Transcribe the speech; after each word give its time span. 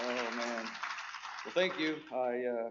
Oh 0.00 0.30
man. 0.36 0.64
Well, 1.44 1.54
thank 1.54 1.78
you. 1.78 1.96
I, 2.12 2.16
uh, 2.44 2.70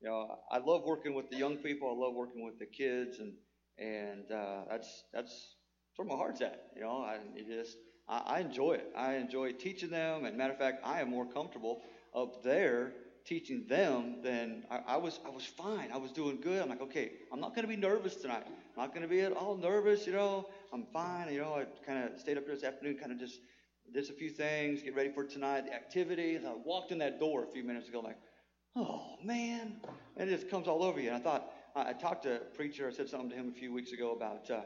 you 0.00 0.08
know, 0.08 0.36
I 0.50 0.58
love 0.58 0.84
working 0.84 1.14
with 1.14 1.30
the 1.30 1.36
young 1.36 1.56
people. 1.58 1.88
I 1.90 2.06
love 2.06 2.14
working 2.14 2.44
with 2.44 2.58
the 2.58 2.66
kids, 2.66 3.18
and 3.20 3.34
and 3.78 4.30
uh, 4.32 4.64
that's 4.70 5.04
that's 5.12 5.56
where 5.96 6.06
my 6.08 6.14
heart's 6.16 6.40
at. 6.40 6.60
You 6.76 6.82
know, 6.82 6.98
I 7.02 7.18
just 7.48 7.76
I, 8.08 8.22
I 8.26 8.40
enjoy 8.40 8.74
it. 8.74 8.88
I 8.96 9.14
enjoy 9.16 9.52
teaching 9.52 9.90
them. 9.90 10.24
And 10.24 10.36
matter 10.36 10.52
of 10.52 10.58
fact, 10.58 10.80
I 10.84 11.00
am 11.00 11.10
more 11.10 11.26
comfortable 11.26 11.82
up 12.14 12.42
there 12.42 12.92
teaching 13.24 13.66
them 13.68 14.22
than 14.22 14.64
I, 14.70 14.80
I 14.94 14.96
was. 14.96 15.20
I 15.26 15.30
was 15.30 15.44
fine. 15.46 15.90
I 15.92 15.98
was 15.98 16.12
doing 16.12 16.40
good. 16.40 16.62
I'm 16.62 16.68
like, 16.68 16.82
okay, 16.82 17.12
I'm 17.32 17.40
not 17.40 17.54
going 17.54 17.62
to 17.64 17.68
be 17.68 17.76
nervous 17.76 18.16
tonight. 18.16 18.44
I'm 18.46 18.82
not 18.82 18.90
going 18.94 19.02
to 19.02 19.08
be 19.08 19.20
at 19.20 19.32
all 19.32 19.56
nervous. 19.56 20.06
You 20.06 20.12
know, 20.12 20.46
I'm 20.72 20.86
fine. 20.92 21.32
You 21.32 21.40
know, 21.40 21.54
I 21.54 21.66
kind 21.86 22.04
of 22.12 22.18
stayed 22.20 22.38
up 22.38 22.44
here 22.46 22.54
this 22.54 22.64
afternoon, 22.64 22.96
kind 22.98 23.12
of 23.12 23.18
just 23.18 23.40
did 23.92 24.08
a 24.10 24.12
few 24.12 24.30
things, 24.30 24.82
get 24.82 24.94
ready 24.94 25.10
for 25.10 25.24
tonight, 25.24 25.66
the 25.66 25.74
activity. 25.74 26.36
And 26.36 26.46
I 26.46 26.52
walked 26.64 26.92
in 26.92 26.98
that 26.98 27.18
door 27.18 27.44
a 27.44 27.46
few 27.46 27.64
minutes 27.64 27.88
ago, 27.88 28.00
like, 28.00 28.18
oh 28.76 29.16
man, 29.24 29.80
and 30.16 30.28
it 30.28 30.32
just 30.32 30.50
comes 30.50 30.68
all 30.68 30.82
over 30.82 31.00
you. 31.00 31.08
And 31.08 31.16
I 31.16 31.20
thought, 31.20 31.52
I, 31.74 31.90
I 31.90 31.92
talked 31.92 32.24
to 32.24 32.36
a 32.36 32.38
preacher. 32.38 32.88
I 32.88 32.92
said 32.92 33.08
something 33.08 33.30
to 33.30 33.36
him 33.36 33.48
a 33.48 33.58
few 33.58 33.72
weeks 33.72 33.92
ago 33.92 34.12
about, 34.12 34.50
uh, 34.50 34.60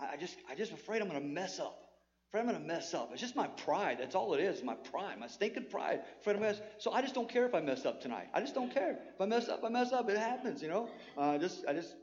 I, 0.00 0.12
I 0.12 0.16
just, 0.16 0.36
I 0.50 0.54
just 0.54 0.72
afraid 0.72 1.02
I'm 1.02 1.08
going 1.08 1.20
to 1.20 1.26
mess 1.26 1.58
up. 1.58 1.82
Afraid 2.28 2.40
I'm 2.40 2.48
going 2.48 2.60
to 2.60 2.66
mess 2.66 2.92
up. 2.92 3.10
It's 3.12 3.20
just 3.20 3.36
my 3.36 3.46
pride. 3.46 3.98
That's 4.00 4.14
all 4.14 4.34
it 4.34 4.40
is. 4.40 4.62
My 4.62 4.74
pride, 4.74 5.18
my 5.18 5.28
stinking 5.28 5.66
pride. 5.70 6.00
Afraid 6.20 6.36
of 6.36 6.42
mess. 6.42 6.60
So 6.78 6.92
I 6.92 7.00
just 7.00 7.14
don't 7.14 7.28
care 7.28 7.46
if 7.46 7.54
I 7.54 7.60
mess 7.60 7.84
up 7.86 8.00
tonight. 8.00 8.28
I 8.34 8.40
just 8.40 8.54
don't 8.54 8.72
care. 8.72 8.98
If 9.14 9.20
I 9.20 9.26
mess 9.26 9.48
up, 9.48 9.62
I 9.64 9.68
mess 9.68 9.92
up. 9.92 10.10
It 10.10 10.18
happens, 10.18 10.60
you 10.60 10.68
know. 10.68 10.88
Uh, 11.16 11.38
just, 11.38 11.64
I 11.68 11.72
just, 11.72 11.94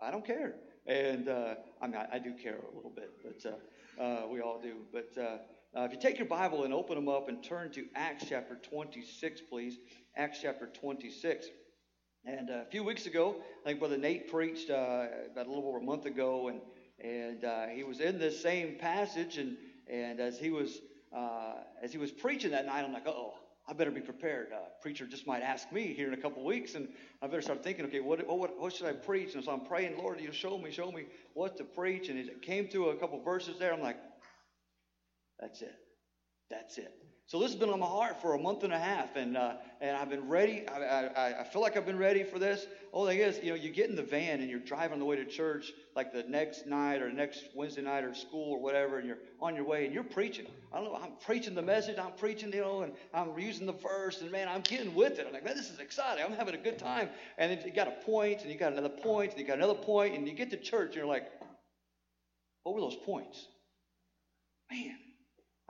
I 0.00 0.10
don't 0.10 0.26
care. 0.26 0.56
And 0.86 1.28
uh, 1.28 1.54
I 1.80 1.86
mean, 1.86 1.96
I, 1.96 2.16
I, 2.16 2.18
do 2.18 2.34
care 2.34 2.56
a 2.56 2.74
little 2.74 2.90
bit, 2.90 3.10
but 3.22 3.48
uh, 3.48 4.02
uh 4.02 4.26
we 4.28 4.40
all 4.40 4.60
do. 4.60 4.78
But 4.92 5.16
uh, 5.76 5.82
if 5.82 5.92
you 5.92 5.98
take 5.98 6.18
your 6.18 6.28
Bible 6.28 6.64
and 6.64 6.74
open 6.74 6.96
them 6.96 7.08
up 7.08 7.28
and 7.28 7.42
turn 7.42 7.70
to 7.72 7.86
Acts 7.94 8.26
chapter 8.28 8.56
26, 8.56 9.40
please. 9.48 9.78
Acts 10.16 10.38
chapter 10.42 10.66
26. 10.66 11.46
And 12.24 12.50
uh, 12.50 12.62
a 12.66 12.70
few 12.70 12.84
weeks 12.84 13.06
ago, 13.06 13.36
I 13.64 13.68
think 13.68 13.78
Brother 13.80 13.96
Nate 13.96 14.30
preached 14.30 14.70
uh, 14.70 15.06
about 15.32 15.46
a 15.46 15.48
little 15.48 15.66
over 15.66 15.78
a 15.78 15.82
month 15.82 16.06
ago, 16.06 16.48
and 16.48 16.60
and 17.02 17.44
uh, 17.44 17.66
he 17.66 17.82
was 17.82 17.98
in 17.98 18.18
this 18.18 18.40
same 18.40 18.76
passage, 18.78 19.38
and 19.38 19.56
and 19.90 20.20
as 20.20 20.38
he 20.38 20.50
was 20.50 20.78
uh, 21.16 21.54
as 21.82 21.90
he 21.90 21.98
was 21.98 22.12
preaching 22.12 22.52
that 22.52 22.66
night, 22.66 22.84
I'm 22.84 22.92
like, 22.92 23.08
oh, 23.08 23.34
I 23.66 23.72
better 23.72 23.90
be 23.90 24.00
prepared. 24.00 24.48
Uh, 24.52 24.58
preacher 24.80 25.06
just 25.06 25.26
might 25.26 25.42
ask 25.42 25.70
me 25.72 25.94
here 25.94 26.08
in 26.08 26.14
a 26.14 26.20
couple 26.20 26.44
weeks, 26.44 26.74
and 26.74 26.88
I 27.20 27.26
better 27.26 27.42
start 27.42 27.62
thinking, 27.62 27.84
okay, 27.86 28.00
what, 28.00 28.26
what, 28.26 28.58
what 28.58 28.72
should 28.72 28.86
I 28.86 28.92
preach? 28.92 29.34
And 29.34 29.44
so 29.44 29.52
I'm 29.52 29.64
praying, 29.64 29.98
Lord, 29.98 30.20
you 30.20 30.32
show 30.32 30.58
me, 30.58 30.70
show 30.70 30.90
me 30.90 31.04
what 31.34 31.56
to 31.58 31.64
preach. 31.64 32.08
And 32.08 32.18
it 32.18 32.42
came 32.42 32.68
to 32.68 32.90
a 32.90 32.96
couple 32.96 33.20
verses 33.22 33.58
there. 33.58 33.72
I'm 33.72 33.80
like, 33.80 33.98
that's 35.42 35.60
it. 35.60 35.74
That's 36.50 36.78
it. 36.78 36.94
So 37.26 37.40
this 37.40 37.50
has 37.50 37.58
been 37.58 37.70
on 37.70 37.80
my 37.80 37.86
heart 37.86 38.20
for 38.20 38.34
a 38.34 38.38
month 38.38 38.62
and 38.62 38.72
a 38.72 38.78
half, 38.78 39.16
and 39.16 39.36
uh, 39.36 39.54
and 39.80 39.96
I've 39.96 40.10
been 40.10 40.28
ready. 40.28 40.68
I, 40.68 41.06
I, 41.06 41.40
I, 41.40 41.44
feel 41.44 41.62
like 41.62 41.76
I've 41.76 41.86
been 41.86 41.98
ready 41.98 42.22
for 42.22 42.38
this. 42.38 42.66
Only 42.92 43.16
thing 43.16 43.26
is, 43.26 43.40
you 43.42 43.50
know, 43.50 43.56
you 43.56 43.70
get 43.70 43.90
in 43.90 43.96
the 43.96 44.02
van 44.02 44.40
and 44.40 44.50
you're 44.50 44.60
driving 44.60 44.92
on 44.92 44.98
the 44.98 45.04
way 45.04 45.16
to 45.16 45.24
church, 45.24 45.72
like 45.96 46.12
the 46.12 46.24
next 46.24 46.66
night 46.66 47.00
or 47.00 47.10
next 47.10 47.44
Wednesday 47.56 47.82
night 47.82 48.04
or 48.04 48.14
school 48.14 48.52
or 48.52 48.60
whatever, 48.60 48.98
and 48.98 49.06
you're 49.08 49.18
on 49.40 49.56
your 49.56 49.64
way 49.64 49.84
and 49.84 49.94
you're 49.94 50.04
preaching. 50.04 50.46
I 50.72 50.76
don't 50.76 50.84
know. 50.84 50.94
I'm 50.94 51.14
preaching 51.24 51.54
the 51.54 51.62
message. 51.62 51.98
I'm 51.98 52.12
preaching, 52.12 52.52
you 52.52 52.60
know, 52.60 52.82
and 52.82 52.92
I'm 53.12 53.36
using 53.36 53.66
the 53.66 53.72
verse, 53.72 54.20
and 54.20 54.30
man, 54.30 54.46
I'm 54.46 54.60
getting 54.60 54.94
with 54.94 55.18
it. 55.18 55.26
I'm 55.26 55.32
like, 55.32 55.44
man, 55.44 55.56
this 55.56 55.70
is 55.70 55.80
exciting. 55.80 56.24
I'm 56.24 56.34
having 56.34 56.54
a 56.54 56.62
good 56.62 56.78
time. 56.78 57.08
And 57.38 57.50
then 57.50 57.66
you 57.66 57.72
got 57.72 57.88
a 57.88 58.04
point, 58.04 58.42
and 58.42 58.52
you 58.52 58.58
got 58.58 58.72
another 58.72 58.90
point, 58.90 59.32
and 59.32 59.40
you 59.40 59.46
got 59.46 59.56
another 59.56 59.74
point, 59.74 60.14
and 60.14 60.28
you 60.28 60.34
get 60.34 60.50
to 60.50 60.56
church, 60.56 60.88
and 60.88 60.96
you're 60.96 61.06
like, 61.06 61.26
what 62.62 62.74
were 62.74 62.80
those 62.80 62.96
points? 62.96 63.48
Man, 64.70 64.96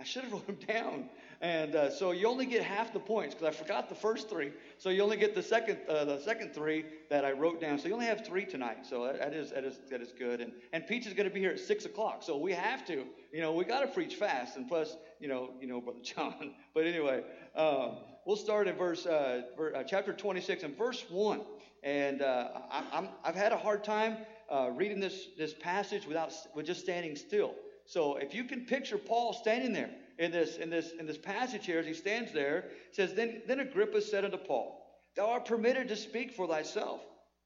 I 0.02 0.04
should 0.04 0.24
have 0.24 0.32
wrote 0.32 0.46
them 0.46 0.58
down. 0.66 1.08
And 1.40 1.74
uh, 1.74 1.90
so 1.90 2.10
you 2.10 2.26
only 2.26 2.46
get 2.46 2.62
half 2.62 2.92
the 2.92 3.00
points 3.00 3.34
because 3.34 3.54
I 3.54 3.56
forgot 3.56 3.88
the 3.88 3.94
first 3.94 4.28
three. 4.28 4.52
So 4.78 4.90
you 4.90 5.02
only 5.02 5.16
get 5.16 5.34
the 5.34 5.42
second, 5.42 5.78
uh, 5.88 6.04
the 6.04 6.20
second 6.20 6.54
three 6.54 6.84
that 7.08 7.24
I 7.24 7.32
wrote 7.32 7.60
down. 7.60 7.78
So 7.78 7.88
you 7.88 7.94
only 7.94 8.06
have 8.06 8.26
three 8.26 8.44
tonight. 8.44 8.84
So 8.84 9.04
that, 9.06 9.18
that 9.18 9.32
is 9.32 9.50
that 9.50 9.64
is 9.64 9.78
that 9.90 10.00
is 10.00 10.12
good. 10.12 10.40
And 10.40 10.52
and 10.72 10.86
Peach 10.86 11.06
is 11.06 11.14
going 11.14 11.28
to 11.28 11.34
be 11.34 11.40
here 11.40 11.50
at 11.50 11.60
six 11.60 11.84
o'clock. 11.84 12.22
So 12.22 12.36
we 12.36 12.52
have 12.52 12.84
to, 12.86 13.04
you 13.32 13.40
know, 13.40 13.52
we 13.52 13.64
got 13.64 13.80
to 13.80 13.88
preach 13.88 14.16
fast. 14.16 14.56
And 14.56 14.68
plus, 14.68 14.96
you 15.20 15.28
know, 15.28 15.50
you 15.60 15.68
know, 15.68 15.80
Brother 15.80 16.00
John. 16.02 16.54
But 16.74 16.86
anyway, 16.86 17.22
um, 17.56 17.96
we'll 18.24 18.36
start 18.36 18.66
in 18.66 18.76
verse, 18.76 19.06
uh, 19.06 19.42
ver, 19.56 19.74
uh, 19.74 19.82
chapter 19.84 20.12
26 20.12 20.64
and 20.64 20.76
verse 20.76 21.04
one. 21.10 21.42
And 21.84 22.22
uh, 22.22 22.48
I, 22.70 23.08
have 23.24 23.34
had 23.34 23.52
a 23.52 23.56
hard 23.56 23.82
time 23.82 24.18
uh, 24.48 24.70
reading 24.74 25.00
this 25.00 25.28
this 25.38 25.54
passage 25.54 26.06
without 26.06 26.32
with 26.54 26.66
just 26.66 26.80
standing 26.80 27.16
still. 27.16 27.54
So 27.84 28.16
if 28.16 28.32
you 28.32 28.44
can 28.44 28.64
picture 28.64 28.96
Paul 28.96 29.32
standing 29.32 29.72
there 29.72 29.90
in 30.18 30.30
this, 30.30 30.56
in 30.56 30.70
this, 30.70 30.92
in 30.92 31.06
this 31.06 31.18
passage 31.18 31.66
here, 31.66 31.78
as 31.78 31.86
he 31.86 31.94
stands 31.94 32.32
there, 32.32 32.70
says, 32.92 33.14
then, 33.14 33.42
then 33.46 33.60
Agrippa 33.60 34.00
said 34.00 34.24
unto 34.24 34.36
Paul, 34.36 34.78
Thou 35.16 35.30
art 35.30 35.44
permitted 35.44 35.88
to 35.88 35.96
speak 35.96 36.32
for 36.32 36.46
thyself. 36.46 37.00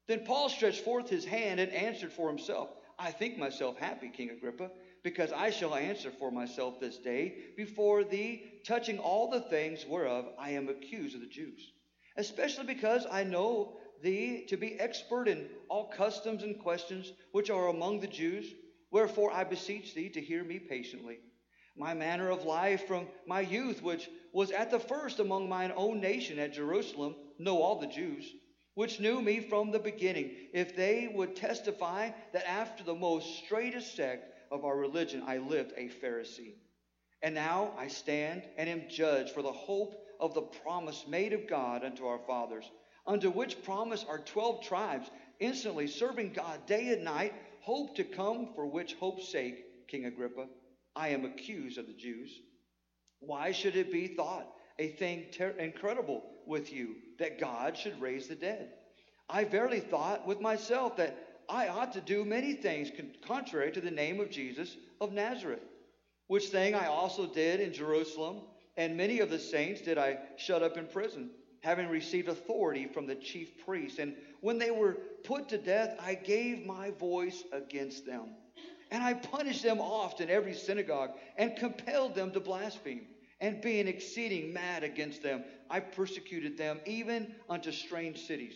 Then 0.07 0.21
Paul 0.25 0.49
stretched 0.49 0.83
forth 0.83 1.09
his 1.09 1.25
hand 1.25 1.59
and 1.59 1.71
answered 1.71 2.13
for 2.13 2.29
himself, 2.29 2.69
I 2.97 3.11
think 3.11 3.37
myself 3.37 3.77
happy, 3.77 4.09
King 4.09 4.31
Agrippa, 4.31 4.71
because 5.03 5.31
I 5.31 5.51
shall 5.51 5.75
answer 5.75 6.11
for 6.11 6.31
myself 6.31 6.79
this 6.79 6.97
day 6.97 7.35
before 7.55 8.03
thee, 8.03 8.45
touching 8.65 8.99
all 8.99 9.29
the 9.29 9.41
things 9.41 9.85
whereof 9.85 10.25
I 10.39 10.51
am 10.51 10.69
accused 10.69 11.15
of 11.15 11.21
the 11.21 11.27
Jews. 11.27 11.71
Especially 12.15 12.65
because 12.65 13.05
I 13.11 13.23
know 13.23 13.77
thee 14.01 14.45
to 14.49 14.57
be 14.57 14.79
expert 14.79 15.27
in 15.27 15.47
all 15.69 15.89
customs 15.89 16.43
and 16.43 16.59
questions 16.59 17.11
which 17.31 17.49
are 17.49 17.67
among 17.67 17.99
the 17.99 18.07
Jews. 18.07 18.45
Wherefore 18.91 19.31
I 19.31 19.43
beseech 19.43 19.93
thee 19.93 20.09
to 20.09 20.21
hear 20.21 20.43
me 20.43 20.57
patiently 20.59 21.19
my 21.77 21.93
manner 21.93 22.29
of 22.29 22.43
life 22.43 22.87
from 22.87 23.07
my 23.27 23.41
youth, 23.41 23.81
which 23.83 24.09
was 24.33 24.51
at 24.51 24.71
the 24.71 24.79
first 24.79 25.19
among 25.19 25.47
mine 25.47 25.71
own 25.75 26.01
nation 26.01 26.39
at 26.39 26.53
Jerusalem, 26.53 27.15
know 27.37 27.61
all 27.61 27.79
the 27.79 27.87
Jews, 27.87 28.25
which 28.73 28.99
knew 28.99 29.21
me 29.21 29.39
from 29.39 29.71
the 29.71 29.79
beginning, 29.79 30.31
if 30.53 30.75
they 30.75 31.11
would 31.13 31.35
testify 31.35 32.11
that 32.33 32.49
after 32.49 32.83
the 32.83 32.95
most 32.95 33.43
straightest 33.43 33.95
sect 33.95 34.31
of 34.51 34.65
our 34.65 34.75
religion 34.75 35.23
I 35.25 35.37
lived 35.37 35.73
a 35.77 35.89
Pharisee. 35.89 36.55
And 37.21 37.35
now 37.35 37.73
I 37.77 37.87
stand 37.87 38.43
and 38.57 38.69
am 38.69 38.89
judged 38.89 39.31
for 39.31 39.41
the 39.41 39.51
hope 39.51 39.95
of 40.19 40.33
the 40.33 40.41
promise 40.41 41.05
made 41.07 41.33
of 41.33 41.47
God 41.47 41.83
unto 41.83 42.05
our 42.05 42.19
fathers, 42.27 42.69
unto 43.05 43.29
which 43.29 43.63
promise 43.63 44.05
our 44.07 44.19
twelve 44.19 44.63
tribes, 44.63 45.09
instantly 45.39 45.87
serving 45.87 46.33
God 46.33 46.65
day 46.65 46.89
and 46.89 47.03
night, 47.03 47.33
hope 47.61 47.95
to 47.95 48.03
come 48.03 48.49
for 48.55 48.65
which 48.65 48.95
hope's 48.95 49.31
sake, 49.31 49.87
King 49.87 50.05
Agrippa 50.05 50.47
I 50.97 51.09
am 51.09 51.25
accused 51.25 51.77
of 51.77 51.85
the 51.85 51.93
Jews. 51.93 52.31
Why 53.19 53.51
should 53.51 53.75
it 53.75 53.91
be 53.91 54.07
thought 54.07 54.51
a 54.79 54.89
thing 54.89 55.25
ter- 55.31 55.51
incredible 55.51 56.23
with 56.47 56.73
you 56.73 56.95
that 57.19 57.39
God 57.39 57.77
should 57.77 58.01
raise 58.01 58.27
the 58.27 58.35
dead? 58.35 58.71
I 59.29 59.43
verily 59.43 59.79
thought 59.79 60.25
with 60.25 60.41
myself 60.41 60.97
that 60.97 61.15
I 61.47 61.67
ought 61.67 61.93
to 61.93 62.01
do 62.01 62.25
many 62.25 62.53
things 62.53 62.89
con- 62.95 63.11
contrary 63.25 63.71
to 63.73 63.81
the 63.81 63.91
name 63.91 64.19
of 64.19 64.31
Jesus 64.31 64.75
of 64.99 65.13
Nazareth, 65.13 65.63
which 66.27 66.47
thing 66.47 66.73
I 66.73 66.87
also 66.87 67.27
did 67.27 67.59
in 67.59 67.73
Jerusalem, 67.73 68.41
and 68.75 68.97
many 68.97 69.19
of 69.19 69.29
the 69.29 69.39
saints 69.39 69.81
did 69.81 69.99
I 69.99 70.17
shut 70.37 70.63
up 70.63 70.77
in 70.77 70.87
prison, 70.87 71.29
having 71.61 71.89
received 71.89 72.27
authority 72.27 72.87
from 72.87 73.05
the 73.05 73.15
chief 73.15 73.63
priests. 73.65 73.99
And 73.99 74.15
when 74.41 74.57
they 74.57 74.71
were 74.71 74.97
put 75.23 75.49
to 75.49 75.59
death, 75.59 75.95
I 75.99 76.15
gave 76.15 76.65
my 76.65 76.89
voice 76.91 77.43
against 77.51 78.05
them. 78.05 78.35
And 78.91 79.03
I 79.03 79.13
punished 79.13 79.63
them 79.63 79.79
oft 79.79 80.21
in 80.21 80.29
every 80.29 80.53
synagogue 80.53 81.11
and 81.37 81.55
compelled 81.57 82.15
them 82.15 82.31
to 82.31 82.39
blaspheme. 82.39 83.07
And 83.39 83.61
being 83.61 83.87
exceeding 83.87 84.53
mad 84.53 84.83
against 84.83 85.21
them, 85.21 85.43
I 85.69 85.79
persecuted 85.79 86.57
them 86.57 86.79
even 86.85 87.35
unto 87.49 87.71
strange 87.71 88.25
cities. 88.25 88.55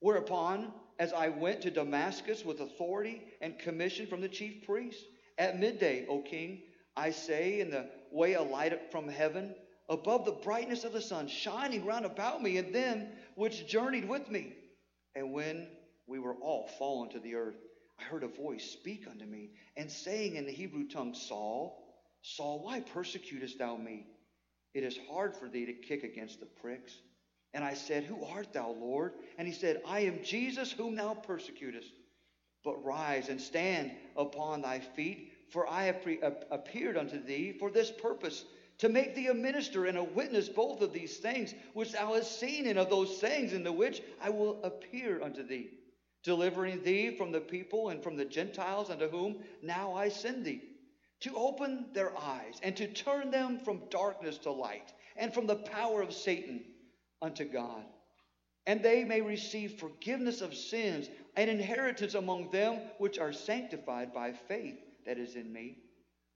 Whereupon, 0.00 0.72
as 0.98 1.12
I 1.12 1.28
went 1.28 1.62
to 1.62 1.70
Damascus 1.70 2.44
with 2.44 2.60
authority 2.60 3.22
and 3.40 3.58
commission 3.58 4.06
from 4.06 4.20
the 4.20 4.28
chief 4.28 4.66
priests, 4.66 5.02
at 5.38 5.58
midday, 5.58 6.06
O 6.08 6.20
king, 6.20 6.62
I 6.96 7.10
say, 7.10 7.60
in 7.60 7.70
the 7.70 7.88
way 8.10 8.34
a 8.34 8.42
light 8.42 8.92
from 8.92 9.08
heaven, 9.08 9.54
above 9.88 10.24
the 10.26 10.32
brightness 10.32 10.84
of 10.84 10.92
the 10.92 11.00
sun, 11.00 11.28
shining 11.28 11.86
round 11.86 12.04
about 12.04 12.42
me 12.42 12.58
and 12.58 12.74
them 12.74 13.08
which 13.36 13.66
journeyed 13.66 14.08
with 14.08 14.30
me. 14.30 14.54
And 15.14 15.32
when 15.32 15.68
we 16.06 16.18
were 16.18 16.34
all 16.34 16.68
fallen 16.78 17.10
to 17.10 17.20
the 17.20 17.36
earth, 17.36 17.56
I 18.00 18.04
heard 18.04 18.22
a 18.22 18.28
voice 18.28 18.64
speak 18.64 19.06
unto 19.10 19.24
me, 19.24 19.50
and 19.76 19.90
saying 19.90 20.36
in 20.36 20.46
the 20.46 20.52
Hebrew 20.52 20.88
tongue, 20.88 21.14
Saul, 21.14 21.84
Saul, 22.22 22.62
why 22.62 22.80
persecutest 22.80 23.58
thou 23.58 23.76
me? 23.76 24.06
It 24.74 24.84
is 24.84 24.98
hard 25.10 25.36
for 25.36 25.48
thee 25.48 25.66
to 25.66 25.72
kick 25.72 26.04
against 26.04 26.40
the 26.40 26.46
pricks. 26.46 26.94
And 27.52 27.64
I 27.64 27.74
said, 27.74 28.04
Who 28.04 28.24
art 28.24 28.52
thou, 28.52 28.70
Lord? 28.70 29.14
And 29.36 29.48
he 29.48 29.54
said, 29.54 29.82
I 29.86 30.00
am 30.00 30.22
Jesus 30.22 30.70
whom 30.70 30.94
thou 30.94 31.14
persecutest. 31.14 31.92
But 32.62 32.84
rise 32.84 33.28
and 33.28 33.40
stand 33.40 33.92
upon 34.16 34.62
thy 34.62 34.80
feet, 34.80 35.32
for 35.50 35.68
I 35.68 35.84
have 35.84 36.02
pre- 36.02 36.20
appeared 36.50 36.96
unto 36.96 37.22
thee 37.22 37.52
for 37.58 37.70
this 37.70 37.90
purpose, 37.90 38.44
to 38.78 38.88
make 38.88 39.14
thee 39.14 39.26
a 39.26 39.34
minister 39.34 39.86
and 39.86 39.98
a 39.98 40.04
witness 40.04 40.48
both 40.48 40.80
of 40.80 40.92
these 40.92 41.16
things 41.18 41.54
which 41.74 41.92
thou 41.92 42.14
hast 42.14 42.38
seen, 42.38 42.66
and 42.66 42.78
of 42.78 42.88
those 42.88 43.18
things 43.18 43.52
in 43.52 43.64
the 43.64 43.72
which 43.72 44.02
I 44.22 44.30
will 44.30 44.62
appear 44.62 45.22
unto 45.22 45.42
thee 45.42 45.70
delivering 46.22 46.82
thee 46.82 47.16
from 47.16 47.32
the 47.32 47.40
people 47.40 47.88
and 47.88 48.02
from 48.02 48.16
the 48.16 48.24
Gentiles 48.24 48.90
unto 48.90 49.08
whom 49.08 49.36
now 49.62 49.94
I 49.94 50.08
send 50.08 50.44
thee, 50.44 50.62
to 51.20 51.34
open 51.36 51.86
their 51.92 52.16
eyes 52.16 52.58
and 52.62 52.76
to 52.76 52.86
turn 52.86 53.30
them 53.30 53.58
from 53.58 53.82
darkness 53.90 54.38
to 54.38 54.50
light 54.50 54.92
and 55.16 55.32
from 55.32 55.46
the 55.46 55.56
power 55.56 56.02
of 56.02 56.12
Satan 56.12 56.64
unto 57.22 57.44
God. 57.44 57.84
And 58.66 58.82
they 58.82 59.04
may 59.04 59.20
receive 59.20 59.78
forgiveness 59.78 60.40
of 60.40 60.54
sins 60.54 61.08
and 61.36 61.50
inheritance 61.50 62.14
among 62.14 62.50
them 62.50 62.80
which 62.98 63.18
are 63.18 63.32
sanctified 63.32 64.12
by 64.12 64.32
faith 64.32 64.78
that 65.06 65.18
is 65.18 65.34
in 65.34 65.52
me. 65.52 65.78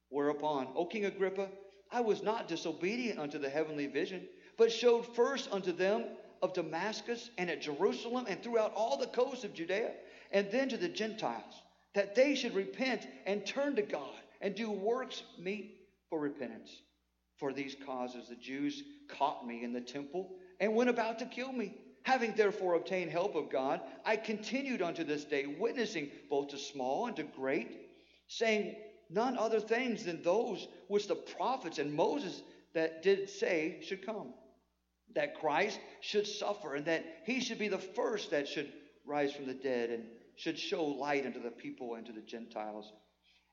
Whereupon, 0.08 0.68
O 0.74 0.86
King 0.86 1.06
Agrippa, 1.06 1.48
I 1.90 2.00
was 2.00 2.22
not 2.22 2.48
disobedient 2.48 3.18
unto 3.18 3.38
the 3.38 3.48
heavenly 3.48 3.86
vision, 3.86 4.26
but 4.56 4.72
showed 4.72 5.14
first 5.14 5.48
unto 5.52 5.72
them 5.72 6.04
of 6.44 6.52
Damascus 6.52 7.30
and 7.38 7.48
at 7.48 7.62
Jerusalem 7.62 8.26
and 8.28 8.42
throughout 8.42 8.74
all 8.76 8.98
the 8.98 9.06
coasts 9.06 9.44
of 9.44 9.54
Judea, 9.54 9.92
and 10.30 10.50
then 10.50 10.68
to 10.68 10.76
the 10.76 10.88
Gentiles, 10.88 11.62
that 11.94 12.14
they 12.14 12.34
should 12.34 12.54
repent 12.54 13.06
and 13.24 13.46
turn 13.46 13.76
to 13.76 13.82
God 13.82 14.14
and 14.42 14.54
do 14.54 14.70
works 14.70 15.22
meet 15.38 15.88
for 16.10 16.20
repentance. 16.20 16.70
For 17.38 17.52
these 17.52 17.74
causes 17.86 18.28
the 18.28 18.36
Jews 18.36 18.82
caught 19.08 19.46
me 19.46 19.64
in 19.64 19.72
the 19.72 19.80
temple 19.80 20.36
and 20.60 20.74
went 20.74 20.90
about 20.90 21.18
to 21.20 21.26
kill 21.26 21.50
me. 21.50 21.78
Having 22.02 22.34
therefore 22.36 22.74
obtained 22.74 23.10
help 23.10 23.34
of 23.34 23.48
God, 23.48 23.80
I 24.04 24.16
continued 24.16 24.82
unto 24.82 25.02
this 25.02 25.24
day, 25.24 25.46
witnessing 25.46 26.10
both 26.28 26.48
to 26.48 26.58
small 26.58 27.06
and 27.06 27.16
to 27.16 27.22
great, 27.22 27.88
saying 28.28 28.76
none 29.08 29.38
other 29.38 29.60
things 29.60 30.04
than 30.04 30.22
those 30.22 30.68
which 30.88 31.08
the 31.08 31.14
prophets 31.14 31.78
and 31.78 31.94
Moses 31.94 32.42
that 32.74 33.02
did 33.02 33.30
say 33.30 33.78
should 33.80 34.04
come. 34.04 34.34
That 35.14 35.34
Christ 35.34 35.78
should 36.00 36.26
suffer, 36.26 36.74
and 36.74 36.86
that 36.86 37.04
he 37.24 37.40
should 37.40 37.58
be 37.58 37.68
the 37.68 37.78
first 37.78 38.30
that 38.30 38.48
should 38.48 38.72
rise 39.06 39.32
from 39.32 39.46
the 39.46 39.54
dead, 39.54 39.90
and 39.90 40.04
should 40.36 40.58
show 40.58 40.84
light 40.84 41.26
unto 41.26 41.40
the 41.40 41.50
people 41.50 41.94
and 41.94 42.06
to 42.06 42.12
the 42.12 42.20
Gentiles. 42.20 42.92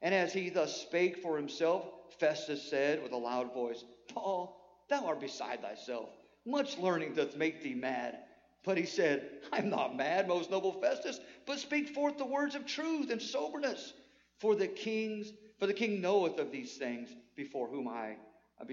And 0.02 0.16
as 0.16 0.34
he 0.34 0.50
thus 0.50 0.82
spake 0.82 1.18
for 1.18 1.38
himself, 1.38 1.86
Festus 2.20 2.70
said 2.70 3.04
with 3.04 3.12
a 3.12 3.18
loud 3.18 3.54
voice, 3.54 3.84
Paul, 4.14 4.58
thou 4.90 5.06
art 5.06 5.20
beside 5.20 5.62
thyself. 5.62 6.10
Much 6.46 6.78
learning 6.78 7.14
doth 7.14 7.36
make 7.38 7.62
thee 7.62 7.76
mad. 7.76 8.18
But 8.64 8.78
he 8.78 8.86
said, 8.86 9.28
I'm 9.52 9.70
not 9.70 9.96
mad, 9.96 10.28
most 10.28 10.52
noble 10.52 10.74
Festus, 10.74 11.20
but 11.46 11.60
speak 11.60 11.90
forth 11.90 12.18
the 12.18 12.26
words 12.26 12.56
of 12.56 12.66
truth 12.66 13.10
and 13.10 13.22
soberness. 13.22 13.94
For 14.40 14.56
the 14.56 14.68
kings, 14.68 15.32
for 15.60 15.68
the 15.68 15.74
king 15.74 16.02
knoweth 16.02 16.40
of 16.40 16.52
these 16.52 16.78
things, 16.78 17.10
before 17.36 17.68
whom 17.68 17.88
I, 17.88 18.18
uh, 18.60 18.66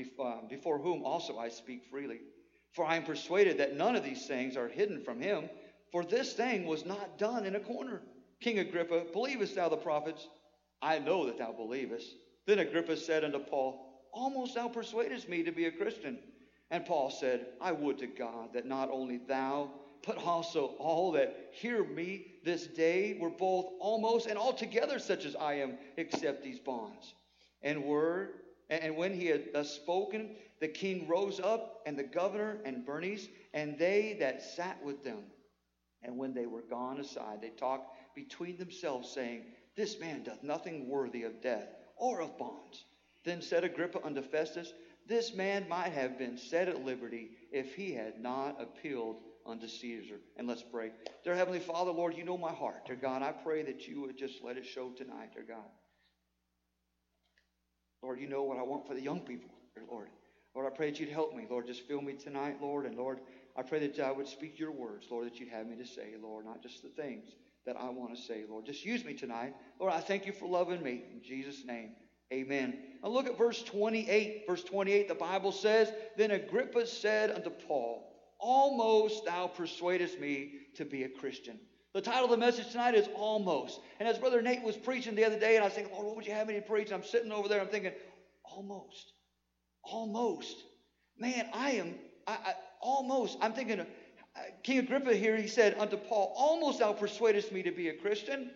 before 0.49 0.79
whom 0.79 1.05
also 1.05 1.39
I 1.39 1.49
speak 1.49 1.85
freely. 1.91 2.21
For 2.73 2.85
I 2.85 2.97
am 2.97 3.05
persuaded 3.05 3.59
that 3.59 3.77
none 3.77 3.97
of 3.97 4.05
these 4.05 4.27
things 4.27 4.57
are 4.57 4.69
hidden 4.69 5.03
from 5.03 5.21
him. 5.21 5.49
For 5.91 6.05
this 6.05 6.33
thing 6.35 6.67
was 6.67 6.85
not 6.85 7.19
done 7.19 7.47
in 7.47 7.57
a 7.57 7.61
corner. 7.61 8.03
King 8.41 8.59
Agrippa, 8.59 9.07
believest 9.13 9.55
thou 9.55 9.69
the 9.69 9.77
prophets? 9.77 10.29
I 10.81 10.99
know 10.99 11.27
that 11.27 11.39
thou 11.39 11.53
believest. 11.53 12.15
Then 12.47 12.61
Agrippa 12.61 12.97
said 12.97 13.25
unto 13.25 13.39
Paul, 13.39 13.85
Almost 14.13 14.55
thou 14.55 14.69
persuadest 14.69 15.29
me 15.29 15.43
to 15.43 15.53
be 15.53 15.67
a 15.67 15.73
Christian. 15.73 16.19
And 16.71 16.85
Paul 16.85 17.11
said, 17.11 17.47
I 17.61 17.73
would 17.73 17.99
to 17.99 18.07
God 18.07 18.53
that 18.53 18.67
not 18.67 18.91
only 18.91 19.19
thou, 19.19 19.71
but 20.07 20.19
also 20.19 20.75
all 20.79 21.13
that 21.13 21.51
hear 21.53 21.83
me 21.85 22.27
this 22.45 22.67
day 22.67 23.17
were 23.21 23.31
both 23.31 23.67
almost 23.81 24.27
and 24.27 24.39
altogether 24.39 24.99
such 24.99 25.25
as 25.25 25.35
I 25.35 25.55
am, 25.55 25.79
except 25.97 26.43
these 26.43 26.59
bonds. 26.59 27.15
And 27.63 27.85
were 27.85 28.31
and 28.71 28.97
when 28.97 29.15
he 29.15 29.27
had 29.27 29.53
thus 29.53 29.75
spoken, 29.75 30.37
the 30.61 30.69
king 30.69 31.07
rose 31.09 31.41
up, 31.41 31.83
and 31.87 31.99
the 31.99 32.05
governor 32.05 32.59
and 32.65 32.85
Bernice, 32.85 33.29
and 33.55 33.79
they 33.79 34.17
that 34.21 34.43
sat 34.43 34.83
with 34.85 35.05
them. 35.05 35.23
And 36.03 36.17
when 36.17 36.35
they 36.35 36.47
were 36.47 36.63
gone 36.63 37.01
aside, 37.01 37.41
they 37.41 37.51
talked 37.51 37.97
between 38.15 38.57
themselves, 38.57 39.11
saying, 39.11 39.45
This 39.77 39.99
man 39.99 40.23
doth 40.23 40.43
nothing 40.43 40.89
worthy 40.89 41.23
of 41.25 41.43
death 41.43 41.69
or 41.97 42.21
of 42.21 42.39
bonds. 42.39 42.85
Then 43.25 43.43
said 43.43 43.65
Agrippa 43.65 44.05
unto 44.05 44.23
Festus, 44.23 44.73
This 45.07 45.35
man 45.35 45.69
might 45.69 45.93
have 45.93 46.19
been 46.19 46.37
set 46.37 46.69
at 46.69 46.85
liberty 46.85 47.31
if 47.53 47.75
he 47.75 47.93
had 47.93 48.21
not 48.21 48.61
appealed 48.61 49.21
unto 49.47 49.67
Caesar. 49.67 50.17
And 50.37 50.47
let's 50.47 50.63
pray. 50.63 50.93
Dear 51.25 51.35
Heavenly 51.35 51.61
Father, 51.61 51.91
Lord, 51.91 52.17
you 52.17 52.25
know 52.25 52.39
my 52.39 52.53
heart. 52.53 52.87
Dear 52.87 52.97
God, 52.97 53.23
I 53.23 53.33
pray 53.33 53.63
that 53.63 53.89
you 53.89 54.01
would 54.03 54.17
just 54.17 54.43
let 54.43 54.57
it 54.57 54.67
show 54.67 54.91
tonight, 54.91 55.31
dear 55.35 55.45
God. 55.49 55.69
Lord, 58.03 58.21
you 58.21 58.29
know 58.29 58.45
what 58.45 58.59
I 58.59 58.63
want 58.63 58.87
for 58.87 58.95
the 58.95 59.01
young 59.01 59.21
people, 59.21 59.51
dear 59.75 59.85
Lord. 59.91 60.09
Lord, 60.55 60.67
I 60.67 60.77
pray 60.77 60.91
that 60.91 60.99
you'd 60.99 61.11
help 61.11 61.35
me. 61.35 61.47
Lord, 61.49 61.67
just 61.67 61.87
fill 61.87 62.01
me 62.01 62.15
tonight, 62.15 62.59
Lord. 62.61 62.87
And 62.87 62.97
Lord, 62.97 63.21
I 63.57 63.63
pray 63.63 63.87
that 63.87 63.99
I 64.01 64.11
would 64.11 64.29
speak 64.29 64.59
your 64.59 64.71
words, 64.71 65.07
Lord, 65.11 65.27
that 65.27 65.39
you'd 65.39 65.51
have 65.51 65.67
me 65.67 65.77
to 65.77 65.87
say, 65.87 66.15
Lord, 66.21 66.45
not 66.45 66.63
just 66.63 66.83
the 66.83 66.89
things 66.89 67.31
that 67.67 67.77
I 67.77 67.91
want 67.91 68.15
to 68.15 68.21
say, 68.21 68.45
Lord. 68.49 68.67
Just 68.67 68.85
use 68.85 69.05
me 69.05 69.15
tonight. 69.15 69.55
Lord, 69.79 69.93
I 69.93 70.01
thank 70.01 70.27
you 70.27 70.33
for 70.33 70.49
loving 70.49 70.83
me. 70.83 71.05
In 71.13 71.23
Jesus' 71.23 71.65
name, 71.65 71.91
amen. 72.33 72.79
Now 73.03 73.11
look 73.11 73.27
at 73.27 73.37
verse 73.37 73.63
28. 73.63 74.45
Verse 74.47 74.65
28, 74.65 75.09
the 75.09 75.15
Bible 75.15 75.53
says, 75.53 75.93
Then 76.17 76.31
Agrippa 76.31 76.87
said 76.87 77.31
unto 77.31 77.51
Paul, 77.51 78.05
Almost 78.39 79.25
thou 79.27 79.49
persuadest 79.49 80.19
me 80.21 80.53
to 80.77 80.85
be 80.85 81.03
a 81.03 81.09
Christian. 81.09 81.59
The 81.95 82.01
title 82.01 82.25
of 82.25 82.31
the 82.31 82.37
message 82.37 82.71
tonight 82.71 82.95
is 82.95 83.09
Almost. 83.15 83.81
And 83.99 84.09
as 84.09 84.19
Brother 84.19 84.41
Nate 84.41 84.63
was 84.63 84.77
preaching 84.77 85.15
the 85.15 85.25
other 85.25 85.39
day, 85.39 85.57
and 85.57 85.65
I 85.65 85.67
was 85.67 85.75
thinking, 85.75 85.93
Lord, 85.93 86.07
what 86.07 86.17
would 86.17 86.27
you 86.27 86.33
have 86.33 86.47
me 86.47 86.55
to 86.55 86.63
preach? 86.63 86.87
And 86.87 86.95
I'm 86.95 87.09
sitting 87.09 87.33
over 87.33 87.49
there, 87.49 87.61
I'm 87.61 87.69
thinking, 87.69 87.93
Almost. 88.45 89.13
Almost. 89.91 90.57
Man, 91.19 91.49
I 91.53 91.73
am, 91.73 91.95
I, 92.27 92.33
I 92.33 92.55
almost, 92.81 93.39
I'm 93.41 93.53
thinking, 93.53 93.81
uh, 93.81 93.85
King 94.63 94.79
Agrippa 94.79 95.15
here, 95.15 95.37
he 95.37 95.49
said 95.49 95.77
unto 95.79 95.97
Paul, 95.97 96.33
Almost 96.37 96.79
thou 96.79 96.93
persuadest 96.93 97.53
me 97.53 97.63
to 97.63 97.73
be 97.73 97.89
a 97.89 97.95
Christian. 97.95 98.51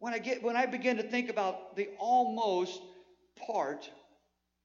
When 0.00 0.12
I 0.14 0.18
get 0.18 0.42
when 0.42 0.56
I 0.56 0.66
begin 0.66 0.96
to 0.98 1.02
think 1.02 1.28
about 1.28 1.74
the 1.74 1.88
almost 1.98 2.80
part, 3.46 3.90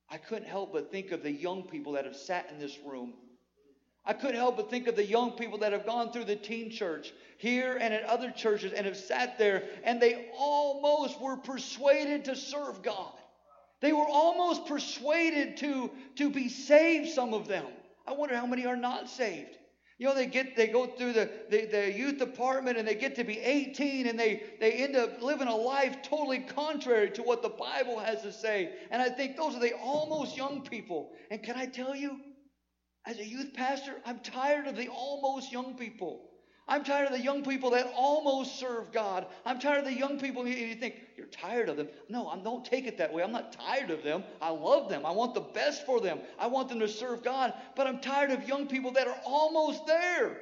I 0.10 0.18
couldn't 0.18 0.48
help 0.48 0.74
but 0.74 0.92
think 0.92 1.12
of 1.12 1.24
the 1.24 1.32
young 1.32 1.64
people 1.64 1.94
that 1.94 2.06
have 2.06 2.16
sat 2.16 2.50
in 2.52 2.60
this 2.60 2.78
room 2.86 3.14
I 4.06 4.14
couldn't 4.14 4.36
help 4.36 4.58
but 4.58 4.70
think 4.70 4.88
of 4.88 4.96
the 4.96 5.06
young 5.06 5.32
people 5.32 5.60
that 5.60 5.72
have 5.72 5.86
gone 5.86 6.12
through 6.12 6.26
the 6.26 6.36
teen 6.36 6.70
church 6.70 7.14
here 7.38 7.78
and 7.80 7.94
at 7.94 8.04
other 8.04 8.32
churches 8.32 8.74
and 8.74 8.86
have 8.86 8.98
sat 8.98 9.38
there 9.38 9.64
and 9.84 10.02
they 10.02 10.30
almost 10.38 11.22
were 11.22 11.38
persuaded 11.38 12.26
to 12.26 12.36
serve 12.36 12.84
God. 12.84 13.14
They 13.84 13.92
were 13.92 14.08
almost 14.08 14.66
persuaded 14.66 15.58
to, 15.58 15.92
to 16.16 16.30
be 16.30 16.48
saved, 16.48 17.10
some 17.10 17.34
of 17.34 17.50
them. 17.50 17.66
I 18.08 18.14
wonder 18.14 18.34
how 18.34 18.46
many 18.46 18.66
are 18.66 18.78
not 18.78 19.10
saved. 19.10 19.58
You 19.98 20.08
know, 20.08 20.16
they 20.16 20.26
get 20.26 20.56
they 20.56 20.68
go 20.68 20.88
through 20.88 21.12
the, 21.12 21.30
the, 21.50 21.66
the, 21.66 21.92
youth 21.92 22.18
department 22.18 22.78
and 22.78 22.88
they 22.88 22.96
get 22.96 23.18
to 23.18 23.26
be 23.26 23.40
18 23.40 24.08
and 24.08 24.18
they, 24.18 24.42
they 24.62 24.72
end 24.72 24.96
up 24.96 25.22
living 25.22 25.50
a 25.50 25.56
life 25.56 25.98
totally 26.02 26.40
contrary 26.40 27.12
to 27.12 27.24
what 27.24 27.42
the 27.42 27.50
Bible 27.50 28.00
has 28.00 28.22
to 28.22 28.32
say. 28.32 28.72
And 28.90 29.02
I 29.02 29.10
think 29.10 29.36
those 29.36 29.54
are 29.54 29.60
the 29.60 29.74
almost 29.74 30.38
young 30.38 30.62
people. 30.62 31.12
And 31.30 31.44
can 31.44 31.58
I 31.58 31.66
tell 31.66 31.94
you, 31.94 32.22
as 33.06 33.20
a 33.20 33.28
youth 33.28 33.54
pastor, 33.54 33.96
I'm 34.06 34.20
tired 34.20 34.66
of 34.68 34.78
the 34.78 34.88
almost 34.88 35.52
young 35.52 35.76
people. 35.76 36.22
I'm 36.68 36.84
tired 36.86 37.08
of 37.08 37.12
the 37.12 37.20
young 37.20 37.44
people 37.44 37.72
that 37.72 37.92
almost 37.94 38.58
serve 38.58 38.94
God. 38.94 39.28
I'm 39.46 39.60
tired 39.60 39.80
of 39.80 39.86
the 39.86 39.94
young 39.94 40.18
people, 40.18 40.44
and 40.44 40.54
you 40.54 40.76
think, 40.76 40.96
you're 41.18 41.28
tired 41.28 41.68
of 41.68 41.76
them. 41.76 41.90
No, 42.08 42.28
I 42.30 42.38
don't 42.38 42.64
take 42.64 42.88
it 42.88 42.98
that 43.00 43.14
way. 43.14 43.22
I'm 43.22 43.34
not 43.34 43.52
tired 43.52 43.92
of 43.92 44.02
them. 44.02 44.24
I 44.42 44.50
love 44.50 44.90
them. 44.90 45.06
I 45.06 45.12
want 45.12 45.34
the 45.34 45.42
best 45.42 45.86
for 45.86 46.00
them. 46.00 46.20
I 46.40 46.48
want 46.48 46.70
them 46.70 46.80
to 46.80 46.88
serve 46.88 47.22
God. 47.22 47.54
But 47.76 47.88
I'm 47.88 48.00
tired 48.00 48.32
of 48.32 48.48
young 48.48 48.68
people 48.68 48.92
that 48.92 49.08
are 49.08 49.20
almost 49.26 49.86
there. 49.86 50.38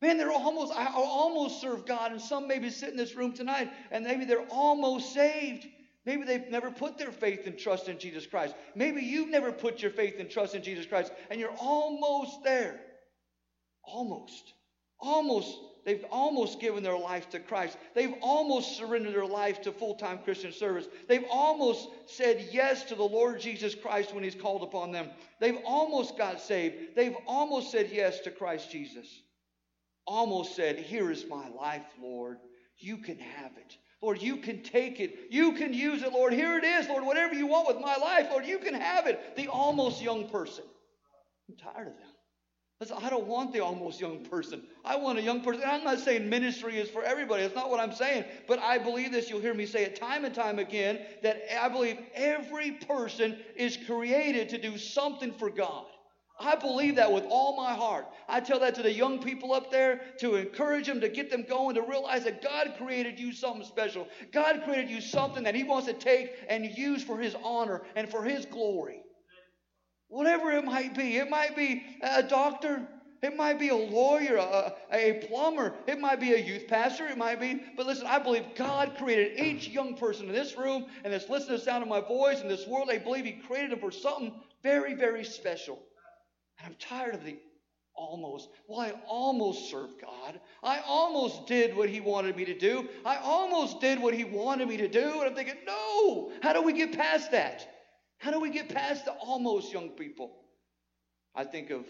Man, 0.00 0.16
they're 0.16 0.32
almost, 0.32 0.72
I 0.74 0.86
almost 0.94 1.60
serve 1.60 1.84
God. 1.84 2.12
And 2.12 2.20
some 2.20 2.48
maybe 2.48 2.70
sit 2.70 2.88
in 2.88 2.96
this 2.96 3.14
room 3.14 3.34
tonight, 3.34 3.70
and 3.90 4.04
maybe 4.04 4.24
they're 4.24 4.46
almost 4.48 5.12
saved. 5.12 5.66
Maybe 6.06 6.24
they've 6.24 6.48
never 6.48 6.70
put 6.70 6.96
their 6.96 7.12
faith 7.12 7.46
and 7.46 7.58
trust 7.58 7.88
in 7.88 7.98
Jesus 7.98 8.26
Christ. 8.26 8.54
Maybe 8.74 9.02
you've 9.02 9.28
never 9.28 9.52
put 9.52 9.82
your 9.82 9.90
faith 9.90 10.14
and 10.18 10.30
trust 10.30 10.54
in 10.54 10.62
Jesus 10.62 10.86
Christ, 10.86 11.12
and 11.30 11.38
you're 11.38 11.54
almost 11.58 12.42
there. 12.42 12.80
Almost. 13.84 14.54
Almost. 15.00 15.58
They've 15.84 16.04
almost 16.10 16.60
given 16.60 16.82
their 16.82 16.98
life 16.98 17.30
to 17.30 17.40
Christ. 17.40 17.78
They've 17.94 18.14
almost 18.20 18.76
surrendered 18.76 19.14
their 19.14 19.26
life 19.26 19.62
to 19.62 19.72
full 19.72 19.94
time 19.94 20.18
Christian 20.18 20.52
service. 20.52 20.86
They've 21.08 21.24
almost 21.30 21.88
said 22.06 22.48
yes 22.52 22.84
to 22.84 22.94
the 22.94 23.02
Lord 23.02 23.40
Jesus 23.40 23.74
Christ 23.74 24.14
when 24.14 24.22
He's 24.22 24.34
called 24.34 24.62
upon 24.62 24.92
them. 24.92 25.08
They've 25.40 25.58
almost 25.64 26.18
got 26.18 26.40
saved. 26.40 26.94
They've 26.96 27.16
almost 27.26 27.70
said 27.70 27.90
yes 27.90 28.20
to 28.20 28.30
Christ 28.30 28.70
Jesus. 28.70 29.06
Almost 30.06 30.54
said, 30.54 30.78
Here 30.78 31.10
is 31.10 31.24
my 31.28 31.48
life, 31.48 31.86
Lord. 32.00 32.38
You 32.76 32.98
can 32.98 33.18
have 33.18 33.52
it. 33.56 33.76
Lord, 34.02 34.20
you 34.22 34.36
can 34.36 34.62
take 34.62 34.98
it. 34.98 35.14
You 35.30 35.52
can 35.52 35.74
use 35.74 36.02
it, 36.02 36.12
Lord. 36.12 36.32
Here 36.32 36.56
it 36.56 36.64
is, 36.64 36.88
Lord. 36.88 37.04
Whatever 37.04 37.34
you 37.34 37.46
want 37.46 37.68
with 37.68 37.80
my 37.80 37.96
life, 37.96 38.28
Lord, 38.30 38.46
you 38.46 38.58
can 38.58 38.74
have 38.74 39.06
it. 39.06 39.36
The 39.36 39.48
almost 39.48 40.00
young 40.00 40.28
person. 40.28 40.64
I'm 41.48 41.56
tired 41.56 41.88
of 41.88 41.94
them. 41.94 43.02
I 43.02 43.10
don't 43.10 43.26
want 43.26 43.52
the 43.52 43.60
almost 43.60 44.00
young 44.00 44.24
person. 44.24 44.62
I 44.84 44.96
want 44.96 45.18
a 45.18 45.22
young 45.22 45.42
person. 45.42 45.62
I'm 45.66 45.84
not 45.84 46.00
saying 46.00 46.28
ministry 46.28 46.78
is 46.78 46.88
for 46.88 47.02
everybody. 47.02 47.42
That's 47.42 47.54
not 47.54 47.70
what 47.70 47.80
I'm 47.80 47.92
saying. 47.92 48.24
But 48.46 48.58
I 48.58 48.78
believe 48.78 49.12
this. 49.12 49.28
You'll 49.28 49.40
hear 49.40 49.54
me 49.54 49.66
say 49.66 49.84
it 49.84 49.96
time 49.96 50.24
and 50.24 50.34
time 50.34 50.58
again 50.58 51.00
that 51.22 51.42
I 51.62 51.68
believe 51.68 51.98
every 52.14 52.72
person 52.72 53.38
is 53.56 53.76
created 53.86 54.48
to 54.50 54.58
do 54.58 54.78
something 54.78 55.32
for 55.32 55.50
God. 55.50 55.84
I 56.40 56.56
believe 56.56 56.96
that 56.96 57.12
with 57.12 57.24
all 57.28 57.54
my 57.54 57.74
heart. 57.74 58.06
I 58.26 58.40
tell 58.40 58.60
that 58.60 58.74
to 58.76 58.82
the 58.82 58.92
young 58.92 59.22
people 59.22 59.52
up 59.52 59.70
there 59.70 60.00
to 60.20 60.36
encourage 60.36 60.86
them, 60.86 61.02
to 61.02 61.08
get 61.10 61.30
them 61.30 61.44
going, 61.46 61.74
to 61.74 61.82
realize 61.82 62.24
that 62.24 62.42
God 62.42 62.74
created 62.78 63.20
you 63.20 63.32
something 63.32 63.64
special. 63.64 64.08
God 64.32 64.62
created 64.64 64.88
you 64.88 65.02
something 65.02 65.44
that 65.44 65.54
He 65.54 65.64
wants 65.64 65.86
to 65.88 65.92
take 65.92 66.32
and 66.48 66.64
use 66.64 67.04
for 67.04 67.18
His 67.18 67.36
honor 67.44 67.82
and 67.94 68.08
for 68.08 68.24
His 68.24 68.46
glory. 68.46 69.02
Whatever 70.08 70.50
it 70.52 70.64
might 70.64 70.94
be. 70.96 71.18
It 71.18 71.28
might 71.28 71.54
be 71.54 71.84
a 72.02 72.22
doctor. 72.22 72.88
It 73.22 73.36
might 73.36 73.58
be 73.58 73.68
a 73.68 73.76
lawyer, 73.76 74.36
a, 74.36 74.74
a, 74.92 75.26
plumber. 75.28 75.74
It 75.86 76.00
might 76.00 76.20
be 76.20 76.32
a 76.32 76.38
youth 76.38 76.66
pastor. 76.68 77.06
It 77.06 77.18
might 77.18 77.38
be. 77.38 77.62
But 77.76 77.86
listen, 77.86 78.06
I 78.06 78.18
believe 78.18 78.44
God 78.54 78.96
created 78.96 79.38
each 79.38 79.68
young 79.68 79.94
person 79.94 80.26
in 80.26 80.32
this 80.32 80.56
room 80.56 80.86
and 81.04 81.12
that's 81.12 81.28
listening 81.28 81.58
to 81.58 81.64
the 81.64 81.70
sound 81.70 81.82
of 81.82 81.88
my 81.88 82.00
voice 82.00 82.40
in 82.40 82.48
this 82.48 82.66
world. 82.66 82.88
I 82.90 82.98
believe 82.98 83.26
He 83.26 83.32
created 83.32 83.72
them 83.72 83.80
for 83.80 83.90
something 83.90 84.32
very, 84.62 84.94
very 84.94 85.24
special. 85.24 85.78
And 86.58 86.66
I'm 86.66 86.76
tired 86.78 87.14
of 87.14 87.24
the 87.24 87.36
almost. 87.94 88.48
Well, 88.66 88.80
I 88.80 88.92
almost 89.06 89.70
served 89.70 90.00
God. 90.00 90.40
I 90.62 90.80
almost 90.86 91.46
did 91.46 91.76
what 91.76 91.90
He 91.90 92.00
wanted 92.00 92.36
me 92.36 92.46
to 92.46 92.58
do. 92.58 92.88
I 93.04 93.16
almost 93.16 93.80
did 93.80 94.00
what 94.00 94.14
He 94.14 94.24
wanted 94.24 94.68
me 94.68 94.78
to 94.78 94.88
do. 94.88 95.20
And 95.20 95.22
I'm 95.22 95.34
thinking, 95.34 95.56
no, 95.66 96.32
how 96.42 96.54
do 96.54 96.62
we 96.62 96.72
get 96.72 96.96
past 96.96 97.32
that? 97.32 97.68
How 98.18 98.30
do 98.30 98.40
we 98.40 98.50
get 98.50 98.68
past 98.70 99.04
the 99.04 99.12
almost 99.12 99.72
young 99.72 99.90
people? 99.90 100.36
I 101.34 101.44
think 101.44 101.70
of 101.70 101.84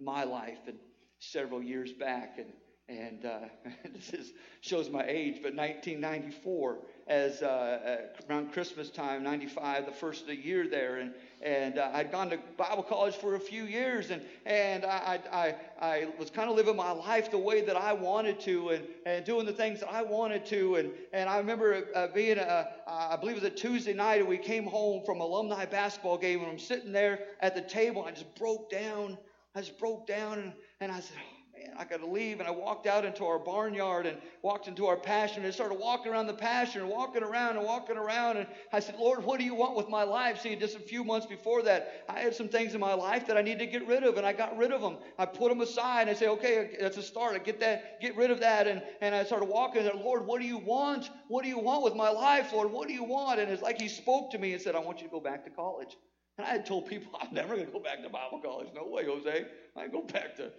my 0.00 0.24
life 0.24 0.58
and 0.66 0.78
several 1.18 1.62
years 1.62 1.92
back, 1.92 2.38
and 2.38 2.52
and 2.90 3.24
uh, 3.24 3.38
this 3.94 4.12
is, 4.12 4.32
shows 4.62 4.90
my 4.90 5.04
age, 5.06 5.36
but 5.42 5.54
1994, 5.54 6.78
as 7.06 7.40
uh, 7.40 7.46
uh, 7.46 7.96
around 8.28 8.52
Christmas 8.52 8.90
time, 8.90 9.22
95, 9.22 9.86
the 9.86 9.92
first 9.92 10.22
of 10.22 10.26
the 10.26 10.34
year 10.34 10.66
there, 10.68 10.96
and 10.96 11.14
and 11.40 11.78
uh, 11.78 11.90
I'd 11.92 12.10
gone 12.10 12.30
to 12.30 12.38
Bible 12.56 12.82
college 12.82 13.14
for 13.14 13.36
a 13.36 13.40
few 13.40 13.64
years, 13.64 14.10
and 14.10 14.22
and 14.44 14.84
I 14.84 15.20
I, 15.32 15.54
I 15.80 16.08
was 16.18 16.30
kind 16.30 16.50
of 16.50 16.56
living 16.56 16.76
my 16.76 16.90
life 16.90 17.30
the 17.30 17.38
way 17.38 17.62
that 17.62 17.76
I 17.76 17.92
wanted 17.92 18.40
to, 18.40 18.70
and, 18.70 18.84
and 19.06 19.24
doing 19.24 19.46
the 19.46 19.52
things 19.52 19.80
that 19.80 19.92
I 19.92 20.02
wanted 20.02 20.44
to, 20.46 20.76
and 20.76 20.90
and 21.12 21.30
I 21.30 21.38
remember 21.38 21.84
uh, 21.94 22.08
being 22.08 22.38
a, 22.38 22.68
I 22.88 23.16
believe 23.16 23.36
it 23.36 23.42
was 23.42 23.52
a 23.52 23.54
Tuesday 23.54 23.94
night, 23.94 24.20
and 24.20 24.28
we 24.28 24.38
came 24.38 24.64
home 24.64 25.04
from 25.04 25.20
alumni 25.20 25.64
basketball 25.64 26.18
game, 26.18 26.40
and 26.40 26.50
I'm 26.50 26.58
sitting 26.58 26.92
there 26.92 27.20
at 27.40 27.54
the 27.54 27.62
table, 27.62 28.04
and 28.04 28.10
I 28.10 28.18
just 28.18 28.34
broke 28.34 28.68
down 28.68 29.16
I 29.54 29.60
just 29.60 29.78
broke 29.78 30.06
down 30.06 30.38
and, 30.38 30.52
and 30.80 30.92
I 30.92 31.00
said, 31.00 31.16
oh, 31.18 31.58
man, 31.58 31.74
I 31.76 31.84
got 31.84 31.98
to 32.00 32.06
leave. 32.06 32.38
And 32.38 32.48
I 32.48 32.52
walked 32.52 32.86
out 32.86 33.04
into 33.04 33.24
our 33.24 33.38
barnyard 33.38 34.06
and 34.06 34.16
walked 34.42 34.68
into 34.68 34.86
our 34.86 34.96
pasture 34.96 35.40
and 35.40 35.52
started 35.52 35.74
walking 35.74 36.12
around 36.12 36.28
the 36.28 36.34
pasture 36.34 36.78
and 36.80 36.88
walking 36.88 37.24
around 37.24 37.56
and 37.56 37.66
walking 37.66 37.96
around. 37.96 38.36
And 38.36 38.46
I 38.72 38.78
said, 38.78 38.94
Lord, 38.96 39.24
what 39.24 39.40
do 39.40 39.44
you 39.44 39.56
want 39.56 39.76
with 39.76 39.88
my 39.88 40.04
life? 40.04 40.40
See, 40.40 40.54
just 40.54 40.76
a 40.76 40.80
few 40.80 41.02
months 41.02 41.26
before 41.26 41.62
that, 41.64 42.04
I 42.08 42.20
had 42.20 42.32
some 42.32 42.48
things 42.48 42.74
in 42.74 42.80
my 42.80 42.94
life 42.94 43.26
that 43.26 43.36
I 43.36 43.42
needed 43.42 43.58
to 43.58 43.66
get 43.66 43.88
rid 43.88 44.04
of, 44.04 44.16
and 44.18 44.24
I 44.24 44.32
got 44.32 44.56
rid 44.56 44.70
of 44.70 44.80
them. 44.80 44.98
I 45.18 45.26
put 45.26 45.48
them 45.48 45.60
aside 45.60 46.02
and 46.02 46.10
I 46.10 46.14
said, 46.14 46.28
okay, 46.28 46.76
that's 46.80 46.96
a 46.96 47.02
start. 47.02 47.34
I 47.34 47.38
get 47.38 47.58
that, 47.58 48.00
get 48.00 48.16
rid 48.16 48.30
of 48.30 48.38
that. 48.40 48.68
And, 48.68 48.82
and 49.00 49.16
I 49.16 49.24
started 49.24 49.46
walking 49.46 49.82
and 49.82 49.90
said, 49.90 50.00
Lord, 50.00 50.24
what 50.26 50.40
do 50.40 50.46
you 50.46 50.58
want? 50.58 51.10
What 51.26 51.42
do 51.42 51.48
you 51.48 51.58
want 51.58 51.82
with 51.82 51.96
my 51.96 52.10
life, 52.10 52.52
Lord? 52.52 52.70
What 52.70 52.86
do 52.86 52.94
you 52.94 53.04
want? 53.04 53.40
And 53.40 53.50
it's 53.50 53.62
like 53.62 53.80
he 53.80 53.88
spoke 53.88 54.30
to 54.30 54.38
me 54.38 54.52
and 54.52 54.62
said, 54.62 54.76
I 54.76 54.78
want 54.78 55.00
you 55.00 55.08
to 55.08 55.12
go 55.12 55.20
back 55.20 55.44
to 55.44 55.50
college. 55.50 55.96
And 56.40 56.48
I 56.48 56.52
had 56.52 56.64
told 56.64 56.86
people, 56.86 57.12
I'm 57.20 57.34
never 57.34 57.54
going 57.54 57.66
to 57.66 57.72
go 57.72 57.80
back 57.80 58.02
to 58.02 58.08
Bible 58.08 58.40
college. 58.42 58.68
No 58.74 58.86
way, 58.86 59.04
Jose. 59.04 59.44
I 59.76 59.88
go 59.88 60.00
back 60.00 60.36
to 60.36 60.50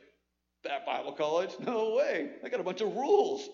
that 0.64 0.86
Bible 0.86 1.12
college. 1.12 1.50
No 1.60 1.96
way. 1.96 2.34
I 2.46 2.50
got 2.50 2.60
a 2.60 2.64
bunch 2.64 2.82
of 2.82 2.96
rules. 2.96 3.50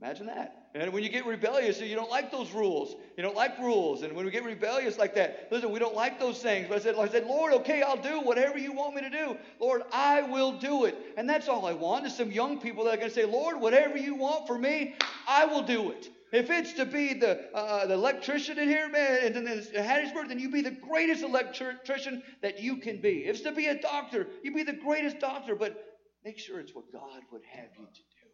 Imagine 0.00 0.26
that. 0.26 0.68
And 0.76 0.92
when 0.92 1.02
you 1.02 1.08
get 1.08 1.26
rebellious, 1.26 1.80
you 1.80 1.96
don't 1.96 2.10
like 2.10 2.30
those 2.30 2.52
rules. 2.52 2.94
You 3.16 3.24
don't 3.24 3.34
like 3.34 3.58
rules. 3.58 4.02
And 4.02 4.12
when 4.12 4.24
we 4.24 4.30
get 4.30 4.44
rebellious 4.44 4.98
like 4.98 5.16
that, 5.16 5.48
listen, 5.50 5.72
we 5.72 5.80
don't 5.80 5.96
like 5.96 6.20
those 6.20 6.38
things. 6.38 6.68
But 6.68 6.76
I 6.76 6.80
said, 6.80 6.94
I 6.94 7.08
said, 7.08 7.26
Lord, 7.26 7.54
okay, 7.54 7.82
I'll 7.82 8.00
do 8.00 8.20
whatever 8.20 8.56
you 8.56 8.72
want 8.72 8.94
me 8.94 9.00
to 9.02 9.10
do. 9.10 9.36
Lord, 9.58 9.82
I 9.92 10.22
will 10.22 10.60
do 10.60 10.84
it. 10.84 10.96
And 11.16 11.28
that's 11.28 11.48
all 11.48 11.66
I 11.66 11.72
want 11.72 12.06
is 12.06 12.16
some 12.16 12.30
young 12.30 12.60
people 12.60 12.84
that 12.84 12.94
are 12.94 12.98
going 12.98 13.08
to 13.08 13.14
say, 13.14 13.24
Lord, 13.24 13.60
whatever 13.60 13.96
you 13.96 14.14
want 14.14 14.46
for 14.46 14.56
me, 14.56 14.94
I 15.26 15.46
will 15.46 15.62
do 15.62 15.90
it. 15.90 16.08
If 16.32 16.48
it's 16.48 16.72
to 16.74 16.86
be 16.86 17.12
the, 17.12 17.54
uh, 17.54 17.86
the 17.86 17.92
electrician 17.92 18.58
in 18.58 18.66
here, 18.66 18.88
man, 18.88 19.18
and 19.22 19.36
in, 19.36 19.46
in 19.46 19.84
Hattiesburg, 19.84 20.28
then 20.28 20.38
you 20.38 20.50
be 20.50 20.62
the 20.62 20.70
greatest 20.70 21.22
electrician 21.22 22.22
that 22.40 22.58
you 22.58 22.78
can 22.78 23.02
be. 23.02 23.26
If 23.26 23.36
it's 23.36 23.40
to 23.42 23.52
be 23.52 23.66
a 23.66 23.78
doctor, 23.78 24.26
you 24.42 24.54
be 24.54 24.62
the 24.62 24.72
greatest 24.72 25.18
doctor, 25.18 25.54
but 25.54 25.98
make 26.24 26.38
sure 26.38 26.58
it's 26.58 26.74
what 26.74 26.90
God 26.90 27.20
would 27.30 27.42
have 27.44 27.68
you 27.78 27.84
to 27.84 28.00
do. 28.00 28.28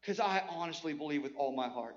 Because 0.00 0.20
I 0.20 0.42
honestly 0.48 0.94
believe 0.94 1.22
with 1.22 1.34
all 1.36 1.54
my 1.54 1.68
heart 1.68 1.96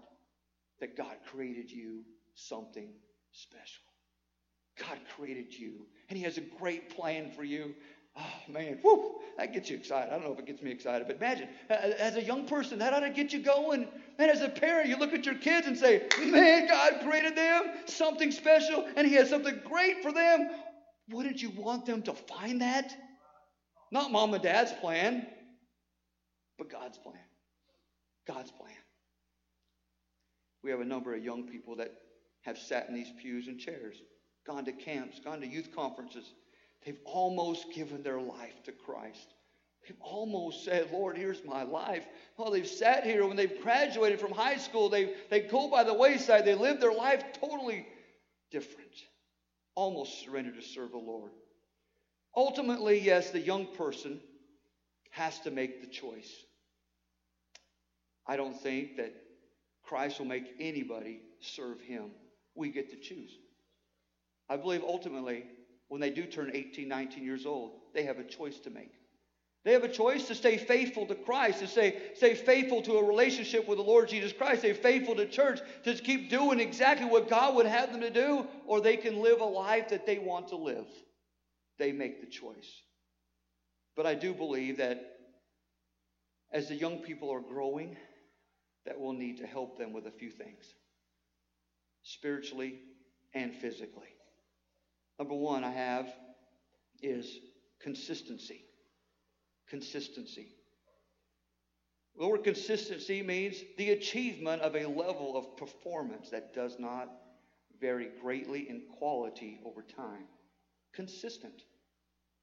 that 0.82 0.98
God 0.98 1.16
created 1.32 1.72
you 1.72 2.04
something 2.36 2.90
special. 3.32 3.84
God 4.78 5.00
created 5.16 5.54
you, 5.54 5.88
and 6.10 6.18
He 6.18 6.26
has 6.26 6.38
a 6.38 6.42
great 6.42 6.96
plan 6.96 7.32
for 7.32 7.44
you. 7.44 7.74
Oh, 8.20 8.52
man, 8.52 8.80
whew, 8.82 9.16
that 9.38 9.54
gets 9.54 9.70
you 9.70 9.78
excited. 9.78 10.12
I 10.12 10.16
don't 10.16 10.26
know 10.26 10.34
if 10.34 10.40
it 10.40 10.48
gets 10.48 10.62
me 10.64 10.72
excited, 10.72 11.06
but 11.06 11.18
imagine, 11.18 11.48
uh, 11.70 11.74
as 11.74 12.16
a 12.16 12.24
young 12.24 12.48
person, 12.48 12.80
that 12.80 12.92
ought 12.92 13.02
to 13.02 13.12
get 13.12 13.32
you 13.32 13.40
going. 13.40 13.88
Man, 14.18 14.30
as 14.30 14.42
a 14.42 14.50
parent, 14.50 14.90
you 14.90 14.98
look 14.98 15.14
at 15.14 15.26
your 15.26 15.36
kids 15.36 15.68
and 15.68 15.78
say, 15.78 16.08
man, 16.26 16.68
God 16.68 17.02
created 17.04 17.36
them 17.36 17.66
something 17.86 18.32
special, 18.32 18.88
and 18.96 19.06
He 19.06 19.14
has 19.14 19.30
something 19.30 19.60
great 19.64 20.02
for 20.02 20.12
them. 20.12 20.50
Wouldn't 21.10 21.42
you 21.44 21.52
want 21.52 21.86
them 21.86 22.02
to 22.04 22.14
find 22.14 22.62
that? 22.62 22.96
Not 23.92 24.12
mom 24.12 24.34
and 24.34 24.42
dad's 24.42 24.72
plan, 24.74 25.28
but 26.58 26.72
God's 26.72 26.98
plan. 26.98 27.16
God's 28.28 28.52
plan. 28.52 28.72
We 30.64 30.72
have 30.72 30.82
a 30.82 30.86
number 30.86 31.14
of 31.14 31.24
young 31.24 31.44
people 31.44 31.76
that 31.76 31.94
have 32.42 32.58
sat 32.58 32.90
in 32.90 32.96
these 32.96 33.12
pews 33.22 33.48
and 33.48 33.60
chairs, 33.60 34.02
gone 34.48 34.66
to 34.66 34.72
camps, 34.72 35.20
gone 35.24 35.40
to 35.42 35.48
youth 35.48 35.70
conferences 35.76 36.34
They've 36.88 36.98
almost 37.04 37.74
given 37.74 38.02
their 38.02 38.22
life 38.22 38.64
to 38.64 38.72
Christ. 38.72 39.34
They've 39.84 40.00
almost 40.00 40.64
said, 40.64 40.88
Lord, 40.90 41.18
here's 41.18 41.44
my 41.44 41.64
life. 41.64 42.06
Well, 42.38 42.50
they've 42.50 42.66
sat 42.66 43.04
here 43.04 43.28
when 43.28 43.36
they've 43.36 43.62
graduated 43.62 44.22
from 44.22 44.32
high 44.32 44.56
school, 44.56 44.88
they, 44.88 45.14
they 45.30 45.42
go 45.42 45.70
by 45.70 45.84
the 45.84 45.94
wayside. 45.94 46.46
They 46.46 46.56
live 46.56 46.80
their 46.80 46.94
life 46.94 47.26
totally 47.42 47.86
different. 48.52 48.94
Almost 49.76 50.24
surrendered 50.24 50.56
to 50.56 50.62
serve 50.62 50.92
the 50.92 50.98
Lord. 50.98 51.32
Ultimately, 52.34 53.02
yes, 53.02 53.32
the 53.32 53.42
young 53.42 53.68
person 53.76 54.22
has 55.10 55.38
to 55.42 55.52
make 55.52 55.82
the 55.82 55.90
choice. 55.90 56.32
I 58.26 58.38
don't 58.38 58.58
think 58.58 58.96
that 58.96 59.14
Christ 59.84 60.20
will 60.20 60.28
make 60.28 60.56
anybody 60.58 61.20
serve 61.42 61.82
him. 61.82 62.12
We 62.56 62.72
get 62.72 62.92
to 62.92 62.96
choose. 62.96 63.32
I 64.50 64.56
believe 64.56 64.84
ultimately 64.84 65.44
when 65.88 66.02
they 66.02 66.10
do 66.10 66.26
turn 66.26 66.52
18, 66.54 66.88
19 66.88 67.24
years 67.24 67.46
old, 67.46 67.72
they 67.94 68.04
have 68.04 68.20
a 68.20 68.24
choice 68.24 68.60
to 68.60 68.70
make. 68.70 68.92
They 69.64 69.74
have 69.74 69.84
a 69.84 69.90
choice 69.90 70.28
to 70.28 70.36
stay 70.36 70.58
faithful 70.58 71.06
to 71.08 71.16
Christ, 71.16 71.60
to 71.60 71.68
stay, 71.68 72.02
stay 72.16 72.36
faithful 72.36 72.82
to 72.84 72.94
a 72.94 73.04
relationship 73.04 73.68
with 73.68 73.78
the 73.78 73.84
Lord 73.84 74.08
Jesus 74.08 74.32
Christ, 74.32 74.60
stay 74.60 74.74
faithful 74.74 75.16
to 75.16 75.26
church, 75.26 75.60
to 75.84 75.94
keep 75.96 76.30
doing 76.30 76.60
exactly 76.60 77.06
what 77.06 77.30
God 77.30 77.56
would 77.56 77.66
have 77.66 77.92
them 77.92 78.02
to 78.02 78.10
do, 78.10 78.48
or 78.66 78.80
they 78.80 78.96
can 78.96 79.22
live 79.22 79.42
a 79.42 79.46
life 79.46 79.90
that 79.90 80.06
they 80.06 80.20
want 80.20 80.50
to 80.50 80.56
live. 80.56 80.88
They 81.80 81.92
make 81.92 82.22
the 82.22 82.28
choice. 82.28 82.82
But 83.96 84.06
I 84.06 84.14
do 84.16 84.34
believe 84.34 84.78
that 84.78 85.18
as 86.52 86.70
the 86.70 86.76
young 86.76 87.00
people 87.00 87.30
are 87.30 87.42
growing, 87.42 87.98
that 88.86 89.00
we'll 89.00 89.14
need 89.14 89.38
to 89.40 89.48
help 89.48 89.78
them 89.78 89.92
with 89.92 90.08
a 90.08 90.12
few 90.12 90.30
things 90.30 90.64
spiritually 92.04 92.80
and 93.34 93.54
physically. 93.54 94.17
Number 95.20 95.34
one 95.34 95.64
I 95.64 95.72
have 95.72 96.08
is 97.02 97.40
consistency. 97.82 98.64
Consistency. 99.70 100.48
The 102.18 102.28
word 102.28 102.44
consistency 102.44 103.22
means 103.22 103.58
the 103.78 103.92
achievement 103.92 104.62
of 104.62 104.76
a 104.76 104.88
level 104.88 105.38
of 105.38 105.58
performance 105.58 106.30
that 106.32 106.54
does 106.54 106.78
not 106.80 107.10
vary 107.80 108.10
greatly 108.22 108.68
in 108.70 108.82
quality 108.98 109.60
over 109.66 109.84
time. 109.84 110.26
Consistent. 110.94 111.62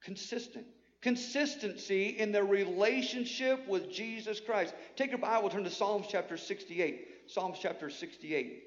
Consistent. 0.01 0.65
Consistency 1.01 2.09
in 2.17 2.31
their 2.31 2.45
relationship 2.45 3.67
with 3.67 3.91
Jesus 3.91 4.39
Christ. 4.39 4.73
Take 4.95 5.11
your 5.11 5.19
Bible, 5.19 5.49
turn 5.49 5.65
to 5.65 5.69
Psalms 5.69 6.07
chapter 6.09 6.37
68. 6.37 7.07
Psalms 7.27 7.57
chapter 7.61 7.89
68. 7.89 8.63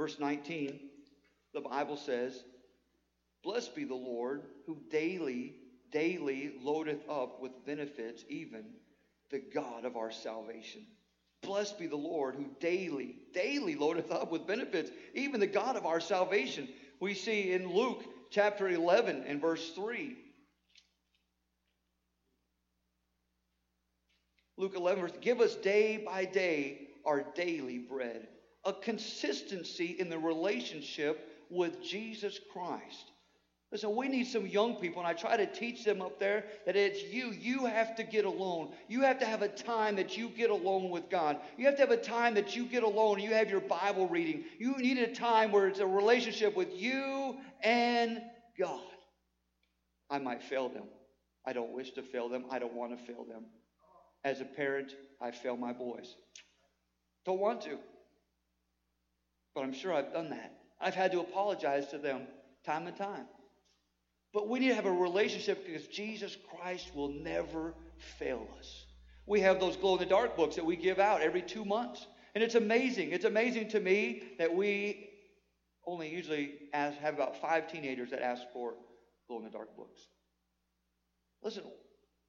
Verse 0.00 0.18
19, 0.18 0.80
the 1.52 1.60
Bible 1.60 1.98
says, 1.98 2.42
Blessed 3.44 3.76
be 3.76 3.84
the 3.84 3.94
Lord 3.94 4.44
who 4.66 4.78
daily, 4.90 5.56
daily 5.92 6.54
loadeth 6.62 7.06
up 7.06 7.42
with 7.42 7.66
benefits, 7.66 8.24
even 8.30 8.64
the 9.30 9.42
God 9.52 9.84
of 9.84 9.98
our 9.98 10.10
salvation. 10.10 10.86
Blessed 11.42 11.78
be 11.78 11.86
the 11.86 11.96
Lord 11.96 12.34
who 12.34 12.46
daily, 12.60 13.16
daily 13.34 13.74
loadeth 13.74 14.10
up 14.10 14.32
with 14.32 14.46
benefits, 14.46 14.90
even 15.12 15.38
the 15.38 15.46
God 15.46 15.76
of 15.76 15.84
our 15.84 16.00
salvation. 16.00 16.66
We 16.98 17.12
see 17.12 17.52
in 17.52 17.70
Luke 17.70 18.02
chapter 18.30 18.70
11 18.70 19.24
and 19.26 19.38
verse 19.38 19.72
3. 19.72 20.16
Luke 24.56 24.76
11, 24.76 25.02
verse, 25.02 25.12
give 25.20 25.42
us 25.42 25.56
day 25.56 25.98
by 25.98 26.24
day 26.24 26.88
our 27.04 27.22
daily 27.34 27.76
bread 27.76 28.26
a 28.64 28.72
consistency 28.72 29.96
in 29.98 30.10
the 30.10 30.18
relationship 30.18 31.28
with 31.50 31.82
Jesus 31.82 32.38
Christ. 32.52 33.10
Listen, 33.72 33.94
we 33.94 34.08
need 34.08 34.26
some 34.26 34.48
young 34.48 34.74
people, 34.76 35.00
and 35.00 35.06
I 35.06 35.12
try 35.12 35.36
to 35.36 35.46
teach 35.46 35.84
them 35.84 36.02
up 36.02 36.18
there 36.18 36.44
that 36.66 36.74
it's 36.74 37.04
you. 37.04 37.30
You 37.30 37.66
have 37.66 37.94
to 37.96 38.02
get 38.02 38.24
alone. 38.24 38.72
You 38.88 39.02
have 39.02 39.20
to 39.20 39.26
have 39.26 39.42
a 39.42 39.48
time 39.48 39.94
that 39.96 40.16
you 40.16 40.28
get 40.28 40.50
alone 40.50 40.90
with 40.90 41.08
God. 41.08 41.38
You 41.56 41.66
have 41.66 41.76
to 41.76 41.82
have 41.82 41.92
a 41.92 41.96
time 41.96 42.34
that 42.34 42.56
you 42.56 42.66
get 42.66 42.82
alone. 42.82 43.20
You 43.20 43.32
have 43.32 43.48
your 43.48 43.60
Bible 43.60 44.08
reading. 44.08 44.44
You 44.58 44.76
need 44.78 44.98
a 44.98 45.14
time 45.14 45.52
where 45.52 45.68
it's 45.68 45.78
a 45.78 45.86
relationship 45.86 46.56
with 46.56 46.74
you 46.74 47.36
and 47.62 48.20
God. 48.58 48.80
I 50.10 50.18
might 50.18 50.42
fail 50.42 50.68
them. 50.68 50.88
I 51.46 51.52
don't 51.52 51.72
wish 51.72 51.92
to 51.92 52.02
fail 52.02 52.28
them. 52.28 52.46
I 52.50 52.58
don't 52.58 52.74
want 52.74 52.98
to 52.98 53.04
fail 53.04 53.24
them. 53.24 53.44
As 54.24 54.40
a 54.40 54.44
parent, 54.44 54.92
I 55.20 55.30
fail 55.30 55.56
my 55.56 55.72
boys. 55.72 56.16
Don't 57.24 57.38
want 57.38 57.60
to. 57.62 57.78
But 59.54 59.62
I'm 59.62 59.72
sure 59.72 59.92
I've 59.92 60.12
done 60.12 60.30
that. 60.30 60.52
I've 60.80 60.94
had 60.94 61.12
to 61.12 61.20
apologize 61.20 61.88
to 61.88 61.98
them 61.98 62.22
time 62.64 62.86
and 62.86 62.96
time. 62.96 63.26
But 64.32 64.48
we 64.48 64.60
need 64.60 64.68
to 64.68 64.74
have 64.74 64.86
a 64.86 64.92
relationship 64.92 65.66
because 65.66 65.86
Jesus 65.88 66.36
Christ 66.50 66.94
will 66.94 67.08
never 67.08 67.74
fail 68.18 68.46
us. 68.58 68.84
We 69.26 69.40
have 69.40 69.60
those 69.60 69.76
glow 69.76 69.94
in 69.94 70.00
the 70.00 70.06
dark 70.06 70.36
books 70.36 70.56
that 70.56 70.64
we 70.64 70.76
give 70.76 70.98
out 70.98 71.20
every 71.20 71.42
two 71.42 71.64
months. 71.64 72.06
And 72.34 72.44
it's 72.44 72.54
amazing. 72.54 73.10
It's 73.10 73.24
amazing 73.24 73.70
to 73.70 73.80
me 73.80 74.22
that 74.38 74.54
we 74.54 75.08
only 75.86 76.08
usually 76.08 76.54
ask, 76.72 76.96
have 76.98 77.14
about 77.14 77.40
five 77.40 77.70
teenagers 77.70 78.10
that 78.10 78.22
ask 78.22 78.42
for 78.52 78.74
glow 79.26 79.38
in 79.38 79.44
the 79.44 79.50
dark 79.50 79.76
books. 79.76 80.00
Listen, 81.42 81.64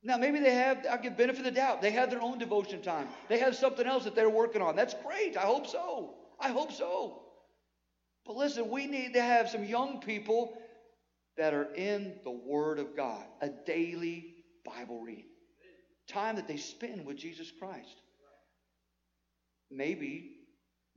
now 0.04 0.18
maybe 0.18 0.40
they 0.40 0.54
have, 0.56 0.86
I'll 0.90 1.02
give 1.02 1.18
benefit 1.18 1.40
of 1.40 1.46
the 1.46 1.52
doubt. 1.52 1.82
They 1.82 1.92
have 1.92 2.10
their 2.10 2.22
own 2.22 2.40
devotion 2.40 2.82
time. 2.82 3.08
They 3.30 3.40
have 3.40 3.56
something 3.56 3.86
else 3.86 4.06
that 4.06 4.16
they're 4.16 4.30
working 4.30 4.62
on. 4.62 4.76
That's 4.76 4.96
great. 5.06 5.38
I 5.38 5.42
hope 5.42 5.68
so. 5.68 6.16
I 6.42 6.50
hope 6.50 6.72
so. 6.72 7.22
But 8.26 8.36
listen, 8.36 8.70
we 8.70 8.88
need 8.88 9.14
to 9.14 9.22
have 9.22 9.50
some 9.50 9.64
young 9.64 10.00
people 10.00 10.58
that 11.38 11.54
are 11.54 11.74
in 11.74 12.16
the 12.24 12.32
Word 12.32 12.80
of 12.80 12.96
God, 12.96 13.24
a 13.42 13.50
daily 13.50 14.36
Bible 14.66 15.00
reading, 15.00 15.26
time 16.08 16.36
that 16.36 16.48
they 16.48 16.58
spend 16.58 17.06
with 17.06 17.18
Jesus 17.18 17.52
Christ. 17.58 18.02
Maybe, 19.70 20.32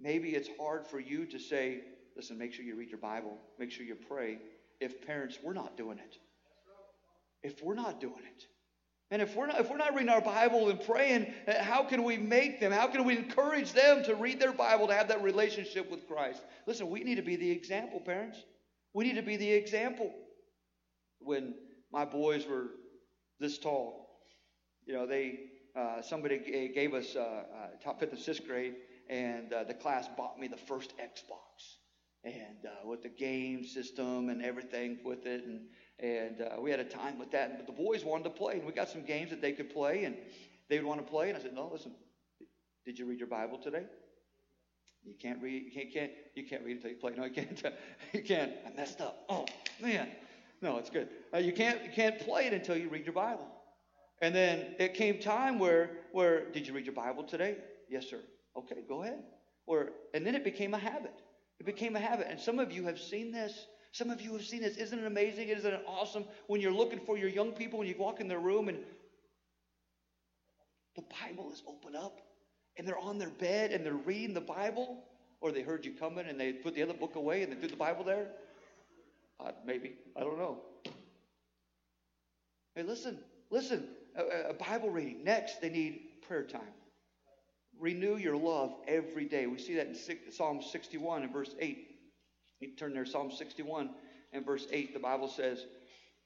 maybe 0.00 0.30
it's 0.30 0.48
hard 0.58 0.86
for 0.86 0.98
you 0.98 1.26
to 1.26 1.38
say, 1.38 1.82
listen, 2.16 2.36
make 2.36 2.52
sure 2.52 2.64
you 2.64 2.76
read 2.76 2.90
your 2.90 2.98
Bible, 2.98 3.38
make 3.58 3.70
sure 3.70 3.86
you 3.86 3.94
pray. 3.94 4.38
If 4.80 5.06
parents, 5.06 5.38
we're 5.42 5.52
not 5.52 5.76
doing 5.76 5.98
it. 5.98 6.18
If 7.42 7.62
we're 7.62 7.74
not 7.74 8.00
doing 8.00 8.24
it. 8.36 8.46
And 9.11 9.20
if 9.20 9.37
we're 9.37 9.46
not 9.46 9.61
if 9.61 9.70
we're 9.70 9.76
not 9.76 9.94
reading 9.94 10.08
our 10.08 10.20
Bible 10.20 10.70
and 10.70 10.80
praying, 10.80 11.32
uh, 11.46 11.62
how 11.62 11.84
can 11.84 12.02
we 12.02 12.16
make 12.16 12.58
them? 12.58 12.73
How 12.73 12.87
can 12.87 13.04
we 13.04 13.16
encourage 13.16 13.73
them 13.73 14.02
to 14.04 14.14
read 14.14 14.40
their 14.40 14.52
Bible 14.52 14.87
to 14.88 14.94
have 14.94 15.08
that 15.08 15.23
relationship 15.23 15.90
with 15.90 16.08
Christ? 16.08 16.42
Listen, 16.66 16.90
we 16.90 17.04
need 17.04 17.16
to 17.16 17.23
be 17.23 17.37
the 17.37 17.50
example, 17.50 18.00
parents. 18.00 18.38
We 18.94 19.04
need 19.04 19.16
to 19.16 19.23
be 19.23 19.37
the 19.37 19.50
example 19.50 20.12
when 21.18 21.54
my 21.92 22.04
boys 22.04 22.46
were 22.46 22.70
this 23.40 23.58
tall. 23.58 24.08
You 24.87 24.94
know, 24.94 25.06
they 25.06 25.40
uh, 25.76 26.02
somebody 26.02 26.70
gave 26.75 26.94
us 26.94 27.16
uh, 27.16 27.20
uh, 27.20 27.44
top 27.82 28.00
fifth 28.00 28.12
and 28.12 28.20
sixth 28.20 28.46
grade, 28.46 28.75
and 29.08 29.52
uh, 29.52 29.64
the 29.64 29.75
class 29.75 30.08
bought 30.16 30.38
me 30.38 30.46
the 30.46 30.56
first 30.56 30.94
Xbox, 30.99 31.78
and 32.25 32.64
uh, 32.64 32.87
with 32.87 33.02
the 33.02 33.08
game 33.08 33.64
system 33.64 34.28
and 34.28 34.42
everything 34.42 34.99
with 35.04 35.26
it, 35.26 35.44
and 35.44 35.62
and 35.98 36.40
uh, 36.42 36.60
we 36.60 36.70
had 36.70 36.80
a 36.80 36.84
time 36.84 37.18
with 37.18 37.30
that. 37.32 37.56
But 37.56 37.66
the 37.66 37.82
boys 37.82 38.04
wanted 38.04 38.24
to 38.24 38.30
play, 38.30 38.54
and 38.54 38.64
we 38.64 38.72
got 38.72 38.88
some 38.88 39.04
games 39.04 39.30
that 39.30 39.40
they 39.40 39.52
could 39.52 39.72
play, 39.72 40.04
and 40.04 40.16
they 40.68 40.78
would 40.78 40.86
want 40.86 41.04
to 41.04 41.10
play. 41.10 41.28
And 41.28 41.38
I 41.38 41.40
said, 41.40 41.54
No, 41.54 41.68
listen, 41.72 41.92
did 42.84 42.98
you 42.98 43.06
read 43.06 43.18
your 43.18 43.28
Bible 43.28 43.58
today? 43.58 43.84
You 45.04 45.14
can't 45.20 45.40
read. 45.42 45.64
You 45.64 45.70
can't. 45.70 45.92
can't 45.92 46.10
you 46.34 46.44
can't 46.44 46.64
read 46.64 46.76
until 46.76 46.90
you 46.90 46.96
play. 46.96 47.12
No, 47.16 47.24
you 47.24 47.30
can't. 47.30 47.62
you 48.12 48.22
can't. 48.22 48.52
I 48.66 48.74
messed 48.76 49.00
up. 49.00 49.24
Oh 49.28 49.46
man. 49.80 50.08
No, 50.62 50.78
it's 50.78 50.90
good. 50.90 51.08
Uh, 51.32 51.38
you 51.38 51.52
can't 51.52 51.84
you 51.84 51.90
can't 51.90 52.18
play 52.18 52.46
it 52.46 52.52
until 52.52 52.76
you 52.76 52.88
read 52.88 53.04
your 53.04 53.12
Bible. 53.12 53.46
And 54.22 54.34
then 54.34 54.74
it 54.78 54.94
came 54.94 55.18
time 55.18 55.58
where 55.58 55.90
where 56.12 56.50
did 56.50 56.66
you 56.66 56.72
read 56.72 56.86
your 56.86 56.94
Bible 56.94 57.24
today? 57.24 57.58
Yes, 57.90 58.08
sir. 58.08 58.20
Okay, 58.56 58.76
go 58.88 59.02
ahead. 59.02 59.22
Or 59.66 59.90
and 60.14 60.26
then 60.26 60.34
it 60.34 60.44
became 60.44 60.72
a 60.72 60.78
habit. 60.78 61.14
It 61.60 61.66
became 61.66 61.96
a 61.96 62.00
habit. 62.00 62.26
And 62.30 62.40
some 62.40 62.58
of 62.58 62.72
you 62.72 62.84
have 62.84 62.98
seen 62.98 63.30
this. 63.30 63.66
Some 63.94 64.11
of 64.11 64.20
you 64.20 64.33
have 64.33 64.44
seen 64.44 64.62
this. 64.62 64.76
Isn't 64.76 64.98
it 64.98 65.07
amazing? 65.07 65.50
Isn't 65.50 65.72
it 65.72 65.85
awesome 65.87 66.24
when 66.48 66.61
you're 66.61 66.72
looking 66.72 66.98
for 66.98 67.16
your 67.16 67.28
young 67.28 67.52
people 67.52 67.78
and 67.78 67.88
you 67.88 67.94
walk 67.96 68.20
in 68.20 68.26
their 68.26 68.40
room 68.40 68.68
and 68.68 68.78
the 70.96 71.04
Bible 71.22 71.52
is 71.52 71.62
open 71.68 71.94
up 71.94 72.20
and 72.76 72.88
they're 72.88 72.98
on 72.98 73.18
their 73.18 73.30
bed 73.30 73.70
and 73.70 73.87
they're 73.87 73.92
reading 73.92 74.35
the 74.35 74.40
Bible? 74.40 75.04
Or 75.40 75.52
they 75.52 75.62
heard 75.62 75.85
you 75.85 75.92
coming 75.92 76.26
and 76.26 76.40
they 76.40 76.52
put 76.52 76.74
the 76.74 76.83
other 76.83 76.92
book 76.92 77.14
away 77.14 77.44
and 77.44 77.52
they 77.52 77.57
threw 77.57 77.68
the 77.68 77.76
Bible 77.76 78.02
there? 78.02 78.26
Uh, 79.38 79.52
maybe. 79.64 79.92
I 80.16 80.20
don't 80.20 80.38
know. 80.38 80.59
Hey, 82.74 82.83
listen, 82.83 83.20
listen. 83.50 83.87
A, 84.16 84.50
a 84.50 84.54
Bible 84.54 84.90
reading. 84.90 85.22
Next, 85.22 85.61
they 85.61 85.70
need 85.70 86.00
prayer 86.26 86.42
time. 86.42 86.62
Renew 87.78 88.16
your 88.16 88.37
love 88.37 88.74
every 88.88 89.26
day. 89.26 89.46
We 89.46 89.59
see 89.59 89.76
that 89.76 89.87
in 89.87 90.33
Psalm 90.33 90.62
61 90.62 91.22
and 91.22 91.33
verse 91.33 91.54
8. 91.61 91.93
You 92.70 92.77
turn 92.77 92.94
there, 92.94 93.07
Psalm 93.07 93.31
61 93.31 93.90
and 94.33 94.44
verse 94.44 94.66
8. 94.70 94.94
The 94.94 95.00
Bible 95.00 95.29
says, 95.29 95.66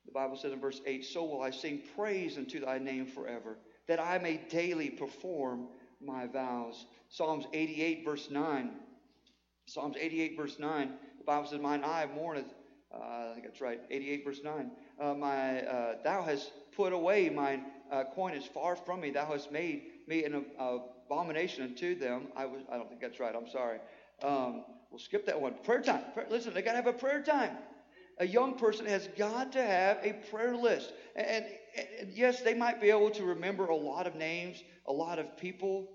the 0.06 0.12
Bible 0.12 0.36
says 0.36 0.52
in 0.52 0.60
verse 0.60 0.80
8, 0.86 1.04
So 1.04 1.24
will 1.24 1.42
I 1.42 1.50
sing 1.50 1.82
praise 1.96 2.38
unto 2.38 2.60
thy 2.60 2.78
name 2.78 3.06
forever, 3.06 3.58
that 3.86 4.00
I 4.00 4.18
may 4.18 4.40
daily 4.48 4.90
perform 4.90 5.68
my 6.00 6.26
vows. 6.26 6.86
Psalms 7.08 7.46
88, 7.52 8.04
verse 8.04 8.30
9. 8.30 8.70
Psalms 9.66 9.96
88, 10.00 10.36
verse 10.36 10.58
9. 10.58 10.92
The 11.18 11.24
Bible 11.24 11.48
says, 11.48 11.60
Mine 11.60 11.84
eye 11.84 12.06
mourneth 12.14 12.54
uh, 12.94 13.30
I 13.30 13.30
think 13.34 13.44
that's 13.44 13.60
right, 13.60 13.80
88 13.90 14.24
verse 14.24 14.40
9. 14.42 14.70
Uh, 14.98 15.14
my, 15.14 15.62
uh, 15.62 15.94
thou 16.02 16.22
hast 16.22 16.52
put 16.74 16.92
away 16.92 17.28
mine 17.28 17.64
uh, 17.92 18.04
coin 18.14 18.34
is 18.34 18.44
far 18.44 18.76
from 18.76 19.00
me. 19.00 19.10
Thou 19.10 19.26
hast 19.26 19.52
made 19.52 19.82
me 20.06 20.24
an 20.24 20.44
abomination 20.58 21.64
unto 21.64 21.98
them. 21.98 22.28
I 22.36 22.46
was, 22.46 22.62
I 22.70 22.76
don't 22.76 22.88
think 22.88 23.00
that's 23.00 23.20
right. 23.20 23.34
I'm 23.34 23.48
sorry. 23.48 23.78
Um, 24.22 24.64
we'll 24.90 24.98
skip 24.98 25.26
that 25.26 25.40
one. 25.40 25.54
Prayer 25.64 25.82
time. 25.82 26.02
Prayer, 26.14 26.26
listen, 26.30 26.54
they 26.54 26.62
got 26.62 26.72
to 26.72 26.76
have 26.76 26.86
a 26.86 26.92
prayer 26.92 27.22
time. 27.22 27.56
A 28.18 28.26
young 28.26 28.58
person 28.58 28.86
has 28.86 29.08
got 29.16 29.52
to 29.52 29.62
have 29.62 29.98
a 30.02 30.12
prayer 30.30 30.56
list. 30.56 30.92
And, 31.14 31.26
and, 31.26 31.44
and 32.00 32.12
yes, 32.12 32.42
they 32.42 32.54
might 32.54 32.80
be 32.80 32.90
able 32.90 33.10
to 33.10 33.24
remember 33.24 33.66
a 33.66 33.76
lot 33.76 34.06
of 34.06 34.16
names, 34.16 34.62
a 34.86 34.92
lot 34.92 35.18
of 35.18 35.36
people. 35.36 35.88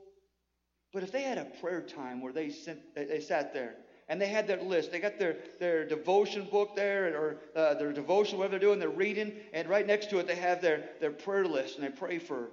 But 0.93 1.03
if 1.03 1.11
they 1.11 1.23
had 1.23 1.37
a 1.37 1.45
prayer 1.45 1.81
time 1.81 2.21
where 2.21 2.31
they, 2.31 2.49
sent, 2.49 2.79
they 2.95 3.19
sat 3.19 3.53
there 3.53 3.75
and 4.07 4.21
they 4.21 4.27
had 4.27 4.47
their 4.47 4.61
list. 4.61 4.91
They 4.91 4.99
got 4.99 5.17
their, 5.17 5.37
their 5.59 5.85
devotion 5.85 6.47
book 6.51 6.75
there, 6.75 7.15
or 7.17 7.37
uh, 7.55 7.73
their 7.75 7.93
devotion, 7.93 8.37
whatever 8.37 8.51
they're 8.51 8.67
doing, 8.67 8.79
they're 8.79 8.89
reading, 8.89 9.33
and 9.53 9.67
right 9.67 9.87
next 9.87 10.09
to 10.11 10.19
it 10.19 10.27
they 10.27 10.35
have 10.35 10.61
their, 10.61 10.89
their 10.99 11.11
prayer 11.11 11.45
list, 11.45 11.77
and 11.77 11.85
they 11.85 11.89
pray 11.89 12.19
for. 12.19 12.51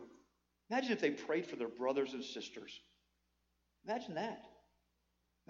Imagine 0.70 0.92
if 0.92 1.00
they 1.00 1.10
prayed 1.10 1.46
for 1.46 1.56
their 1.56 1.68
brothers 1.68 2.12
and 2.12 2.22
sisters. 2.22 2.78
Imagine 3.86 4.14
that. 4.14 4.42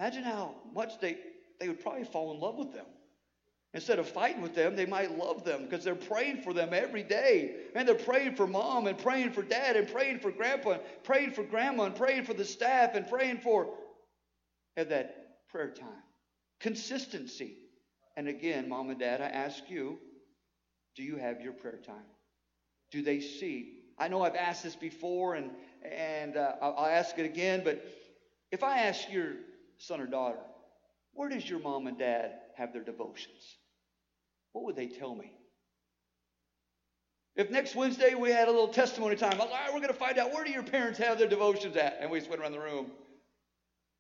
Imagine 0.01 0.23
how 0.23 0.55
much 0.75 0.99
they, 0.99 1.19
they 1.61 1.69
would 1.69 1.81
probably 1.81 2.05
fall 2.05 2.33
in 2.33 2.41
love 2.41 2.57
with 2.57 2.73
them. 2.73 2.87
Instead 3.75 3.99
of 3.99 4.09
fighting 4.09 4.41
with 4.41 4.55
them, 4.55 4.75
they 4.75 4.87
might 4.87 5.19
love 5.19 5.45
them 5.45 5.65
because 5.65 5.85
they're 5.85 5.95
praying 5.95 6.41
for 6.41 6.55
them 6.55 6.71
every 6.73 7.03
day. 7.03 7.55
And 7.75 7.87
they're 7.87 7.95
praying 7.95 8.35
for 8.35 8.47
mom 8.47 8.87
and 8.87 8.97
praying 8.97 9.33
for 9.33 9.43
dad 9.43 9.77
and 9.77 9.87
praying 9.87 10.21
for 10.21 10.31
grandpa 10.31 10.71
and 10.71 10.81
praying 11.05 11.33
for 11.33 11.43
grandma 11.45 11.85
and 11.85 11.95
praying 11.95 12.25
for 12.25 12.33
the 12.33 12.47
staff 12.47 12.95
and 12.95 13.07
praying 13.11 13.41
for. 13.41 13.75
Have 14.79 14.89
that 14.89 15.47
prayer 15.51 15.69
time. 15.69 16.03
Consistency. 16.61 17.59
And 18.17 18.27
again, 18.27 18.71
mom 18.71 18.89
and 18.89 18.99
dad, 18.99 19.21
I 19.21 19.27
ask 19.27 19.69
you, 19.69 19.99
do 20.97 21.03
you 21.03 21.17
have 21.17 21.43
your 21.43 21.53
prayer 21.53 21.79
time? 21.87 21.97
Do 22.91 23.03
they 23.03 23.21
see? 23.21 23.83
I 23.99 24.09
know 24.09 24.23
I've 24.23 24.35
asked 24.35 24.63
this 24.63 24.77
before, 24.77 25.35
and 25.35 25.51
and 25.85 26.39
uh, 26.39 26.53
I'll, 26.63 26.75
I'll 26.79 26.87
ask 26.87 27.19
it 27.19 27.27
again. 27.27 27.61
But 27.63 27.85
if 28.51 28.65
I 28.65 28.79
ask 28.79 29.13
your 29.13 29.35
son 29.81 30.01
or 30.01 30.07
daughter, 30.07 30.39
where 31.15 31.29
does 31.29 31.49
your 31.49 31.59
mom 31.59 31.87
and 31.87 31.99
dad 31.99 32.33
have 32.57 32.73
their 32.73 32.85
devotions? 32.85 33.57
What 34.53 34.65
would 34.67 34.77
they 34.77 34.87
tell 34.87 35.15
me? 35.15 35.33
If 37.35 37.51
next 37.51 37.75
Wednesday 37.75 38.15
we 38.15 38.31
had 38.31 38.49
a 38.49 38.51
little 38.51 38.69
testimony 38.69 39.17
time, 39.17 39.41
all 39.41 39.49
right, 39.49 39.73
we're 39.73 39.81
going 39.81 39.93
to 39.93 39.99
find 39.99 40.19
out 40.19 40.33
where 40.33 40.45
do 40.45 40.51
your 40.51 40.63
parents 40.63 40.99
have 40.99 41.19
their 41.19 41.29
devotions 41.29 41.77
at, 41.77 41.99
and 42.01 42.11
we 42.11 42.19
just 42.19 42.29
went 42.29 42.43
around 42.43 42.53
the 42.53 42.61
room. 42.61 42.91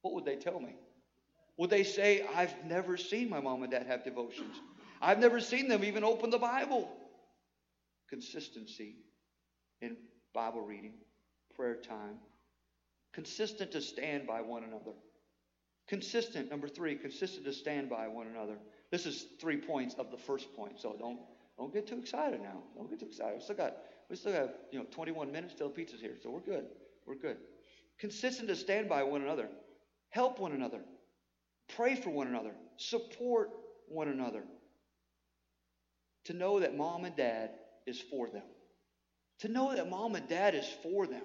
What 0.02 0.14
would 0.14 0.24
they 0.24 0.36
tell 0.36 0.60
me? 0.60 0.74
Would 1.56 1.70
they 1.70 1.84
say, 1.84 2.26
I've 2.34 2.54
never 2.66 2.96
seen 2.96 3.30
my 3.30 3.40
mom 3.40 3.62
and 3.62 3.72
dad 3.72 3.86
have 3.86 4.04
devotions? 4.04 4.56
I've 5.00 5.18
never 5.18 5.40
seen 5.40 5.68
them 5.68 5.84
even 5.84 6.04
open 6.04 6.30
the 6.30 6.38
Bible. 6.38 6.90
Consistency 8.10 8.96
in 9.80 9.96
Bible 10.34 10.60
reading, 10.60 10.92
prayer 11.56 11.76
time, 11.76 12.18
consistent 13.14 13.72
to 13.72 13.80
stand 13.80 14.26
by 14.26 14.42
one 14.42 14.64
another. 14.64 14.92
Consistent, 15.90 16.50
number 16.50 16.68
three, 16.68 16.94
consistent 16.94 17.44
to 17.44 17.52
stand 17.52 17.90
by 17.90 18.08
one 18.08 18.28
another. 18.28 18.56
This 18.90 19.04
is 19.04 19.26
three 19.38 19.58
points 19.58 19.94
of 19.98 20.10
the 20.10 20.16
first 20.16 20.54
point, 20.54 20.80
so 20.80 20.96
don't 20.98 21.18
don't 21.58 21.74
get 21.74 21.86
too 21.86 21.98
excited 21.98 22.40
now. 22.40 22.62
Don't 22.74 22.88
get 22.88 23.00
too 23.00 23.06
excited. 23.06 23.34
We 23.36 23.42
still 23.42 23.56
got 23.56 23.76
we 24.08 24.16
still 24.16 24.32
have 24.32 24.50
you 24.70 24.78
know 24.78 24.86
21 24.90 25.30
minutes 25.30 25.52
till 25.54 25.68
pizza's 25.68 26.00
here, 26.00 26.16
so 26.22 26.30
we're 26.30 26.40
good. 26.40 26.64
We're 27.06 27.16
good. 27.16 27.36
Consistent 27.98 28.48
to 28.48 28.56
stand 28.56 28.88
by 28.88 29.02
one 29.02 29.20
another, 29.20 29.48
help 30.10 30.38
one 30.38 30.52
another, 30.52 30.80
Pray 31.76 31.94
for 31.94 32.10
one 32.10 32.26
another. 32.26 32.52
Support 32.76 33.50
one 33.88 34.08
another. 34.08 34.42
to 36.24 36.32
know 36.32 36.60
that 36.60 36.76
mom 36.76 37.04
and 37.04 37.16
dad 37.16 37.50
is 37.86 38.00
for 38.00 38.28
them. 38.28 38.42
To 39.40 39.48
know 39.48 39.74
that 39.74 39.88
mom 39.88 40.14
and 40.14 40.28
dad 40.28 40.54
is 40.54 40.68
for 40.82 41.06
them. 41.06 41.22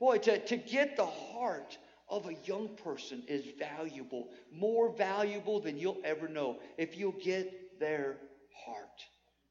Boy, 0.00 0.18
to, 0.18 0.44
to 0.46 0.56
get 0.56 0.96
the 0.96 1.06
heart 1.06 1.76
of 2.10 2.26
a 2.26 2.34
young 2.44 2.68
person 2.82 3.22
is 3.28 3.44
valuable, 3.58 4.28
more 4.52 4.90
valuable 4.96 5.60
than 5.60 5.78
you'll 5.78 6.00
ever 6.04 6.28
know 6.28 6.58
if 6.78 6.96
you'll 6.96 7.12
get 7.12 7.78
their 7.78 8.16
heart. 8.64 8.86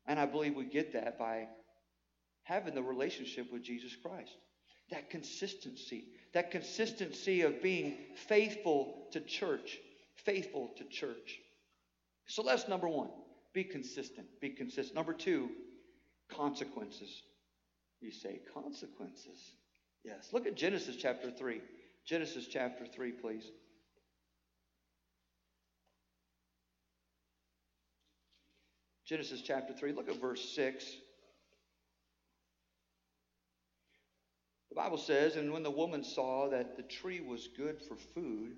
And 0.07 0.19
I 0.19 0.25
believe 0.25 0.55
we 0.55 0.65
get 0.65 0.93
that 0.93 1.19
by 1.19 1.47
having 2.43 2.73
the 2.73 2.81
relationship 2.81 3.51
with 3.51 3.63
Jesus 3.63 3.95
Christ. 4.01 4.31
That 4.89 5.09
consistency, 5.09 6.05
that 6.33 6.49
consistency 6.49 7.41
of 7.41 7.61
being 7.61 7.97
faithful 8.27 9.07
to 9.11 9.19
church, 9.19 9.77
faithful 10.15 10.71
to 10.77 10.85
church. 10.85 11.39
So 12.27 12.41
that's 12.41 12.67
number 12.67 12.87
one. 12.87 13.09
Be 13.53 13.63
consistent. 13.65 14.27
Be 14.39 14.49
consistent. 14.49 14.95
Number 14.95 15.13
two, 15.13 15.49
consequences. 16.29 17.21
You 17.99 18.11
say, 18.11 18.39
consequences. 18.53 19.51
Yes. 20.03 20.29
Look 20.31 20.47
at 20.47 20.55
Genesis 20.55 20.95
chapter 20.95 21.31
3. 21.31 21.61
Genesis 22.07 22.47
chapter 22.47 22.85
3, 22.85 23.11
please. 23.11 23.43
Genesis 29.05 29.41
chapter 29.41 29.73
3, 29.73 29.91
look 29.91 30.07
at 30.07 30.21
verse 30.21 30.55
6. 30.55 30.85
The 34.69 34.75
Bible 34.75 34.97
says, 34.97 35.35
And 35.35 35.51
when 35.51 35.63
the 35.63 35.71
woman 35.71 36.01
saw 36.01 36.49
that 36.49 36.77
the 36.77 36.83
tree 36.83 37.19
was 37.19 37.49
good 37.57 37.81
for 37.81 37.95
food, 37.95 38.55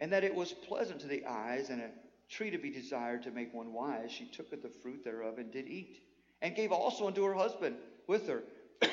and 0.00 0.10
that 0.12 0.24
it 0.24 0.34
was 0.34 0.52
pleasant 0.52 1.00
to 1.00 1.06
the 1.06 1.26
eyes, 1.26 1.68
and 1.68 1.82
a 1.82 1.90
tree 2.30 2.48
to 2.50 2.58
be 2.58 2.70
desired 2.70 3.22
to 3.24 3.30
make 3.30 3.52
one 3.52 3.74
wise, 3.74 4.10
she 4.10 4.24
took 4.24 4.54
of 4.54 4.62
the 4.62 4.70
fruit 4.82 5.04
thereof 5.04 5.36
and 5.36 5.52
did 5.52 5.68
eat, 5.68 5.98
and 6.40 6.56
gave 6.56 6.72
also 6.72 7.06
unto 7.06 7.24
her 7.24 7.34
husband 7.34 7.76
with 8.06 8.26
her, 8.26 8.42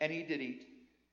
and 0.00 0.10
he 0.10 0.22
did 0.22 0.40
eat. 0.40 0.75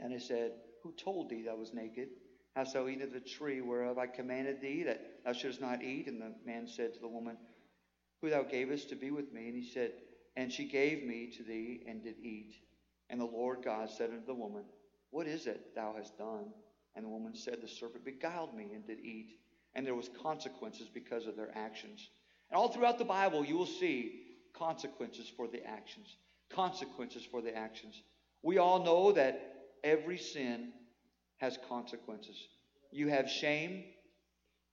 And 0.00 0.12
he 0.12 0.18
said, 0.18 0.52
Who 0.82 0.92
told 0.92 1.30
thee 1.30 1.46
I 1.50 1.54
was 1.54 1.74
naked? 1.74 2.08
Hast 2.56 2.74
thou 2.74 2.88
eaten 2.88 3.02
of 3.02 3.12
the 3.12 3.20
tree 3.20 3.60
whereof 3.60 3.98
I 3.98 4.06
commanded 4.06 4.60
thee 4.60 4.82
that 4.84 5.24
thou 5.24 5.32
shouldst 5.32 5.60
not 5.60 5.82
eat? 5.82 6.08
And 6.08 6.20
the 6.20 6.34
man 6.44 6.66
said 6.66 6.94
to 6.94 7.00
the 7.00 7.08
woman, 7.08 7.36
Who 8.20 8.30
thou 8.30 8.42
gavest 8.42 8.88
to 8.88 8.96
be 8.96 9.10
with 9.10 9.32
me? 9.32 9.48
And 9.48 9.54
he 9.54 9.70
said, 9.70 9.92
And 10.36 10.52
she 10.52 10.64
gave 10.66 11.04
me 11.04 11.32
to 11.36 11.42
thee 11.42 11.82
and 11.86 12.02
did 12.02 12.16
eat. 12.22 12.54
And 13.08 13.20
the 13.20 13.26
Lord 13.26 13.58
God 13.64 13.90
said 13.90 14.10
unto 14.10 14.26
the 14.26 14.34
woman, 14.34 14.64
What 15.10 15.26
is 15.26 15.46
it 15.46 15.74
thou 15.74 15.94
hast 15.96 16.18
done? 16.18 16.52
And 16.96 17.04
the 17.04 17.10
woman 17.10 17.34
said, 17.36 17.58
The 17.60 17.68
serpent 17.68 18.04
beguiled 18.04 18.54
me 18.54 18.70
and 18.74 18.86
did 18.86 19.00
eat. 19.00 19.38
And 19.74 19.86
there 19.86 19.94
was 19.94 20.10
consequences 20.22 20.88
because 20.92 21.26
of 21.26 21.36
their 21.36 21.56
actions. 21.56 22.08
And 22.50 22.58
all 22.58 22.68
throughout 22.68 22.98
the 22.98 23.04
Bible, 23.04 23.44
you 23.44 23.56
will 23.56 23.66
see 23.66 24.22
consequences 24.52 25.30
for 25.36 25.46
the 25.46 25.64
actions. 25.64 26.16
Consequences 26.52 27.24
for 27.24 27.40
the 27.40 27.56
actions. 27.56 28.02
We 28.42 28.58
all 28.58 28.82
know 28.82 29.12
that 29.12 29.49
every 29.84 30.18
sin 30.18 30.72
has 31.38 31.58
consequences. 31.68 32.36
You 32.90 33.08
have 33.08 33.30
shame, 33.30 33.84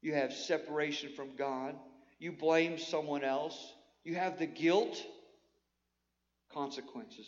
you 0.01 0.13
have 0.13 0.33
separation 0.33 1.11
from 1.15 1.35
God, 1.35 1.75
you 2.19 2.31
blame 2.31 2.77
someone 2.77 3.23
else, 3.23 3.73
you 4.03 4.15
have 4.15 4.39
the 4.39 4.45
guilt, 4.45 4.97
consequences. 6.51 7.27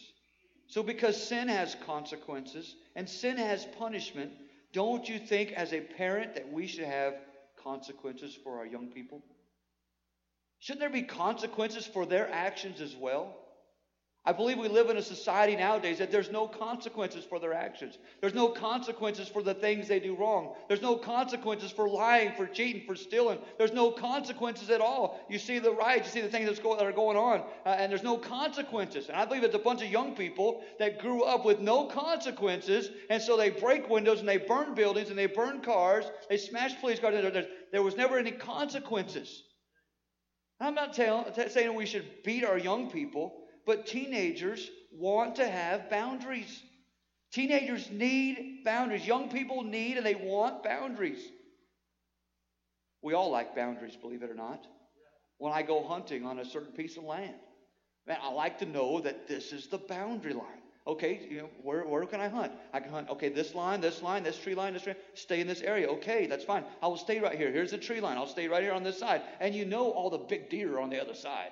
So, 0.67 0.83
because 0.83 1.21
sin 1.21 1.47
has 1.47 1.75
consequences 1.85 2.75
and 2.95 3.09
sin 3.09 3.37
has 3.37 3.65
punishment, 3.77 4.31
don't 4.71 5.07
you 5.07 5.19
think 5.19 5.51
as 5.53 5.73
a 5.73 5.81
parent 5.81 6.35
that 6.35 6.51
we 6.51 6.67
should 6.67 6.85
have 6.85 7.15
consequences 7.61 8.37
for 8.43 8.57
our 8.57 8.65
young 8.65 8.87
people? 8.87 9.23
Shouldn't 10.59 10.81
there 10.81 10.89
be 10.89 11.03
consequences 11.03 11.85
for 11.87 12.05
their 12.05 12.29
actions 12.29 12.81
as 12.81 12.95
well? 12.95 13.35
I 14.25 14.33
believe 14.33 14.57
we 14.57 14.67
live 14.67 14.89
in 14.89 14.97
a 14.97 15.01
society 15.01 15.55
nowadays 15.55 15.97
that 15.99 16.11
there's 16.11 16.29
no 16.29 16.45
consequences 16.45 17.23
for 17.23 17.39
their 17.39 17.53
actions. 17.53 17.97
There's 18.19 18.33
no 18.33 18.49
consequences 18.49 19.29
for 19.29 19.41
the 19.41 19.53
things 19.53 19.87
they 19.87 20.01
do 20.01 20.13
wrong. 20.13 20.55
There's 20.67 20.81
no 20.81 20.97
consequences 20.97 21.71
for 21.71 21.87
lying, 21.87 22.33
for 22.35 22.45
cheating, 22.45 22.83
for 22.85 22.95
stealing. 22.95 23.39
There's 23.57 23.71
no 23.71 23.91
consequences 23.91 24.69
at 24.69 24.81
all. 24.81 25.25
You 25.29 25.39
see 25.39 25.57
the 25.57 25.71
riots, 25.71 26.07
you 26.07 26.11
see 26.11 26.21
the 26.21 26.29
things 26.29 26.59
go, 26.59 26.75
that 26.75 26.85
are 26.85 26.91
going 26.91 27.15
on, 27.15 27.43
uh, 27.65 27.69
and 27.69 27.89
there's 27.89 28.03
no 28.03 28.17
consequences. 28.17 29.07
And 29.07 29.15
I 29.15 29.23
believe 29.23 29.43
it's 29.43 29.55
a 29.55 29.59
bunch 29.59 29.81
of 29.81 29.89
young 29.89 30.13
people 30.15 30.63
that 30.79 30.99
grew 30.99 31.23
up 31.23 31.45
with 31.45 31.61
no 31.61 31.85
consequences, 31.85 32.89
and 33.09 33.21
so 33.23 33.37
they 33.37 33.49
break 33.49 33.89
windows 33.89 34.19
and 34.19 34.27
they 34.27 34.37
burn 34.37 34.75
buildings 34.75 35.09
and 35.09 35.17
they 35.17 35.27
burn 35.27 35.61
cars. 35.61 36.03
They 36.29 36.37
smash 36.37 36.79
police 36.81 36.99
cars. 36.99 37.15
There, 37.71 37.81
was 37.81 37.95
never 37.95 38.17
any 38.17 38.31
consequences. 38.31 39.43
I'm 40.59 40.75
not 40.75 40.93
tell, 40.93 41.33
saying 41.47 41.73
we 41.73 41.85
should 41.85 42.05
beat 42.25 42.43
our 42.43 42.57
young 42.57 42.91
people. 42.91 43.38
But 43.69 43.85
teenagers 43.85 44.67
want 44.91 45.35
to 45.35 45.47
have 45.47 45.91
boundaries. 45.91 46.63
Teenagers 47.31 47.91
need 47.91 48.63
boundaries. 48.65 49.05
Young 49.05 49.29
people 49.29 49.63
need 49.63 49.97
and 49.97 50.03
they 50.03 50.15
want 50.15 50.63
boundaries. 50.63 51.19
We 53.03 53.13
all 53.13 53.29
like 53.29 53.55
boundaries, 53.55 53.95
believe 53.95 54.23
it 54.23 54.31
or 54.31 54.33
not. 54.33 54.65
When 55.37 55.53
I 55.53 55.61
go 55.61 55.83
hunting 55.83 56.25
on 56.25 56.39
a 56.39 56.45
certain 56.45 56.73
piece 56.73 56.97
of 56.97 57.03
land, 57.03 57.35
man, 58.07 58.17
I 58.23 58.31
like 58.31 58.57
to 58.57 58.65
know 58.65 59.01
that 59.01 59.27
this 59.27 59.53
is 59.53 59.67
the 59.67 59.77
boundary 59.77 60.33
line. 60.33 60.63
Okay, 60.87 61.27
you 61.29 61.37
know, 61.37 61.49
where, 61.61 61.85
where 61.85 62.03
can 62.07 62.21
I 62.21 62.27
hunt? 62.27 62.51
I 62.73 62.79
can 62.79 62.89
hunt, 62.89 63.07
okay, 63.11 63.29
this 63.29 63.53
line, 63.53 63.81
this 63.81 64.01
line, 64.01 64.23
this 64.23 64.39
tree 64.39 64.55
line, 64.55 64.73
this 64.73 64.81
tree, 64.81 64.95
stay 65.13 65.41
in 65.41 65.47
this 65.47 65.61
area. 65.61 65.87
Okay, 65.89 66.25
that's 66.25 66.43
fine. 66.43 66.63
I 66.81 66.87
will 66.87 66.97
stay 66.97 67.19
right 67.19 67.37
here. 67.37 67.51
Here's 67.51 67.69
the 67.69 67.77
tree 67.77 68.01
line. 68.01 68.17
I'll 68.17 68.25
stay 68.25 68.47
right 68.47 68.63
here 68.63 68.73
on 68.73 68.81
this 68.81 68.97
side. 68.97 69.21
And 69.39 69.53
you 69.53 69.65
know 69.65 69.91
all 69.91 70.09
the 70.09 70.17
big 70.17 70.49
deer 70.49 70.77
are 70.77 70.79
on 70.79 70.89
the 70.89 70.99
other 70.99 71.13
side. 71.13 71.51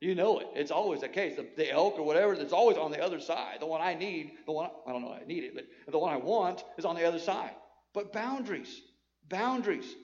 You 0.00 0.14
know 0.14 0.40
it. 0.40 0.48
It's 0.54 0.70
always 0.70 1.00
the 1.00 1.08
case. 1.08 1.36
The, 1.36 1.46
the, 1.56 1.70
elk 1.70 1.98
or 1.98 2.02
whatever, 2.02 2.34
it's 2.34 2.52
always 2.52 2.76
on 2.76 2.90
the 2.90 3.02
other 3.02 3.18
side. 3.18 3.60
The 3.60 3.66
one 3.66 3.80
I 3.80 3.94
need, 3.94 4.32
the 4.44 4.52
one, 4.52 4.70
I 4.86 4.92
don't 4.92 5.02
know 5.02 5.12
I 5.12 5.24
need 5.26 5.44
it, 5.44 5.54
but 5.54 5.64
the 5.90 5.98
one 5.98 6.12
I 6.12 6.18
want 6.18 6.64
is 6.76 6.84
on 6.84 6.96
the 6.96 7.04
other 7.04 7.18
side. 7.18 7.52
But 7.94 8.12
boundaries, 8.12 8.82
boundaries. 9.28 9.94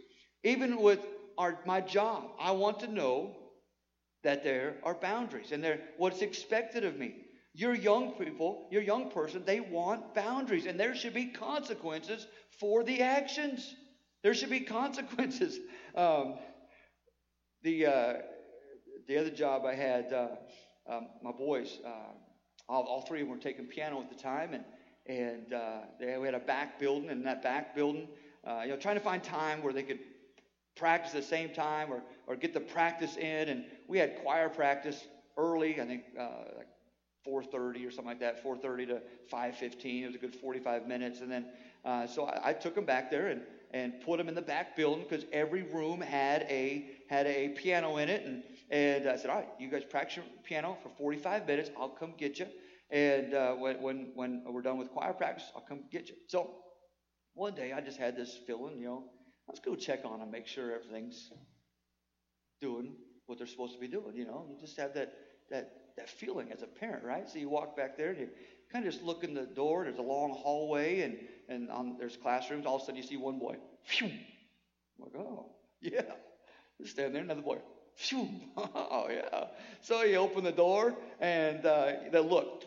Even 0.45 0.81
with 0.81 1.01
our, 1.37 1.59
my 1.67 1.83
job, 1.83 2.31
I 2.41 2.53
want 2.53 2.81
to 2.81 2.87
know 2.91 3.37
that 4.25 4.43
there 4.43 4.77
are 4.83 4.95
boundaries 4.95 5.53
and 5.53 5.63
there 5.63 5.81
what's 5.99 6.23
expected 6.23 6.85
of 6.85 6.97
me. 6.97 7.17
Your 7.55 7.75
young 7.75 8.13
people, 8.13 8.69
your 8.71 8.83
young 8.83 9.11
person, 9.11 9.43
they 9.45 9.61
want 9.61 10.15
boundaries 10.15 10.65
and 10.65 10.81
there 10.81 10.95
should 10.95 11.13
be 11.13 11.27
consequences 11.27 12.27
for 12.59 12.83
the 12.83 13.03
actions. 13.03 13.75
There 14.23 14.33
should 14.33 14.49
be 14.49 14.61
consequences. 14.81 15.59
Um, 15.95 16.39
the 17.63 17.87
uh, 17.87 18.13
the 19.07 19.19
other 19.19 19.31
job 19.31 19.65
I 19.65 19.75
had, 19.75 20.13
uh, 20.13 20.29
um, 20.89 21.09
my 21.23 21.33
boys, 21.33 21.79
uh, 21.85 22.13
all, 22.69 22.85
all, 22.85 23.03
three 23.03 23.21
of 23.21 23.29
them 23.29 23.37
were 23.37 23.43
taking 23.43 23.67
piano 23.67 24.01
at 24.01 24.09
the 24.09 24.17
time, 24.17 24.55
and 24.55 24.65
and 25.07 25.53
uh, 25.53 25.81
they, 25.99 26.17
we 26.17 26.27
had 26.27 26.35
a 26.35 26.41
back 26.41 26.79
building, 26.79 27.11
and 27.11 27.27
that 27.27 27.43
back 27.43 27.75
building, 27.75 28.09
uh, 28.47 28.61
you 28.63 28.71
know, 28.71 28.77
trying 28.77 28.95
to 28.95 29.01
find 29.01 29.23
time 29.23 29.63
where 29.63 29.73
they 29.73 29.83
could 29.83 29.99
practice 30.77 31.15
at 31.15 31.23
the 31.23 31.27
same 31.27 31.53
time 31.53 31.93
or 31.93 32.03
or 32.27 32.37
get 32.37 32.55
the 32.55 32.61
practice 32.61 33.17
in, 33.17 33.49
and 33.49 33.65
we 33.89 33.99
had 33.99 34.23
choir 34.23 34.49
practice 34.49 35.07
early, 35.37 35.81
I 35.81 35.87
think 35.87 36.05
uh, 36.19 36.29
like 36.57 36.69
4:30 37.27 37.87
or 37.87 37.91
something 37.91 38.07
like 38.07 38.21
that, 38.21 38.43
4:30 38.45 38.87
to 38.89 39.03
5:15. 39.31 40.03
It 40.03 40.07
was 40.07 40.15
a 40.15 40.19
good 40.19 40.35
45 40.35 40.87
minutes, 40.87 41.21
and 41.21 41.31
then 41.31 41.47
uh, 41.85 42.07
so 42.07 42.27
I, 42.27 42.51
I 42.51 42.53
took 42.53 42.75
them 42.75 42.85
back 42.85 43.11
there 43.11 43.29
and 43.29 43.43
and 43.73 44.01
put 44.03 44.19
them 44.19 44.29
in 44.29 44.35
the 44.35 44.43
back 44.43 44.77
building 44.77 45.05
because 45.09 45.25
every 45.33 45.63
room 45.63 46.01
had 46.01 46.43
a 46.43 46.91
had 47.09 47.27
a 47.27 47.51
piano 47.51 47.97
in 47.97 48.09
it, 48.09 48.25
and 48.25 48.43
and 48.71 49.09
I 49.09 49.17
said, 49.17 49.31
all 49.31 49.37
right, 49.37 49.49
you 49.59 49.71
guys 49.71 49.85
practice 49.85 50.17
your 50.17 50.25
piano 50.45 50.77
for 50.83 50.91
45 50.99 51.47
minutes. 51.47 51.71
I'll 51.79 51.89
come 51.89 52.15
get 52.17 52.39
you. 52.39 52.47
And 52.91 53.35
uh, 53.35 53.55
when, 53.55 54.11
when, 54.15 54.43
we're 54.47 54.63
done 54.63 54.79
with 54.79 54.91
choir 54.91 55.13
practice, 55.13 55.51
I'll 55.55 55.63
come 55.63 55.85
get 55.91 56.09
you. 56.09 56.15
So 56.29 56.51
one 57.35 57.55
day 57.55 57.73
I 57.73 57.81
just 57.81 57.99
had 57.99 58.17
this 58.17 58.39
feeling, 58.47 58.79
you 58.79 58.87
know, 58.87 59.05
let's 59.49 59.61
go 59.61 59.75
check 59.75 60.01
on 60.05 60.21
them, 60.21 60.31
make 60.31 60.47
sure 60.47 60.75
everything's 60.75 61.31
doing 62.61 62.95
what 63.27 63.39
they're 63.39 63.47
supposed 63.47 63.75
to 63.75 63.81
be 63.81 63.89
doing. 63.89 64.15
You 64.15 64.27
know, 64.27 64.47
you 64.49 64.57
just 64.61 64.77
have 64.79 64.95
that 64.95 65.15
that 65.51 65.73
that 65.97 66.09
feeling 66.09 66.53
as 66.53 66.63
a 66.63 66.67
parent, 66.67 67.05
right? 67.05 67.29
So 67.29 67.39
you 67.39 67.49
walk 67.49 67.77
back 67.77 67.97
there 67.97 68.11
and 68.11 68.21
you 68.21 68.29
kind 68.73 68.87
of 68.87 68.93
just 68.93 69.05
look 69.05 69.25
in 69.25 69.35
the 69.35 69.47
door. 69.47 69.85
There's 69.85 69.99
a 69.99 70.03
long 70.03 70.31
hallway 70.31 71.01
and 71.01 71.19
and 71.49 71.71
on, 71.71 71.97
there's 71.99 72.17
classrooms. 72.17 72.67
All 72.67 72.77
of 72.77 72.83
a 72.83 72.85
sudden 72.85 72.97
you 73.01 73.07
see 73.07 73.17
one 73.17 73.39
boy. 73.39 73.57
Phew. 73.85 74.09
I'm 74.09 75.05
like, 75.05 75.15
oh 75.17 75.47
yeah. 75.81 76.03
Just 76.81 76.93
stand 76.93 77.15
there, 77.15 77.23
another 77.23 77.43
boy. 77.43 77.59
Phew. 77.97 78.29
Oh, 78.57 79.09
yeah. 79.11 79.47
So 79.81 80.05
he 80.07 80.17
opened 80.17 80.47
the 80.47 80.53
door 80.53 80.95
and 81.21 81.65
uh, 81.65 81.93
they 82.11 82.19
looked. 82.21 82.67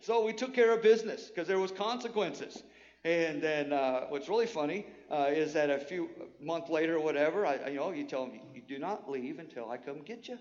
So 0.00 0.24
we 0.24 0.32
took 0.32 0.54
care 0.54 0.72
of 0.72 0.82
business 0.82 1.28
because 1.28 1.46
there 1.46 1.58
was 1.58 1.70
consequences. 1.70 2.62
And 3.04 3.42
then 3.42 3.72
uh, 3.72 4.06
what's 4.08 4.28
really 4.28 4.46
funny 4.46 4.86
uh, 5.10 5.28
is 5.30 5.52
that 5.54 5.70
a 5.70 5.78
few 5.78 6.10
month 6.40 6.68
later 6.68 6.96
or 6.96 7.00
whatever, 7.00 7.46
I, 7.46 7.68
you 7.68 7.76
know, 7.76 7.90
you 7.92 8.04
tell 8.04 8.26
them 8.26 8.38
you 8.54 8.62
do 8.66 8.78
not 8.78 9.10
leave 9.10 9.38
until 9.38 9.70
I 9.70 9.76
come 9.78 10.02
get 10.02 10.28
you. 10.28 10.38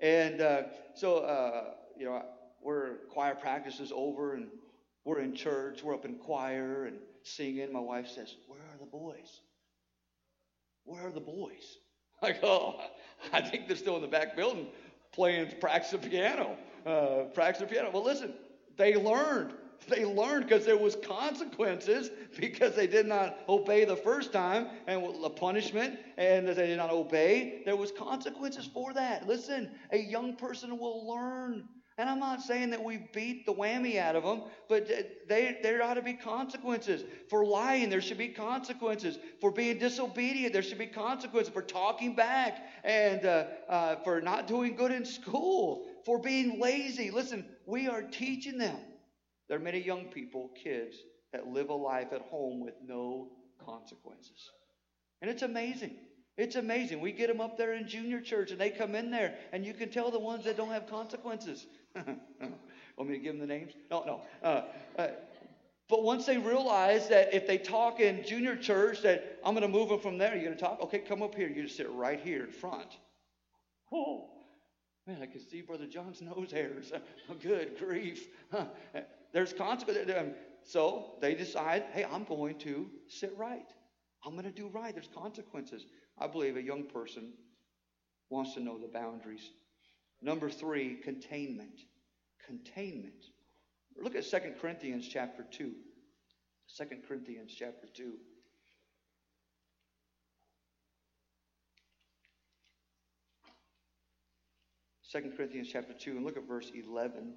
And 0.00 0.40
uh, 0.40 0.62
so 0.94 1.18
uh, 1.18 1.74
you 1.96 2.06
know, 2.06 2.24
we're 2.62 2.98
choir 3.10 3.34
practice 3.34 3.80
is 3.80 3.92
over 3.94 4.34
and 4.34 4.48
we're 5.04 5.20
in 5.20 5.34
church, 5.34 5.82
we're 5.82 5.94
up 5.94 6.04
in 6.04 6.16
choir 6.16 6.86
and 6.86 6.98
singing. 7.24 7.72
My 7.72 7.80
wife 7.80 8.08
says, 8.08 8.34
"Where 8.48 8.60
are 8.60 8.78
the 8.78 8.86
boys? 8.86 9.40
Where 10.84 11.08
are 11.08 11.10
the 11.10 11.20
boys?" 11.20 11.78
I 12.22 12.32
go, 12.32 12.80
"I 13.32 13.40
think 13.40 13.66
they're 13.66 13.76
still 13.76 13.96
in 13.96 14.02
the 14.02 14.08
back 14.08 14.36
building 14.36 14.68
playing 15.12 15.52
practice 15.60 15.98
piano, 16.08 16.56
uh, 16.86 17.24
practice 17.34 17.70
piano." 17.70 17.90
Well, 17.92 18.04
listen, 18.04 18.34
they 18.76 18.96
learned 18.96 19.54
they 19.88 20.04
learned 20.04 20.46
because 20.46 20.64
there 20.64 20.76
was 20.76 20.96
consequences 20.96 22.10
because 22.38 22.74
they 22.74 22.86
did 22.86 23.06
not 23.06 23.38
obey 23.48 23.84
the 23.84 23.96
first 23.96 24.32
time 24.32 24.68
and 24.86 25.02
the 25.22 25.30
punishment 25.30 25.98
and 26.16 26.48
they 26.48 26.54
did 26.54 26.76
not 26.76 26.90
obey 26.90 27.62
there 27.64 27.76
was 27.76 27.90
consequences 27.92 28.68
for 28.72 28.92
that 28.92 29.26
listen 29.26 29.70
a 29.90 29.98
young 29.98 30.36
person 30.36 30.78
will 30.78 31.08
learn 31.08 31.68
and 31.98 32.08
i'm 32.08 32.18
not 32.18 32.40
saying 32.40 32.70
that 32.70 32.82
we 32.82 33.08
beat 33.12 33.46
the 33.46 33.52
whammy 33.52 33.98
out 33.98 34.16
of 34.16 34.22
them 34.22 34.42
but 34.68 34.88
they, 35.28 35.58
there 35.62 35.82
ought 35.82 35.94
to 35.94 36.02
be 36.02 36.14
consequences 36.14 37.04
for 37.28 37.44
lying 37.44 37.90
there 37.90 38.00
should 38.00 38.18
be 38.18 38.28
consequences 38.28 39.18
for 39.40 39.50
being 39.50 39.78
disobedient 39.78 40.52
there 40.52 40.62
should 40.62 40.78
be 40.78 40.86
consequences 40.86 41.52
for 41.52 41.62
talking 41.62 42.14
back 42.14 42.66
and 42.84 43.24
uh, 43.26 43.44
uh, 43.68 43.96
for 44.04 44.20
not 44.20 44.46
doing 44.46 44.74
good 44.74 44.92
in 44.92 45.04
school 45.04 45.86
for 46.04 46.18
being 46.18 46.60
lazy 46.60 47.10
listen 47.10 47.44
we 47.66 47.88
are 47.88 48.02
teaching 48.02 48.58
them 48.58 48.78
there 49.52 49.60
are 49.60 49.62
many 49.62 49.80
young 49.80 50.06
people, 50.06 50.50
kids, 50.54 50.96
that 51.34 51.46
live 51.46 51.68
a 51.68 51.74
life 51.74 52.14
at 52.14 52.22
home 52.22 52.60
with 52.60 52.72
no 52.86 53.28
consequences. 53.62 54.50
And 55.20 55.30
it's 55.30 55.42
amazing. 55.42 55.96
It's 56.38 56.56
amazing. 56.56 57.02
We 57.02 57.12
get 57.12 57.28
them 57.28 57.42
up 57.42 57.58
there 57.58 57.74
in 57.74 57.86
junior 57.86 58.22
church 58.22 58.50
and 58.50 58.58
they 58.58 58.70
come 58.70 58.94
in 58.94 59.10
there 59.10 59.34
and 59.52 59.62
you 59.62 59.74
can 59.74 59.90
tell 59.90 60.10
the 60.10 60.18
ones 60.18 60.46
that 60.46 60.56
don't 60.56 60.70
have 60.70 60.86
consequences. 60.86 61.66
Want 62.96 63.10
me 63.10 63.16
to 63.16 63.22
give 63.22 63.38
them 63.38 63.40
the 63.40 63.52
names? 63.52 63.72
No, 63.90 64.04
no. 64.04 64.20
Uh, 64.42 64.62
uh, 64.98 65.08
but 65.88 66.02
once 66.02 66.24
they 66.24 66.38
realize 66.38 67.08
that 67.08 67.34
if 67.34 67.46
they 67.46 67.58
talk 67.58 68.00
in 68.00 68.24
junior 68.24 68.56
church, 68.56 69.02
that 69.02 69.38
I'm 69.44 69.54
going 69.54 69.62
to 69.62 69.68
move 69.68 69.88
them 69.88 70.00
from 70.00 70.18
there, 70.18 70.34
you're 70.34 70.44
going 70.44 70.56
to 70.56 70.60
talk? 70.60 70.80
Okay, 70.82 70.98
come 70.98 71.22
up 71.22 71.34
here. 71.34 71.48
You 71.48 71.64
just 71.64 71.76
sit 71.76 71.90
right 71.90 72.20
here 72.20 72.44
in 72.44 72.50
front. 72.50 72.96
Oh, 73.92 74.30
man, 75.06 75.18
I 75.20 75.26
can 75.26 75.40
see 75.40 75.60
Brother 75.60 75.86
John's 75.86 76.22
nose 76.22 76.50
hairs. 76.50 76.92
Good 77.42 77.78
grief. 77.78 78.28
There's 79.32 79.52
consequences. 79.52 80.34
So 80.64 81.14
they 81.20 81.34
decide, 81.34 81.84
hey, 81.92 82.04
I'm 82.04 82.24
going 82.24 82.58
to 82.60 82.88
sit 83.08 83.34
right. 83.36 83.68
I'm 84.24 84.32
going 84.32 84.44
to 84.44 84.50
do 84.50 84.68
right. 84.68 84.94
There's 84.94 85.08
consequences. 85.14 85.86
I 86.18 86.26
believe 86.26 86.56
a 86.56 86.62
young 86.62 86.84
person 86.84 87.32
wants 88.30 88.54
to 88.54 88.60
know 88.60 88.78
the 88.78 88.88
boundaries. 88.88 89.50
Number 90.22 90.48
three, 90.48 90.96
containment. 91.02 91.80
Containment. 92.46 93.24
Look 94.00 94.14
at 94.14 94.24
2 94.24 94.38
Corinthians 94.60 95.06
chapter 95.06 95.44
2. 95.50 95.72
2 96.78 96.84
Corinthians 97.06 97.52
chapter 97.56 97.88
2. 97.94 98.12
Second 105.12 105.36
Corinthians 105.36 105.68
chapter 105.70 105.92
2, 105.92 106.12
and 106.12 106.24
look 106.24 106.38
at 106.38 106.48
verse 106.48 106.70
11. 106.74 107.34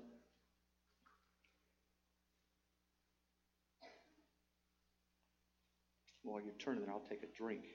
While 6.23 6.39
you're 6.39 6.53
turning 6.57 6.85
there, 6.85 6.93
I'll 6.93 7.01
take 7.01 7.21
a 7.21 7.37
drink. 7.37 7.65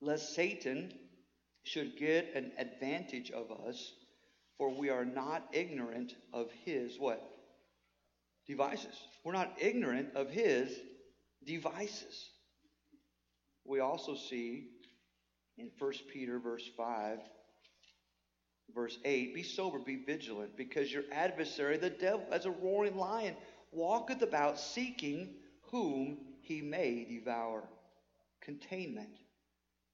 Lest 0.00 0.34
Satan 0.34 0.94
should 1.64 1.96
get 1.96 2.34
an 2.34 2.52
advantage 2.58 3.30
of 3.30 3.50
us, 3.66 3.92
for 4.56 4.70
we 4.70 4.90
are 4.90 5.04
not 5.04 5.48
ignorant 5.52 6.14
of 6.32 6.50
his 6.64 6.98
what? 6.98 7.22
Devices. 8.46 8.94
We're 9.24 9.32
not 9.32 9.56
ignorant 9.58 10.14
of 10.14 10.30
his 10.30 10.70
devices. 11.44 12.30
We 13.64 13.80
also 13.80 14.14
see 14.14 14.68
in 15.56 15.70
1 15.78 15.92
Peter 16.12 16.38
verse 16.38 16.68
5 16.76 17.18
verse 18.74 18.98
8 19.04 19.34
be 19.34 19.42
sober 19.42 19.78
be 19.78 19.96
vigilant 20.04 20.56
because 20.56 20.92
your 20.92 21.04
adversary 21.12 21.76
the 21.76 21.90
devil 21.90 22.26
as 22.32 22.44
a 22.44 22.50
roaring 22.50 22.96
lion 22.96 23.34
walketh 23.72 24.22
about 24.22 24.58
seeking 24.58 25.34
whom 25.70 26.18
he 26.40 26.60
may 26.60 27.04
devour. 27.04 27.64
Containment. 28.40 29.18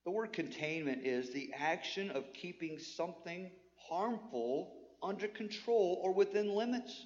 The 0.04 0.10
word 0.10 0.32
containment 0.32 1.04
is 1.04 1.30
the 1.30 1.52
action 1.56 2.10
of 2.10 2.32
keeping 2.32 2.78
something 2.78 3.50
harmful 3.88 4.72
under 5.02 5.28
control 5.28 6.00
or 6.02 6.12
within 6.12 6.54
limits. 6.54 7.04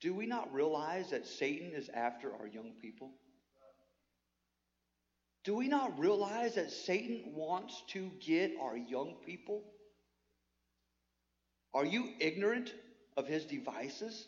Do 0.00 0.14
we 0.14 0.26
not 0.26 0.52
realize 0.52 1.10
that 1.10 1.26
Satan 1.26 1.72
is 1.74 1.90
after 1.92 2.32
our 2.32 2.46
young 2.46 2.72
people? 2.80 3.10
Do 5.44 5.54
we 5.54 5.68
not 5.68 5.98
realize 5.98 6.54
that 6.54 6.70
Satan 6.70 7.34
wants 7.34 7.82
to 7.88 8.10
get 8.20 8.52
our 8.60 8.76
young 8.76 9.16
people? 9.24 9.62
Are 11.72 11.84
you 11.84 12.10
ignorant 12.18 12.74
of 13.16 13.26
his 13.26 13.44
devices? 13.44 14.26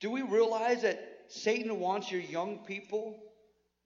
Do 0.00 0.10
we 0.10 0.22
realize 0.22 0.82
that 0.82 1.00
Satan 1.28 1.80
wants 1.80 2.10
your 2.10 2.20
young 2.20 2.58
people, 2.58 3.18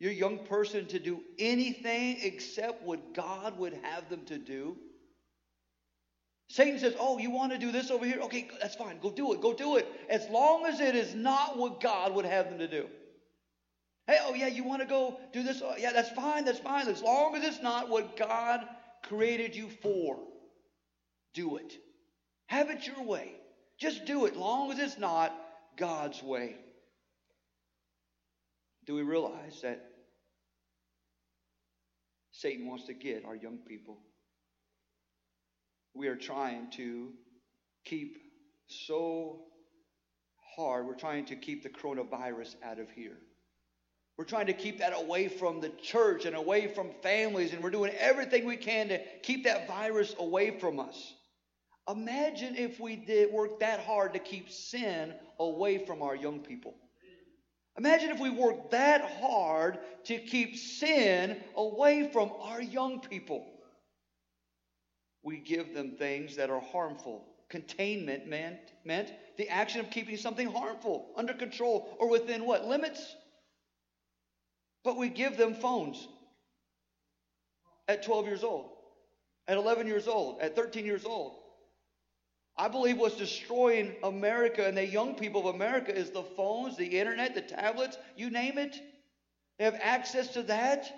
your 0.03 0.11
young 0.11 0.39
person, 0.39 0.85
to 0.87 0.99
do 0.99 1.21
anything 1.39 2.19
except 2.23 2.83
what 2.83 3.15
God 3.15 3.57
would 3.57 3.73
have 3.85 4.11
them 4.11 4.25
to 4.25 4.37
do? 4.37 4.77
Satan 6.49 6.81
says, 6.81 6.97
Oh, 6.99 7.19
you 7.19 7.31
want 7.31 7.53
to 7.53 7.59
do 7.59 7.71
this 7.71 7.89
over 7.89 8.05
here? 8.05 8.19
Okay, 8.23 8.51
that's 8.61 8.75
fine. 8.75 8.99
Go 9.01 9.13
do 9.13 9.33
it. 9.33 9.41
Go 9.41 9.53
do 9.55 9.77
it. 9.77 9.87
As 10.11 10.29
long 10.29 10.67
as 10.67 10.81
it 10.81 10.97
is 10.97 11.15
not 11.15 11.57
what 11.57 11.81
God 11.81 12.17
would 12.17 12.25
have 12.25 12.51
them 12.51 12.59
to 12.59 12.67
do. 12.67 12.89
Hey, 14.09 14.19
oh, 14.23 14.35
yeah, 14.35 14.49
you 14.49 14.65
want 14.65 14.83
to 14.83 14.89
go 14.89 15.21
do 15.33 15.45
this? 15.45 15.63
Oh, 15.65 15.77
yeah, 15.79 15.93
that's 15.93 16.11
fine. 16.11 16.45
That's 16.45 16.59
fine. 16.59 16.89
As 16.89 17.01
long 17.01 17.37
as 17.37 17.45
it's 17.45 17.63
not 17.63 17.89
what 17.89 18.17
God 18.17 18.67
created 19.05 19.55
you 19.55 19.69
for, 19.83 20.19
do 21.33 21.59
it. 21.59 21.75
Have 22.47 22.71
it 22.71 22.89
your 22.89 23.05
way. 23.05 23.35
Just 23.79 24.05
do 24.05 24.27
it, 24.27 24.33
as 24.33 24.37
long 24.37 24.73
as 24.73 24.81
it's 24.81 24.99
not 24.99 25.33
God's 25.77 26.21
way. 26.25 26.57
Do 28.85 28.97
we 28.97 29.03
realize 29.03 29.61
that 29.63 29.92
Satan 32.43 32.67
wants 32.67 32.87
to 32.87 32.93
get 32.93 33.25
our 33.25 33.37
young 33.37 33.59
people? 33.59 33.99
We 35.95 36.09
are 36.09 36.17
trying 36.17 36.73
to 36.73 37.11
keep 37.85 38.19
so 38.67 39.45
hard, 40.57 40.87
we're 40.87 40.95
trying 40.95 41.25
to 41.27 41.37
keep 41.37 41.63
the 41.63 41.69
coronavirus 41.69 42.57
out 42.65 42.81
of 42.81 42.91
here. 42.91 43.17
We're 44.19 44.25
trying 44.25 44.47
to 44.47 44.55
keep 44.55 44.81
that 44.81 44.93
away 44.93 45.29
from 45.29 45.61
the 45.61 45.69
church 45.69 46.25
and 46.25 46.35
away 46.35 46.67
from 46.67 46.91
families, 47.01 47.53
and 47.53 47.63
we're 47.63 47.71
doing 47.71 47.93
everything 47.97 48.45
we 48.45 48.57
can 48.57 48.89
to 48.89 49.01
keep 49.23 49.45
that 49.45 49.69
virus 49.69 50.17
away 50.19 50.59
from 50.59 50.81
us. 50.81 51.15
Imagine 51.89 52.57
if 52.57 52.81
we 52.81 52.97
did 52.97 53.33
work 53.33 53.61
that 53.61 53.85
hard 53.85 54.15
to 54.15 54.19
keep 54.19 54.51
sin 54.51 55.15
away 55.39 55.87
from 55.87 56.03
our 56.03 56.17
young 56.17 56.41
people. 56.41 56.75
Imagine 57.79 58.11
if 58.11 58.21
we 58.21 58.31
worked 58.31 58.73
that 58.73 59.03
hard 59.21 59.79
to 60.05 60.19
keep 60.19 60.57
sin 60.57 61.43
away 61.57 62.11
from 62.13 62.31
our 62.41 62.61
young 62.61 63.01
people. 63.01 63.47
We 65.23 65.39
give 65.39 65.75
them 65.75 65.93
things 65.93 66.37
that 66.37 66.51
are 66.51 66.61
harmful. 66.61 67.25
Containment 67.49 68.27
meant, 68.27 68.59
meant 68.85 69.13
the 69.37 69.49
action 69.49 69.81
of 69.81 69.91
keeping 69.91 70.17
something 70.17 70.51
harmful 70.51 71.13
under 71.17 71.33
control 71.33 71.97
or 71.99 72.09
within 72.09 72.45
what? 72.45 72.67
Limits. 72.67 73.15
But 74.85 74.97
we 74.97 75.09
give 75.09 75.37
them 75.37 75.55
phones 75.55 76.09
at 77.89 78.03
12 78.03 78.27
years 78.27 78.43
old, 78.43 78.71
at 79.47 79.57
11 79.57 79.87
years 79.87 80.09
old, 80.09 80.41
at 80.41 80.57
13 80.57 80.85
years 80.85 81.05
old. 81.05 81.42
I 82.57 82.69
believe 82.69 82.99
what's 82.99 83.17
destroying 83.17 83.95
America 84.03 84.67
and 84.67 84.77
the 84.77 84.87
young 84.87 85.15
people 85.15 85.49
of 85.49 85.55
America 85.55 85.95
is 85.97 86.11
the 86.11 86.23
phones, 86.23 86.77
the 86.77 86.99
internet, 86.99 87.35
the 87.35 87.41
tablets, 87.41 87.97
you 88.17 88.31
name 88.31 88.59
it. 88.59 88.79
They 89.59 89.65
have 89.65 89.79
access 89.81 90.29
to 90.35 90.43
that. 90.45 90.91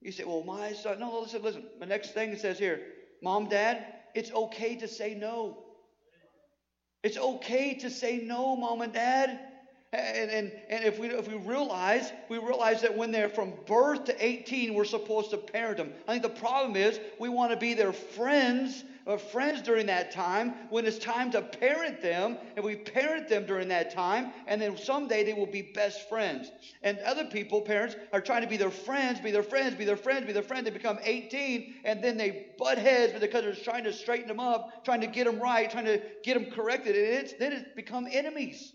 You 0.00 0.12
say, 0.12 0.24
well, 0.24 0.42
my 0.44 0.72
son. 0.72 1.00
No, 1.00 1.20
listen, 1.20 1.42
listen. 1.42 1.64
The 1.78 1.86
next 1.86 2.12
thing 2.12 2.30
it 2.30 2.40
says 2.40 2.58
here, 2.58 2.80
Mom, 3.22 3.48
Dad, 3.48 3.84
it's 4.14 4.32
okay 4.32 4.76
to 4.76 4.88
say 4.88 5.14
no. 5.14 5.64
It's 7.02 7.16
okay 7.16 7.74
to 7.74 7.90
say 7.90 8.18
no, 8.18 8.56
Mom 8.56 8.80
and 8.80 8.92
Dad. 8.92 9.38
And, 9.92 10.30
and, 10.30 10.52
and 10.68 10.84
if, 10.84 10.98
we, 10.98 11.08
if 11.08 11.28
we 11.28 11.36
realize, 11.36 12.12
we 12.28 12.38
realize 12.38 12.82
that 12.82 12.96
when 12.96 13.10
they're 13.10 13.28
from 13.28 13.54
birth 13.66 14.04
to 14.04 14.24
18, 14.24 14.74
we're 14.74 14.84
supposed 14.84 15.30
to 15.30 15.38
parent 15.38 15.78
them. 15.78 15.92
I 16.06 16.12
think 16.12 16.22
the 16.22 16.40
problem 16.40 16.76
is 16.76 17.00
we 17.18 17.28
want 17.28 17.52
to 17.52 17.56
be 17.56 17.74
their 17.74 17.92
friends 17.92 18.84
uh, 19.08 19.16
friends 19.16 19.62
during 19.62 19.86
that 19.86 20.12
time 20.12 20.54
when 20.68 20.84
it's 20.86 20.98
time 20.98 21.30
to 21.30 21.40
parent 21.40 22.02
them, 22.02 22.36
and 22.56 22.64
we 22.64 22.76
parent 22.76 23.28
them 23.28 23.46
during 23.46 23.68
that 23.68 23.90
time, 23.90 24.32
and 24.46 24.60
then 24.60 24.76
someday 24.76 25.24
they 25.24 25.32
will 25.32 25.46
be 25.46 25.62
best 25.62 26.08
friends. 26.08 26.50
And 26.82 26.98
other 27.00 27.24
people, 27.24 27.62
parents, 27.62 27.96
are 28.12 28.20
trying 28.20 28.42
to 28.42 28.48
be 28.48 28.58
their 28.58 28.70
friends, 28.70 29.18
be 29.20 29.30
their 29.30 29.42
friends, 29.42 29.74
be 29.74 29.84
their 29.86 29.96
friends, 29.96 30.26
be 30.26 30.32
their 30.32 30.42
friends. 30.42 30.64
They 30.64 30.70
become 30.70 30.98
18, 31.02 31.76
and 31.84 32.04
then 32.04 32.18
they 32.18 32.48
butt 32.58 32.76
heads 32.76 33.18
because 33.18 33.42
they're 33.42 33.54
trying 33.54 33.84
to 33.84 33.92
straighten 33.92 34.28
them 34.28 34.40
up, 34.40 34.84
trying 34.84 35.00
to 35.00 35.06
get 35.06 35.24
them 35.24 35.40
right, 35.40 35.70
trying 35.70 35.86
to 35.86 36.02
get 36.22 36.34
them 36.34 36.52
corrected, 36.52 36.94
and 36.94 37.06
it's, 37.06 37.32
then 37.34 37.52
it's 37.52 37.64
become 37.74 38.06
enemies. 38.12 38.74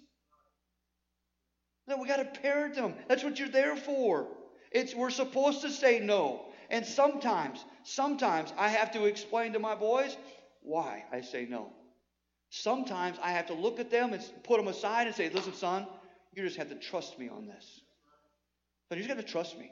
No, 1.87 1.97
we 1.97 2.07
got 2.07 2.17
to 2.17 2.41
parent 2.41 2.75
them. 2.75 2.95
That's 3.07 3.23
what 3.23 3.37
you're 3.37 3.49
there 3.49 3.75
for. 3.75 4.27
It's 4.71 4.95
we're 4.95 5.11
supposed 5.11 5.61
to 5.61 5.69
say 5.69 5.99
no. 5.99 6.45
And 6.69 6.85
sometimes, 6.85 7.63
sometimes 7.83 8.53
I 8.57 8.69
have 8.69 8.91
to 8.93 9.05
explain 9.05 9.53
to 9.53 9.59
my 9.59 9.75
boys 9.75 10.15
why 10.61 11.05
I 11.11 11.21
say 11.21 11.45
no. 11.49 11.71
Sometimes 12.49 13.17
I 13.21 13.31
have 13.31 13.47
to 13.47 13.53
look 13.53 13.79
at 13.79 13.89
them 13.89 14.13
and 14.13 14.23
put 14.43 14.57
them 14.57 14.67
aside 14.67 15.07
and 15.07 15.15
say, 15.15 15.29
"Listen, 15.29 15.53
son, 15.53 15.87
you 16.33 16.43
just 16.43 16.57
have 16.57 16.69
to 16.69 16.75
trust 16.75 17.17
me 17.19 17.29
on 17.29 17.45
this. 17.47 17.81
But 18.89 18.97
you 18.97 19.03
just 19.03 19.15
got 19.15 19.25
to 19.25 19.31
trust 19.31 19.57
me. 19.57 19.71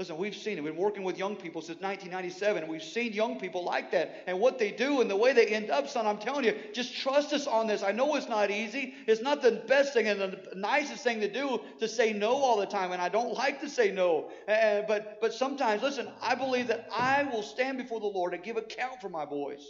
Listen, 0.00 0.16
we've 0.16 0.34
seen 0.34 0.58
it. 0.58 0.64
We've 0.64 0.72
been 0.72 0.82
working 0.82 1.04
with 1.04 1.16
young 1.18 1.36
people 1.36 1.62
since 1.62 1.80
1997, 1.80 2.64
and 2.64 2.72
we've 2.72 2.82
seen 2.82 3.12
young 3.12 3.38
people 3.38 3.64
like 3.64 3.92
that 3.92 4.24
and 4.26 4.40
what 4.40 4.58
they 4.58 4.72
do 4.72 5.00
and 5.00 5.08
the 5.08 5.14
way 5.14 5.32
they 5.32 5.46
end 5.46 5.70
up, 5.70 5.88
son. 5.88 6.04
I'm 6.04 6.18
telling 6.18 6.44
you, 6.44 6.56
just 6.72 6.96
trust 6.96 7.32
us 7.32 7.46
on 7.46 7.68
this. 7.68 7.84
I 7.84 7.92
know 7.92 8.16
it's 8.16 8.28
not 8.28 8.50
easy. 8.50 8.94
It's 9.06 9.22
not 9.22 9.40
the 9.40 9.62
best 9.68 9.92
thing 9.92 10.08
and 10.08 10.20
the 10.20 10.48
nicest 10.56 11.04
thing 11.04 11.20
to 11.20 11.32
do 11.32 11.60
to 11.78 11.86
say 11.86 12.12
no 12.12 12.32
all 12.32 12.58
the 12.58 12.66
time, 12.66 12.90
and 12.90 13.00
I 13.00 13.08
don't 13.08 13.34
like 13.34 13.60
to 13.60 13.70
say 13.70 13.92
no. 13.92 14.32
Uh, 14.48 14.82
but 14.88 15.20
but 15.20 15.32
sometimes, 15.32 15.80
listen, 15.80 16.08
I 16.20 16.34
believe 16.34 16.66
that 16.66 16.88
I 16.92 17.22
will 17.32 17.44
stand 17.44 17.78
before 17.78 18.00
the 18.00 18.06
Lord 18.06 18.34
and 18.34 18.42
give 18.42 18.56
account 18.56 19.00
for 19.00 19.08
my 19.08 19.24
boys, 19.24 19.64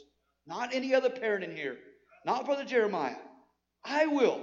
not 0.47 0.73
any 0.73 0.95
other 0.95 1.11
parent 1.11 1.45
in 1.45 1.55
here, 1.55 1.77
not 2.25 2.47
Brother 2.47 2.65
Jeremiah. 2.65 3.17
I 3.85 4.07
will. 4.07 4.41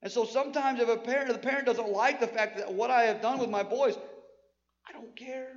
And 0.00 0.12
so 0.12 0.24
sometimes 0.24 0.78
if 0.78 0.88
a 0.88 0.96
parent, 0.96 1.32
the 1.32 1.38
parent 1.38 1.66
doesn't 1.66 1.90
like 1.90 2.20
the 2.20 2.28
fact 2.28 2.56
that 2.58 2.72
what 2.72 2.92
I 2.92 3.02
have 3.02 3.20
done 3.20 3.40
with 3.40 3.50
my 3.50 3.64
boys, 3.64 3.98
I 4.88 4.92
don't 4.92 5.14
care. 5.16 5.52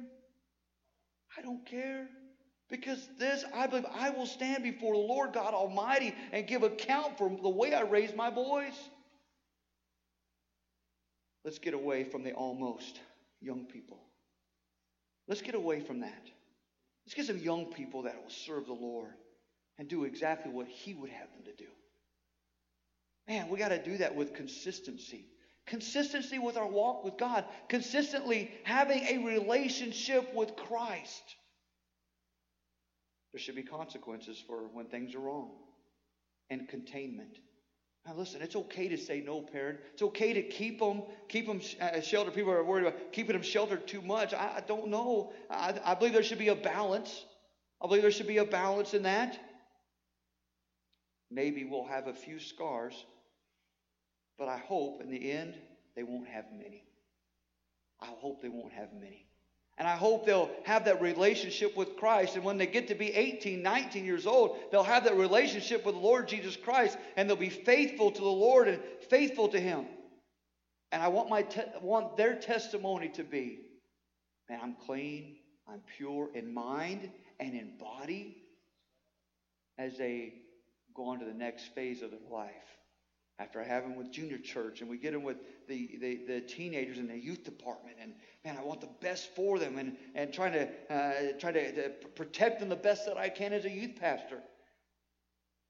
I 1.37 1.41
don't 1.41 1.65
care. 1.65 2.07
Because 2.69 3.05
this, 3.19 3.43
I 3.53 3.67
believe, 3.67 3.85
I 3.93 4.11
will 4.11 4.25
stand 4.25 4.63
before 4.63 4.93
the 4.93 4.99
Lord 4.99 5.33
God 5.33 5.53
Almighty 5.53 6.15
and 6.31 6.47
give 6.47 6.63
account 6.63 7.17
for 7.17 7.29
the 7.29 7.49
way 7.49 7.73
I 7.73 7.81
raised 7.81 8.15
my 8.15 8.29
boys. 8.29 8.73
Let's 11.43 11.59
get 11.59 11.73
away 11.73 12.03
from 12.03 12.23
the 12.23 12.33
almost 12.33 12.99
young 13.41 13.65
people. 13.65 13.99
Let's 15.27 15.41
get 15.41 15.55
away 15.55 15.81
from 15.81 16.01
that. 16.01 16.29
Let's 17.05 17.13
get 17.15 17.25
some 17.25 17.39
young 17.39 17.65
people 17.65 18.03
that 18.03 18.21
will 18.21 18.29
serve 18.29 18.67
the 18.67 18.73
Lord 18.73 19.11
and 19.77 19.87
do 19.87 20.03
exactly 20.05 20.51
what 20.51 20.67
He 20.67 20.93
would 20.93 21.09
have 21.09 21.27
them 21.31 21.43
to 21.45 21.63
do. 21.63 21.69
Man, 23.27 23.49
we 23.49 23.57
got 23.57 23.69
to 23.69 23.83
do 23.83 23.97
that 23.97 24.15
with 24.15 24.33
consistency. 24.33 25.25
Consistency 25.67 26.39
with 26.39 26.57
our 26.57 26.67
walk 26.67 27.03
with 27.03 27.17
God, 27.17 27.45
consistently 27.69 28.51
having 28.63 29.03
a 29.03 29.25
relationship 29.25 30.33
with 30.33 30.55
Christ. 30.55 31.23
There 33.33 33.39
should 33.39 33.55
be 33.55 33.63
consequences 33.63 34.43
for 34.45 34.67
when 34.73 34.87
things 34.87 35.15
are 35.15 35.19
wrong 35.19 35.51
and 36.49 36.67
containment. 36.67 37.37
Now, 38.05 38.15
listen, 38.15 38.41
it's 38.41 38.55
okay 38.55 38.87
to 38.89 38.97
say 38.97 39.21
no, 39.21 39.41
parent. 39.41 39.79
It's 39.93 40.01
okay 40.01 40.33
to 40.33 40.41
keep 40.41 40.79
them, 40.79 41.03
keep 41.29 41.45
them 41.45 41.61
uh, 41.79 42.01
sheltered. 42.01 42.33
People 42.33 42.51
are 42.51 42.63
worried 42.63 42.87
about 42.87 43.13
keeping 43.13 43.33
them 43.33 43.43
sheltered 43.43 43.87
too 43.87 44.01
much. 44.01 44.33
I, 44.33 44.57
I 44.57 44.63
don't 44.67 44.87
know. 44.87 45.31
I, 45.49 45.79
I 45.85 45.93
believe 45.93 46.13
there 46.13 46.23
should 46.23 46.39
be 46.39 46.47
a 46.47 46.55
balance. 46.55 47.25
I 47.81 47.87
believe 47.87 48.01
there 48.01 48.11
should 48.11 48.27
be 48.27 48.39
a 48.39 48.45
balance 48.45 48.95
in 48.95 49.03
that. 49.03 49.39
Maybe 51.29 51.63
we'll 51.63 51.85
have 51.85 52.07
a 52.07 52.13
few 52.13 52.39
scars 52.39 53.05
but 54.37 54.47
I 54.47 54.57
hope 54.57 55.01
in 55.01 55.09
the 55.09 55.31
end 55.31 55.55
they 55.95 56.03
won't 56.03 56.27
have 56.27 56.45
many. 56.51 56.83
I 57.99 58.07
hope 58.07 58.41
they 58.41 58.49
won't 58.49 58.73
have 58.73 58.93
many. 58.93 59.27
And 59.77 59.87
I 59.87 59.95
hope 59.95 60.25
they'll 60.25 60.51
have 60.63 60.85
that 60.85 61.01
relationship 61.01 61.75
with 61.75 61.95
Christ. 61.95 62.35
And 62.35 62.43
when 62.43 62.57
they 62.57 62.67
get 62.67 62.89
to 62.89 62.95
be 62.95 63.13
18, 63.13 63.61
19 63.61 64.05
years 64.05 64.27
old, 64.27 64.57
they'll 64.71 64.83
have 64.83 65.05
that 65.05 65.17
relationship 65.17 65.85
with 65.85 65.95
the 65.95 66.01
Lord 66.01 66.27
Jesus 66.27 66.55
Christ 66.55 66.97
and 67.15 67.29
they'll 67.29 67.37
be 67.37 67.49
faithful 67.49 68.11
to 68.11 68.21
the 68.21 68.27
Lord 68.27 68.67
and 68.67 68.79
faithful 69.09 69.47
to 69.49 69.59
Him. 69.59 69.85
And 70.91 71.01
I 71.01 71.07
want, 71.07 71.29
my 71.29 71.43
te- 71.43 71.61
want 71.81 72.17
their 72.17 72.35
testimony 72.35 73.09
to 73.09 73.23
be 73.23 73.59
man, 74.49 74.59
I'm 74.61 74.75
clean, 74.85 75.37
I'm 75.67 75.81
pure 75.97 76.29
in 76.35 76.53
mind 76.53 77.09
and 77.39 77.53
in 77.53 77.77
body 77.79 78.43
as 79.77 79.97
they 79.97 80.33
go 80.93 81.09
on 81.09 81.19
to 81.19 81.25
the 81.25 81.33
next 81.33 81.73
phase 81.73 82.01
of 82.01 82.11
their 82.11 82.19
life 82.29 82.51
after 83.41 83.59
I 83.59 83.65
have 83.65 83.83
them 83.83 83.95
with 83.95 84.11
junior 84.11 84.37
church 84.37 84.81
and 84.81 84.89
we 84.89 84.97
get 84.97 85.13
them 85.13 85.23
with 85.23 85.37
the, 85.67 85.97
the, 85.99 86.21
the, 86.27 86.41
teenagers 86.41 86.99
in 86.99 87.07
the 87.07 87.17
youth 87.17 87.43
department 87.43 87.97
and 87.99 88.13
man 88.45 88.55
I 88.57 88.63
want 88.63 88.81
the 88.81 88.89
best 89.01 89.35
for 89.35 89.57
them 89.57 89.79
and, 89.79 89.97
and 90.13 90.31
trying 90.31 90.53
to 90.53 90.67
uh, 90.93 91.39
try 91.39 91.51
to, 91.51 91.71
to, 91.71 91.89
protect 92.15 92.59
them 92.59 92.69
the 92.69 92.75
best 92.75 93.05
that 93.07 93.17
I 93.17 93.29
can 93.29 93.51
as 93.51 93.65
a 93.65 93.69
youth 93.69 93.95
pastor. 93.99 94.39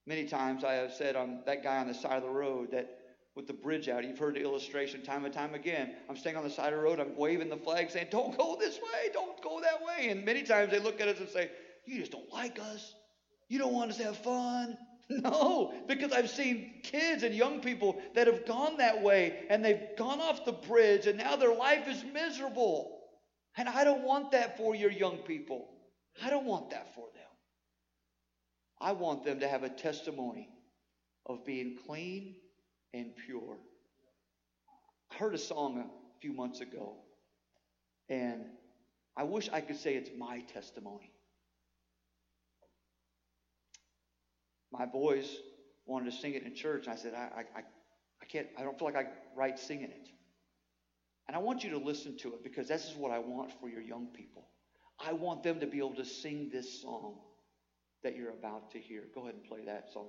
Many 0.05 0.25
times 0.25 0.63
I 0.63 0.73
have 0.73 0.91
said 0.93 1.15
on 1.15 1.43
that 1.45 1.63
guy 1.63 1.77
on 1.77 1.87
the 1.87 1.93
side 1.93 2.17
of 2.17 2.23
the 2.23 2.29
road 2.29 2.71
that 2.71 2.97
with 3.35 3.47
the 3.47 3.53
bridge 3.53 3.87
out, 3.87 4.03
you've 4.03 4.19
heard 4.19 4.35
the 4.35 4.41
illustration 4.41 5.01
time 5.03 5.23
and 5.23 5.33
time 5.33 5.53
again. 5.53 5.93
I'm 6.09 6.17
staying 6.17 6.35
on 6.35 6.43
the 6.43 6.49
side 6.49 6.73
of 6.73 6.79
the 6.79 6.83
road, 6.83 6.99
I'm 6.99 7.15
waving 7.15 7.47
the 7.47 7.55
flag 7.55 7.89
saying, 7.89 8.07
Don't 8.11 8.37
go 8.37 8.57
this 8.59 8.75
way, 8.75 9.09
don't 9.13 9.41
go 9.41 9.61
that 9.61 9.79
way. 9.81 10.09
And 10.09 10.25
many 10.25 10.43
times 10.43 10.71
they 10.71 10.79
look 10.79 10.99
at 10.99 11.07
us 11.07 11.19
and 11.19 11.29
say, 11.29 11.49
You 11.85 11.99
just 11.99 12.11
don't 12.11 12.31
like 12.33 12.59
us. 12.59 12.93
You 13.47 13.59
don't 13.59 13.73
want 13.73 13.91
us 13.91 13.97
to 13.97 14.03
have 14.03 14.17
fun. 14.17 14.77
No, 15.23 15.73
because 15.87 16.13
I've 16.13 16.29
seen 16.29 16.75
kids 16.83 17.23
and 17.23 17.35
young 17.35 17.59
people 17.59 18.01
that 18.15 18.27
have 18.27 18.45
gone 18.45 18.77
that 18.77 19.01
way 19.01 19.45
and 19.49 19.63
they've 19.63 19.81
gone 19.97 20.21
off 20.21 20.45
the 20.45 20.53
bridge 20.53 21.05
and 21.05 21.17
now 21.17 21.35
their 21.35 21.53
life 21.53 21.87
is 21.87 22.03
miserable. 22.13 22.99
And 23.57 23.67
I 23.67 23.83
don't 23.83 24.03
want 24.03 24.31
that 24.31 24.57
for 24.57 24.73
your 24.73 24.91
young 24.91 25.17
people. 25.17 25.67
I 26.23 26.29
don't 26.29 26.45
want 26.45 26.69
that 26.69 26.95
for 26.95 27.07
them. 27.13 27.23
I 28.79 28.93
want 28.93 29.25
them 29.25 29.41
to 29.41 29.47
have 29.47 29.63
a 29.63 29.69
testimony 29.69 30.49
of 31.25 31.45
being 31.45 31.77
clean 31.85 32.35
and 32.93 33.11
pure. 33.25 33.57
I 35.11 35.15
heard 35.15 35.35
a 35.35 35.39
song 35.39 35.77
a 35.79 36.21
few 36.21 36.33
months 36.33 36.61
ago, 36.61 36.95
and 38.09 38.45
I 39.17 39.23
wish 39.23 39.49
I 39.51 39.61
could 39.61 39.77
say 39.77 39.95
it's 39.95 40.09
my 40.17 40.39
testimony. 40.53 41.10
My 44.71 44.85
boys 44.85 45.27
wanted 45.85 46.11
to 46.11 46.17
sing 46.17 46.33
it 46.33 46.43
in 46.43 46.55
church. 46.55 46.87
I 46.87 46.95
said, 46.95 47.13
I, 47.13 47.43
I, 47.55 47.59
I 47.59 48.25
can't, 48.25 48.47
I 48.57 48.63
don't 48.63 48.77
feel 48.77 48.87
like 48.87 48.95
I 48.95 49.05
right 49.35 49.57
singing 49.57 49.91
it. 49.91 50.07
And 51.27 51.35
I 51.35 51.39
want 51.39 51.63
you 51.63 51.71
to 51.71 51.77
listen 51.77 52.17
to 52.19 52.29
it 52.33 52.43
because 52.43 52.67
this 52.67 52.85
is 52.85 52.95
what 52.95 53.11
I 53.11 53.19
want 53.19 53.51
for 53.59 53.69
your 53.69 53.81
young 53.81 54.07
people. 54.07 54.47
I 54.99 55.13
want 55.13 55.43
them 55.43 55.59
to 55.59 55.67
be 55.67 55.77
able 55.77 55.95
to 55.95 56.05
sing 56.05 56.49
this 56.51 56.81
song 56.81 57.15
that 58.03 58.15
you're 58.15 58.31
about 58.31 58.71
to 58.71 58.79
hear. 58.79 59.03
Go 59.13 59.21
ahead 59.21 59.35
and 59.35 59.43
play 59.43 59.65
that 59.65 59.91
song. 59.93 60.07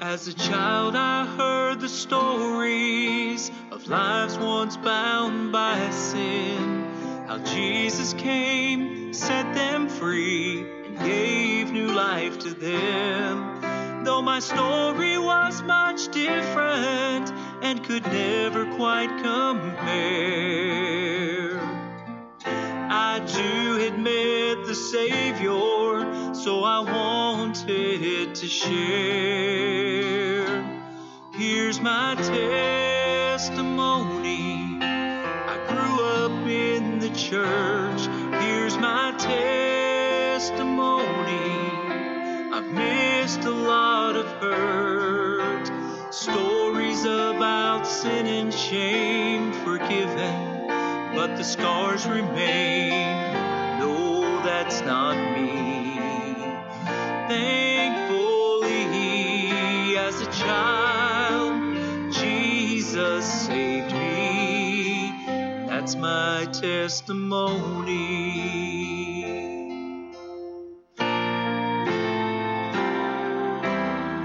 As 0.00 0.28
a 0.28 0.34
child, 0.34 0.96
I 0.96 1.26
heard 1.26 1.80
the 1.80 1.88
stories 1.88 3.50
of 3.70 3.86
lives 3.86 4.38
once 4.38 4.76
bound 4.76 5.52
by 5.52 5.90
sin. 5.90 6.69
How 7.30 7.38
Jesus 7.38 8.12
came 8.14 9.12
set 9.14 9.54
them 9.54 9.88
free 9.88 10.66
and 10.84 10.98
gave 10.98 11.70
new 11.70 11.86
life 11.86 12.40
to 12.40 12.52
them. 12.52 14.02
Though 14.02 14.20
my 14.20 14.40
story 14.40 15.16
was 15.16 15.62
much 15.62 16.08
different 16.08 17.32
and 17.62 17.84
could 17.84 18.04
never 18.06 18.66
quite 18.74 19.10
compare, 19.22 19.70
I 22.90 23.20
do 23.20 23.86
admit 23.86 24.66
the 24.66 24.74
Savior, 24.74 26.34
so 26.34 26.64
I 26.64 26.80
wanted 26.80 28.34
to 28.34 28.46
share. 28.48 30.64
Here's 31.34 31.80
my 31.80 32.16
testimony. 32.16 34.19
Church 37.30 38.10
my 38.80 39.14
testimony. 39.18 40.50
I've 42.52 42.72
missed 42.72 43.44
a 43.44 43.50
lot 43.50 44.16
of 44.16 44.26
hurt, 44.42 45.70
stories 46.12 47.04
about 47.04 47.86
sin 47.86 48.26
and 48.26 48.52
shame 48.52 49.52
forgiven, 49.64 50.66
but 51.14 51.36
the 51.36 51.44
scars 51.44 52.04
remain. 52.06 53.32
No, 53.78 54.42
that's 54.42 54.80
not 54.80 55.14
me. 55.38 55.98
Thankfully, 57.28 57.69
That's 65.90 66.00
my 66.00 66.46
testimony. 66.52 67.96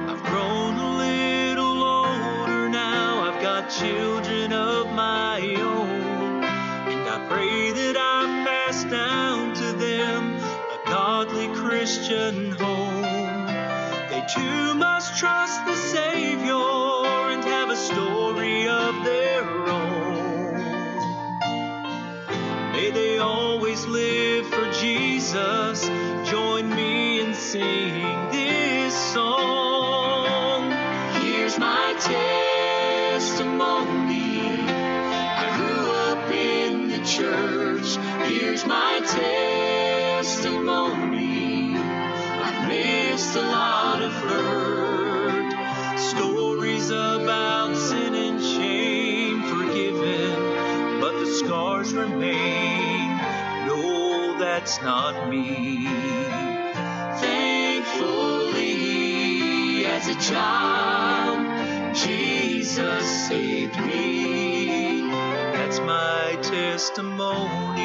I've 0.07 0.24
grown 0.26 0.78
a 0.78 0.97
little 0.97 1.84
older 1.84 2.70
now. 2.70 3.24
I've 3.24 3.41
got 3.41 3.72
children 3.72 4.53
of 4.53 4.93
my 4.93 5.39
own. 5.55 6.43
And 6.43 7.09
I 7.09 7.28
pray 7.32 7.72
that 7.72 7.97
I 7.97 8.45
pass 8.45 8.84
down 8.84 9.55
to 9.55 9.74
them 9.74 10.36
a 10.36 10.80
godly 10.88 11.47
Christian 11.47 12.51
home. 12.51 13.47
They 14.11 14.24
too 14.32 14.76
must 14.76 15.18
trust 15.18 15.66
the 15.66 15.76
Savior 15.76 16.53
and 16.53 17.43
have 17.43 17.72
a 17.72 17.76
story 17.76 18.68
of 18.68 19.03
their 19.03 19.24
they 22.95 23.19
always 23.19 23.85
live 23.85 24.47
for 24.47 24.71
Jesus. 24.71 25.89
Join 26.29 26.73
me 26.73 27.19
in 27.19 27.33
singing 27.33 28.29
this 28.31 28.95
song. 29.13 30.71
Here's 31.21 31.59
my 31.59 31.93
testimony. 33.11 33.51
I 35.43 35.45
grew 35.57 35.91
up 36.09 36.31
in 36.31 36.87
the 36.87 36.99
church. 37.05 37.97
Here's 38.29 38.65
my 38.65 39.01
testimony. 40.15 40.55
I've 41.77 42.67
missed 42.69 43.35
a 43.35 43.41
lot 43.41 44.01
of 44.01 44.13
hurt. 44.13 45.99
Stories 45.99 46.89
about 46.89 47.64
scars 51.39 51.93
remain. 51.93 53.17
No, 53.67 54.38
that's 54.39 54.81
not 54.81 55.29
me. 55.29 55.86
Thankfully, 57.19 59.86
as 59.86 60.07
a 60.07 60.15
child, 60.15 61.93
Jesus 61.93 63.27
saved 63.27 63.77
me. 63.86 65.01
That's 65.09 65.79
my 65.79 66.38
testimony. 66.41 67.81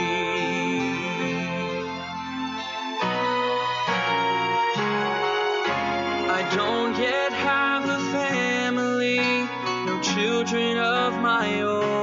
I 6.39 6.49
don't 6.55 6.97
yet 6.97 7.33
have 7.33 7.89
a 7.89 7.99
family, 8.13 9.19
no 9.87 10.01
children 10.03 10.79
of 10.79 11.15
my 11.21 11.63
own. 11.63 12.00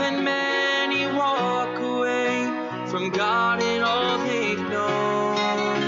That 0.00 0.18
many 0.24 1.04
walk 1.14 1.78
away 1.78 2.46
from 2.88 3.10
God 3.10 3.60
and 3.62 3.84
all 3.84 4.18
they've 4.26 4.58
known. 4.58 5.80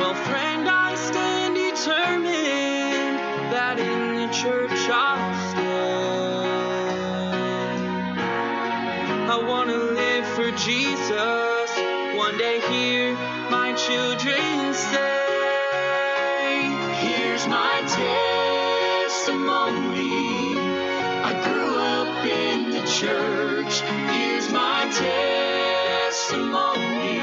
Well, 0.00 0.14
friend, 0.14 0.68
I 0.68 0.96
stand 0.96 1.54
determined 1.54 3.20
that 3.54 3.78
in 3.78 4.16
the 4.16 4.26
church 4.34 4.88
I'll 4.90 5.34
stand. 5.52 5.80
I 9.30 9.38
want 9.48 9.70
to 9.70 9.78
live 9.78 10.26
for 10.34 10.50
Jesus. 10.50 11.70
One 12.18 12.36
day 12.38 12.58
hear 12.68 13.14
my 13.48 13.74
children 13.74 14.74
say, 14.74 16.66
Here's 17.06 17.46
my 17.46 17.80
testimony. 19.06 20.31
Church. 23.00 23.80
Here's 23.80 24.52
my 24.52 24.84
testimony. 26.10 27.20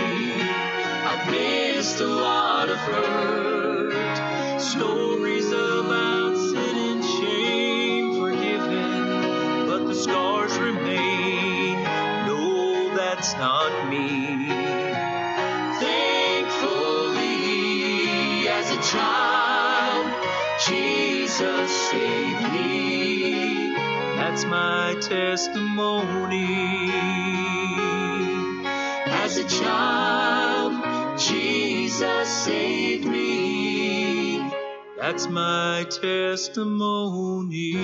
I've 1.06 1.30
missed 1.30 2.00
a 2.00 2.08
lot 2.08 2.70
of 2.70 2.78
hurt. 2.78 4.60
Stories 4.60 5.52
about 5.52 6.36
sin 6.38 6.76
and 6.76 7.06
shame 7.06 8.20
forgiven, 8.20 9.68
but 9.68 9.86
the 9.86 9.94
scars 9.94 10.58
remain. 10.58 11.84
No, 12.26 12.96
that's 12.96 13.34
not 13.36 13.90
me. 13.90 14.48
Thankfully, 15.80 17.28
as 18.48 18.72
a 18.72 18.82
child, 18.82 20.12
Jesus 20.66 21.70
saved 21.92 22.54
me. 22.54 23.59
That's 24.30 24.46
my 24.46 24.96
testimony. 25.02 26.92
As 29.24 29.38
a 29.38 29.44
child, 29.44 31.20
Jesus 31.20 32.30
saved 32.30 33.06
me. 33.06 34.48
That's 35.00 35.28
my 35.28 35.88
testimony. 35.90 37.74
That's 37.74 37.82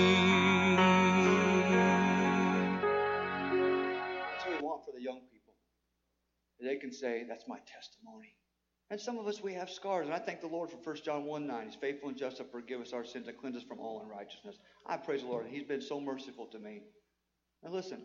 what 4.46 4.52
we 4.52 4.58
want 4.62 4.86
for 4.86 4.92
the 4.96 5.02
young 5.02 5.22
people. 5.32 5.56
They 6.62 6.76
can 6.76 6.92
say, 6.92 7.26
That's 7.28 7.48
my 7.48 7.58
testimony. 7.66 8.36
And 8.92 9.00
some 9.00 9.18
of 9.18 9.28
us, 9.28 9.42
we 9.42 9.54
have 9.54 9.70
scars. 9.70 10.06
And 10.06 10.14
I 10.14 10.20
thank 10.20 10.42
the 10.42 10.48
Lord 10.48 10.70
for 10.70 10.78
1 10.78 10.98
John 11.04 11.26
1 11.26 11.48
9. 11.48 11.66
He's 11.66 11.76
faithful 11.76 12.10
and 12.10 12.18
just 12.18 12.38
to 12.38 12.44
forgive 12.44 12.82
us 12.82 12.94
our 12.94 13.04
sins 13.04 13.28
and 13.28 13.38
cleanse 13.38 13.58
us 13.58 13.64
from 13.64 13.80
all 13.80 14.02
unrighteousness. 14.02 14.58
I 14.86 14.98
praise 14.98 15.22
the 15.22 15.28
Lord. 15.28 15.48
He's 15.50 15.64
been 15.64 15.82
so 15.82 16.00
merciful 16.00 16.46
to 16.48 16.60
me. 16.60 16.84
Now, 17.64 17.72
listen, 17.72 18.04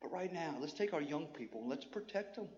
but 0.00 0.12
right 0.12 0.32
now, 0.32 0.56
let's 0.60 0.72
take 0.72 0.94
our 0.94 1.02
young 1.02 1.26
people 1.26 1.60
and 1.60 1.70
let's 1.70 1.84
protect 1.84 2.36
them. 2.36 2.48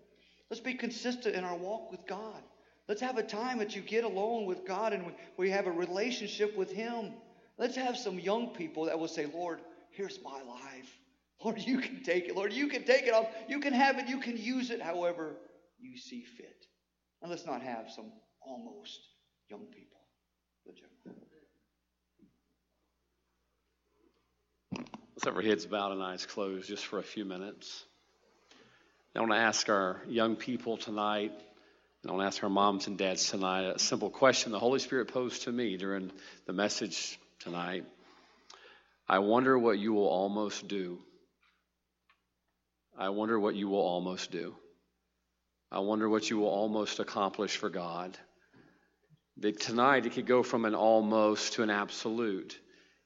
Let's 0.49 0.61
be 0.61 0.73
consistent 0.73 1.35
in 1.35 1.43
our 1.43 1.55
walk 1.55 1.91
with 1.91 2.05
God. 2.07 2.41
Let's 2.87 3.01
have 3.01 3.17
a 3.17 3.23
time 3.23 3.59
that 3.59 3.75
you 3.75 3.81
get 3.81 4.03
alone 4.03 4.45
with 4.45 4.65
God 4.65 4.93
and 4.93 5.11
we, 5.37 5.51
have 5.51 5.67
a 5.67 5.71
relationship 5.71 6.57
with 6.57 6.71
Him. 6.71 7.13
Let's 7.57 7.75
have 7.75 7.97
some 7.97 8.17
young 8.17 8.47
people 8.47 8.85
that 8.85 8.97
will 8.97 9.07
say, 9.07 9.27
Lord, 9.31 9.59
here's 9.91 10.19
my 10.23 10.41
life. 10.41 10.97
Lord, 11.43 11.59
you 11.59 11.79
can 11.79 12.03
take 12.03 12.27
it. 12.27 12.35
Lord, 12.35 12.51
you 12.51 12.67
can 12.67 12.83
take 12.83 13.03
it. 13.03 13.13
Off. 13.13 13.27
You 13.47 13.59
can 13.59 13.73
have 13.73 13.99
it. 13.99 14.07
You 14.07 14.19
can 14.19 14.37
use 14.37 14.71
it 14.71 14.81
however 14.81 15.35
you 15.79 15.97
see 15.97 16.23
fit. 16.23 16.65
And 17.21 17.29
let's 17.29 17.45
not 17.45 17.61
have 17.61 17.89
some 17.91 18.11
almost 18.41 18.99
young 19.49 19.65
people. 19.65 19.99
Let's 24.75 25.25
have 25.25 25.35
our 25.35 25.41
heads 25.41 25.65
bowed 25.65 25.91
and 25.91 26.01
eyes 26.01 26.25
closed 26.25 26.69
just 26.69 26.85
for 26.85 26.97
a 26.97 27.03
few 27.03 27.25
minutes. 27.25 27.83
I 29.15 29.19
want 29.19 29.33
to 29.33 29.37
ask 29.37 29.67
our 29.67 30.01
young 30.07 30.37
people 30.37 30.77
tonight, 30.77 31.33
and 32.01 32.09
I 32.09 32.13
want 32.13 32.23
to 32.23 32.27
ask 32.27 32.41
our 32.41 32.49
moms 32.49 32.87
and 32.87 32.97
dads 32.97 33.29
tonight 33.29 33.63
a 33.63 33.79
simple 33.79 34.09
question 34.09 34.53
the 34.53 34.59
Holy 34.59 34.79
Spirit 34.79 35.09
posed 35.09 35.43
to 35.43 35.51
me 35.51 35.75
during 35.75 36.13
the 36.45 36.53
message 36.53 37.19
tonight. 37.39 37.83
I 39.09 39.19
wonder 39.19 39.59
what 39.59 39.77
you 39.77 39.91
will 39.91 40.07
almost 40.07 40.69
do. 40.69 40.99
I 42.97 43.09
wonder 43.09 43.37
what 43.37 43.55
you 43.55 43.67
will 43.67 43.81
almost 43.81 44.31
do. 44.31 44.55
I 45.71 45.79
wonder 45.79 46.09
what 46.09 46.29
you 46.29 46.39
will 46.39 46.49
almost 46.49 46.99
accomplish 46.99 47.57
for 47.57 47.69
God. 47.69 48.17
That 49.37 49.59
tonight 49.59 50.05
it 50.05 50.13
could 50.13 50.25
go 50.25 50.41
from 50.41 50.65
an 50.65 50.73
almost 50.73 51.53
to 51.53 51.63
an 51.63 51.69
absolute 51.69 52.59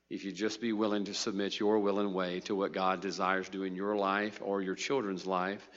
if 0.09 0.24
you 0.24 0.32
just 0.32 0.61
be 0.61 0.74
willing 0.74 1.05
to 1.05 1.14
submit 1.14 1.59
your 1.59 1.80
will 1.80 1.99
and 1.99 2.14
way 2.14 2.39
to 2.41 2.55
what 2.55 2.72
God 2.72 3.01
desires 3.01 3.47
to 3.47 3.51
do 3.51 3.64
in 3.64 3.76
your 3.76 3.95
life 3.95 4.39
or 4.43 4.61
your 4.61 4.76
children's 4.76 5.26
life, 5.26 5.68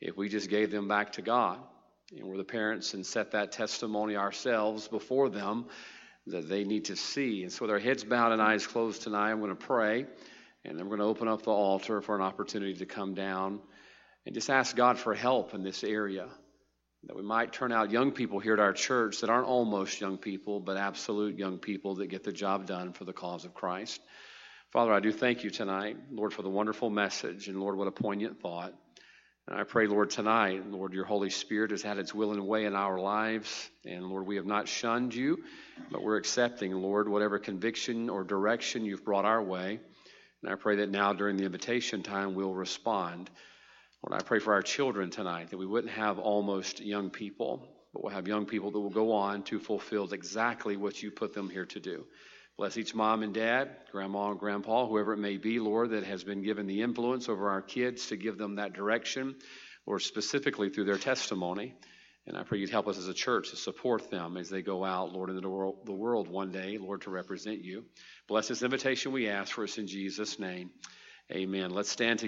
if 0.00 0.16
we 0.16 0.28
just 0.28 0.50
gave 0.50 0.70
them 0.70 0.88
back 0.88 1.12
to 1.12 1.22
God 1.22 1.58
and 2.16 2.26
we're 2.26 2.36
the 2.36 2.44
parents 2.44 2.94
and 2.94 3.04
set 3.04 3.32
that 3.32 3.52
testimony 3.52 4.14
ourselves 4.14 4.88
before 4.88 5.28
them 5.30 5.66
that 6.26 6.48
they 6.48 6.64
need 6.64 6.84
to 6.86 6.96
see. 6.96 7.42
And 7.42 7.52
so, 7.52 7.64
with 7.64 7.70
our 7.70 7.78
heads 7.78 8.04
bowed 8.04 8.32
and 8.32 8.42
eyes 8.42 8.66
closed 8.66 9.02
tonight, 9.02 9.30
I'm 9.30 9.40
going 9.40 9.56
to 9.56 9.56
pray 9.56 10.06
and 10.64 10.78
then 10.78 10.86
we're 10.86 10.98
going 10.98 11.06
to 11.06 11.06
open 11.06 11.28
up 11.28 11.42
the 11.42 11.50
altar 11.50 12.00
for 12.00 12.14
an 12.14 12.22
opportunity 12.22 12.74
to 12.74 12.86
come 12.86 13.14
down 13.14 13.60
and 14.28 14.34
just 14.34 14.50
ask 14.50 14.76
God 14.76 14.98
for 14.98 15.14
help 15.14 15.54
in 15.54 15.62
this 15.62 15.82
area. 15.82 16.28
That 17.04 17.16
we 17.16 17.22
might 17.22 17.50
turn 17.50 17.72
out 17.72 17.90
young 17.90 18.12
people 18.12 18.40
here 18.40 18.52
at 18.52 18.60
our 18.60 18.74
church 18.74 19.22
that 19.22 19.30
aren't 19.30 19.46
almost 19.46 20.02
young 20.02 20.18
people, 20.18 20.60
but 20.60 20.76
absolute 20.76 21.38
young 21.38 21.56
people 21.56 21.94
that 21.94 22.08
get 22.08 22.24
the 22.24 22.32
job 22.32 22.66
done 22.66 22.92
for 22.92 23.06
the 23.06 23.14
cause 23.14 23.46
of 23.46 23.54
Christ. 23.54 24.02
Father, 24.70 24.92
I 24.92 25.00
do 25.00 25.12
thank 25.12 25.44
you 25.44 25.50
tonight, 25.50 25.96
Lord, 26.10 26.34
for 26.34 26.42
the 26.42 26.50
wonderful 26.50 26.90
message. 26.90 27.48
And 27.48 27.58
Lord, 27.58 27.78
what 27.78 27.88
a 27.88 27.90
poignant 27.90 28.42
thought. 28.42 28.74
And 29.46 29.58
I 29.58 29.62
pray, 29.62 29.86
Lord, 29.86 30.10
tonight, 30.10 30.70
Lord, 30.70 30.92
your 30.92 31.06
Holy 31.06 31.30
Spirit 31.30 31.70
has 31.70 31.80
had 31.80 31.96
its 31.96 32.12
will 32.12 32.32
and 32.32 32.46
way 32.46 32.66
in 32.66 32.74
our 32.74 32.98
lives. 33.00 33.70
And 33.86 34.04
Lord, 34.04 34.26
we 34.26 34.36
have 34.36 34.44
not 34.44 34.68
shunned 34.68 35.14
you, 35.14 35.38
but 35.90 36.02
we're 36.02 36.18
accepting, 36.18 36.72
Lord, 36.72 37.08
whatever 37.08 37.38
conviction 37.38 38.10
or 38.10 38.24
direction 38.24 38.84
you've 38.84 39.06
brought 39.06 39.24
our 39.24 39.42
way. 39.42 39.80
And 40.42 40.52
I 40.52 40.56
pray 40.56 40.76
that 40.76 40.90
now 40.90 41.14
during 41.14 41.38
the 41.38 41.46
invitation 41.46 42.02
time, 42.02 42.34
we'll 42.34 42.52
respond. 42.52 43.30
Lord, 44.02 44.22
I 44.22 44.24
pray 44.24 44.38
for 44.38 44.52
our 44.52 44.62
children 44.62 45.10
tonight 45.10 45.50
that 45.50 45.58
we 45.58 45.66
wouldn't 45.66 45.92
have 45.92 46.20
almost 46.20 46.80
young 46.80 47.10
people, 47.10 47.66
but 47.92 48.04
we'll 48.04 48.12
have 48.12 48.28
young 48.28 48.46
people 48.46 48.70
that 48.70 48.78
will 48.78 48.90
go 48.90 49.12
on 49.12 49.42
to 49.44 49.58
fulfill 49.58 50.12
exactly 50.12 50.76
what 50.76 51.02
you 51.02 51.10
put 51.10 51.34
them 51.34 51.50
here 51.50 51.66
to 51.66 51.80
do. 51.80 52.06
Bless 52.56 52.76
each 52.76 52.94
mom 52.94 53.24
and 53.24 53.34
dad, 53.34 53.70
grandma 53.90 54.30
and 54.30 54.38
grandpa, 54.38 54.86
whoever 54.86 55.14
it 55.14 55.18
may 55.18 55.36
be, 55.36 55.58
Lord, 55.58 55.90
that 55.90 56.04
has 56.04 56.22
been 56.22 56.42
given 56.42 56.66
the 56.66 56.82
influence 56.82 57.28
over 57.28 57.50
our 57.50 57.60
kids 57.60 58.06
to 58.06 58.16
give 58.16 58.38
them 58.38 58.56
that 58.56 58.72
direction, 58.72 59.34
or 59.84 59.98
specifically 59.98 60.70
through 60.70 60.84
their 60.84 60.96
testimony. 60.96 61.74
And 62.24 62.36
I 62.36 62.44
pray 62.44 62.58
you'd 62.58 62.70
help 62.70 62.86
us 62.86 62.98
as 62.98 63.08
a 63.08 63.14
church 63.14 63.50
to 63.50 63.56
support 63.56 64.12
them 64.12 64.36
as 64.36 64.48
they 64.48 64.62
go 64.62 64.84
out, 64.84 65.12
Lord, 65.12 65.30
into 65.30 65.40
the 65.40 65.92
world 65.92 66.28
one 66.28 66.52
day, 66.52 66.78
Lord, 66.78 67.02
to 67.02 67.10
represent 67.10 67.64
you. 67.64 67.84
Bless 68.28 68.46
this 68.46 68.62
invitation 68.62 69.10
we 69.10 69.28
ask 69.28 69.52
for 69.52 69.64
us 69.64 69.76
in 69.76 69.88
Jesus' 69.88 70.38
name. 70.38 70.70
Amen. 71.30 71.72
Let's 71.72 71.90
stand 71.90 72.16
together. 72.16 72.16